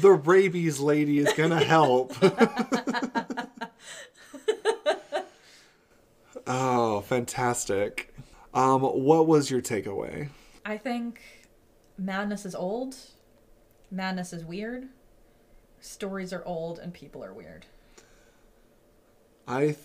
the 0.00 0.12
rabies 0.12 0.80
lady 0.80 1.18
is 1.18 1.32
to 1.50 1.64
help. 1.64 2.14
oh, 6.46 7.00
fantastic. 7.02 8.14
Um, 8.52 8.82
what 8.82 9.26
was 9.26 9.50
your 9.50 9.60
takeaway? 9.60 10.28
I 10.64 10.78
think 10.78 11.20
madness 11.98 12.46
is 12.46 12.54
old, 12.54 12.96
madness 13.90 14.32
is 14.32 14.44
weird, 14.44 14.88
stories 15.80 16.32
are 16.32 16.44
old, 16.44 16.78
and 16.78 16.94
people 16.94 17.24
are 17.24 17.32
weird. 17.32 17.66
I 19.46 19.60
th- 19.60 19.76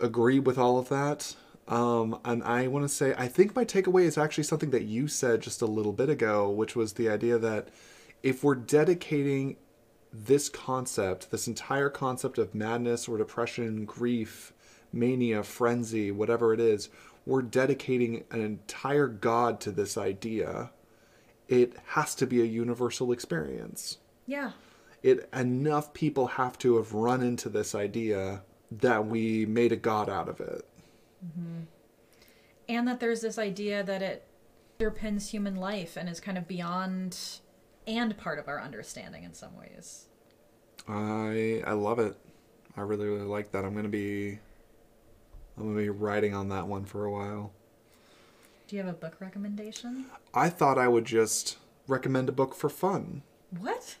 agree 0.00 0.38
with 0.38 0.58
all 0.58 0.78
of 0.78 0.88
that. 0.90 1.34
Um, 1.66 2.18
and 2.24 2.42
I 2.44 2.66
want 2.66 2.84
to 2.84 2.88
say, 2.88 3.14
I 3.18 3.28
think 3.28 3.54
my 3.54 3.64
takeaway 3.64 4.04
is 4.04 4.16
actually 4.16 4.44
something 4.44 4.70
that 4.70 4.84
you 4.84 5.06
said 5.06 5.42
just 5.42 5.60
a 5.60 5.66
little 5.66 5.92
bit 5.92 6.08
ago, 6.08 6.48
which 6.48 6.74
was 6.74 6.94
the 6.94 7.10
idea 7.10 7.36
that 7.38 7.68
if 8.22 8.42
we're 8.42 8.54
dedicating 8.54 9.56
this 10.12 10.48
concept, 10.48 11.30
this 11.30 11.46
entire 11.46 11.90
concept 11.90 12.38
of 12.38 12.54
madness 12.54 13.08
or 13.08 13.18
depression, 13.18 13.84
grief, 13.84 14.52
mania, 14.92 15.42
frenzy, 15.42 16.10
whatever 16.10 16.52
it 16.52 16.60
is, 16.60 16.88
we're 17.26 17.42
dedicating 17.42 18.24
an 18.30 18.40
entire 18.40 19.06
God 19.06 19.60
to 19.60 19.70
this 19.70 19.98
idea. 19.98 20.70
It 21.46 21.76
has 21.88 22.14
to 22.16 22.26
be 22.26 22.40
a 22.40 22.44
universal 22.44 23.12
experience. 23.12 23.98
Yeah. 24.26 24.52
It 25.02 25.28
enough 25.32 25.92
people 25.92 26.26
have 26.26 26.58
to 26.58 26.76
have 26.76 26.94
run 26.94 27.22
into 27.22 27.48
this 27.48 27.74
idea 27.74 28.42
that 28.70 29.06
we 29.06 29.46
made 29.46 29.72
a 29.72 29.76
God 29.76 30.08
out 30.08 30.28
of 30.28 30.40
it. 30.40 30.66
Mm-hmm. 31.24 31.60
And 32.68 32.88
that 32.88 33.00
there's 33.00 33.20
this 33.20 33.38
idea 33.38 33.82
that 33.82 34.02
it 34.02 34.26
underpins 34.78 35.30
human 35.30 35.56
life 35.56 35.96
and 35.96 36.08
is 36.08 36.20
kind 36.20 36.38
of 36.38 36.46
beyond 36.46 37.40
and 37.88 38.16
part 38.16 38.38
of 38.38 38.46
our 38.46 38.60
understanding 38.60 39.24
in 39.24 39.34
some 39.34 39.56
ways. 39.56 40.06
I 40.86 41.62
I 41.66 41.72
love 41.72 41.98
it. 41.98 42.16
I 42.76 42.82
really 42.82 43.06
really 43.06 43.26
like 43.26 43.50
that. 43.52 43.64
I'm 43.64 43.74
gonna 43.74 43.88
be 43.88 44.38
I'm 45.56 45.64
gonna 45.64 45.76
be 45.76 45.88
writing 45.88 46.34
on 46.34 46.50
that 46.50 46.68
one 46.68 46.84
for 46.84 47.04
a 47.04 47.10
while. 47.10 47.52
Do 48.68 48.76
you 48.76 48.82
have 48.82 48.90
a 48.90 48.96
book 48.96 49.16
recommendation? 49.18 50.04
I 50.34 50.50
thought 50.50 50.78
I 50.78 50.88
would 50.88 51.06
just 51.06 51.56
recommend 51.86 52.28
a 52.28 52.32
book 52.32 52.54
for 52.54 52.68
fun. 52.68 53.22
What? 53.58 53.96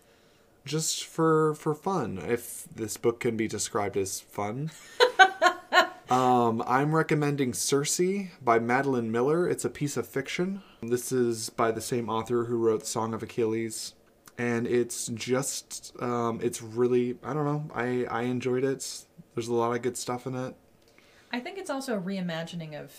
Just 0.66 1.06
for 1.06 1.54
for 1.54 1.74
fun. 1.74 2.18
If 2.18 2.68
this 2.74 2.98
book 2.98 3.20
can 3.20 3.36
be 3.36 3.48
described 3.48 3.96
as 3.96 4.20
fun. 4.20 4.70
um, 6.10 6.62
I'm 6.66 6.94
recommending 6.94 7.54
Circe 7.54 8.00
by 8.42 8.58
Madeline 8.58 9.10
Miller. 9.10 9.48
It's 9.48 9.64
a 9.64 9.70
piece 9.70 9.96
of 9.96 10.06
fiction. 10.06 10.62
This 10.82 11.10
is 11.10 11.50
by 11.50 11.72
the 11.72 11.80
same 11.80 12.08
author 12.08 12.44
who 12.44 12.56
wrote 12.56 12.86
Song 12.86 13.14
of 13.14 13.22
Achilles. 13.22 13.94
And 14.36 14.66
it's 14.68 15.08
just 15.08 15.92
um, 16.00 16.38
it's 16.42 16.62
really 16.62 17.18
I 17.24 17.34
don't 17.34 17.44
know, 17.44 17.70
I, 17.74 18.04
I 18.04 18.22
enjoyed 18.22 18.64
it. 18.64 19.04
There's 19.34 19.48
a 19.48 19.54
lot 19.54 19.74
of 19.74 19.82
good 19.82 19.96
stuff 19.96 20.26
in 20.26 20.34
it. 20.36 20.54
I 21.32 21.40
think 21.40 21.58
it's 21.58 21.70
also 21.70 21.96
a 21.96 22.00
reimagining 22.00 22.80
of 22.80 22.92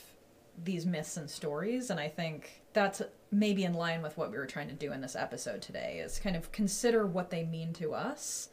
these 0.62 0.86
myths 0.86 1.16
and 1.18 1.30
stories, 1.30 1.90
and 1.90 2.00
I 2.00 2.10
think 2.10 2.62
that's 2.74 3.02
maybe 3.32 3.64
in 3.64 3.74
line 3.74 4.02
with 4.02 4.18
what 4.18 4.32
we 4.32 4.38
were 4.38 4.46
trying 4.46 4.68
to 4.68 4.74
do 4.74 4.92
in 4.92 5.02
this 5.02 5.16
episode 5.16 5.62
today 5.62 6.02
is 6.04 6.20
kind 6.20 6.36
of 6.36 6.52
consider 6.52 7.08
what 7.08 7.30
they 7.30 7.44
mean 7.44 7.72
to 7.74 7.94
us 7.94 8.50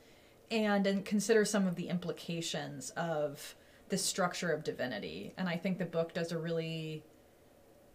and 0.51 0.87
and 0.87 1.05
consider 1.05 1.45
some 1.45 1.67
of 1.67 1.75
the 1.75 1.89
implications 1.89 2.91
of 2.91 3.57
the 3.89 3.99
structure 3.99 4.53
of 4.53 4.65
divinity. 4.65 5.33
And 5.37 5.49
I 5.49 5.57
think 5.57 5.79
the 5.79 5.85
book 5.85 6.15
does 6.15 6.33
a 6.33 6.39
really 6.39 7.03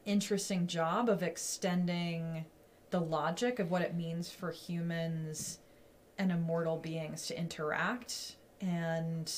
interesting 0.06 0.68
job 0.68 1.10
of 1.10 1.24
extending 1.24 2.45
the 2.89 2.99
logic 2.99 3.60
of 3.60 3.72
what 3.72 3.82
it 3.82 3.95
means 3.95 4.30
for 4.30 4.52
humans 4.52 5.60
and 6.18 6.32
immortal 6.32 6.78
beings 6.78 7.28
to 7.28 7.38
interact 7.38 8.36
and 8.60 9.32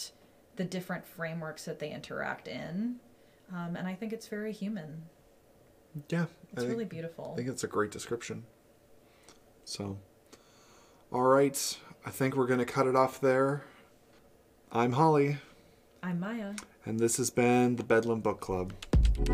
the 0.56 0.64
different 0.64 1.06
frameworks 1.06 1.66
that 1.66 1.80
they 1.80 1.92
interact 1.92 2.48
in. 2.48 2.96
Um, 3.54 3.76
and 3.76 3.88
I 3.88 3.94
think 3.94 4.14
it's 4.14 4.28
very 4.28 4.52
human. 4.52 5.04
Yeah. 6.10 6.26
It's 6.52 6.58
I 6.58 6.60
think- 6.62 6.72
really 6.72 6.86
beautiful. 6.86 7.32
I 7.34 7.38
think 7.38 7.50
it's 7.50 7.64
a 7.64 7.68
great 7.68 7.92
description. 7.92 8.44
So, 9.66 9.98
all 11.12 11.22
right. 11.24 11.78
I 12.06 12.10
think 12.10 12.36
we're 12.36 12.48
going 12.48 12.60
to 12.60 12.66
cut 12.66 12.88
it 12.88 12.96
off 12.96 13.22
there. 13.22 13.64
I'm 14.72 14.94
Holly, 14.94 15.38
I'm 16.02 16.20
Maya. 16.20 16.54
and 16.86 17.00
this 17.00 17.18
has 17.18 17.30
been 17.30 17.76
the 17.76 17.84
Bedlam 17.84 18.22
Book 18.22 18.42
Club. 18.42 18.74
This 19.16 19.28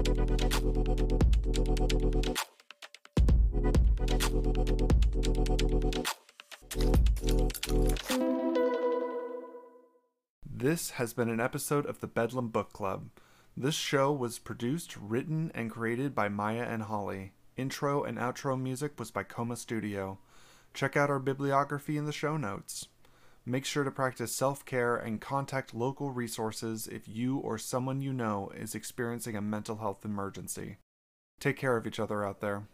has 10.92 11.14
been 11.14 11.30
an 11.30 11.40
episode 11.40 11.86
of 11.86 12.02
the 12.02 12.08
Bedlam 12.08 12.50
Book 12.50 12.74
Club. 12.74 13.10
This 13.56 13.76
show 13.76 14.12
was 14.12 14.38
produced, 14.38 14.98
written, 14.98 15.50
and 15.56 15.72
created 15.72 16.14
by 16.14 16.28
Maya 16.28 16.64
and 16.64 16.84
Holly. 16.84 17.32
Intro 17.56 18.04
and 18.04 18.18
outro 18.18 18.62
music 18.62 19.00
was 19.00 19.12
by 19.12 19.24
Coma 19.24 19.56
Studio. 19.56 20.20
Check 20.74 20.98
out 20.98 21.10
our 21.10 21.20
bibliography 21.20 21.96
in 21.96 22.06
the 22.06 22.12
show 22.12 22.36
notes. 22.36 22.90
Make 23.50 23.66
sure 23.66 23.84
to 23.84 23.90
practice 23.90 24.32
self 24.32 24.64
care 24.64 24.96
and 24.96 25.20
contact 25.20 25.74
local 25.74 26.12
resources 26.12 26.86
if 26.86 27.08
you 27.08 27.40
or 27.40 27.58
someone 27.58 28.00
you 28.00 28.14
know 28.14 28.52
is 28.56 28.76
experiencing 28.76 29.36
a 29.36 29.42
mental 29.42 29.78
health 29.78 30.06
emergency. 30.06 30.78
Take 31.40 31.58
care 31.58 31.76
of 31.76 31.88
each 31.88 32.00
other 32.00 32.24
out 32.24 32.42
there. 32.42 32.68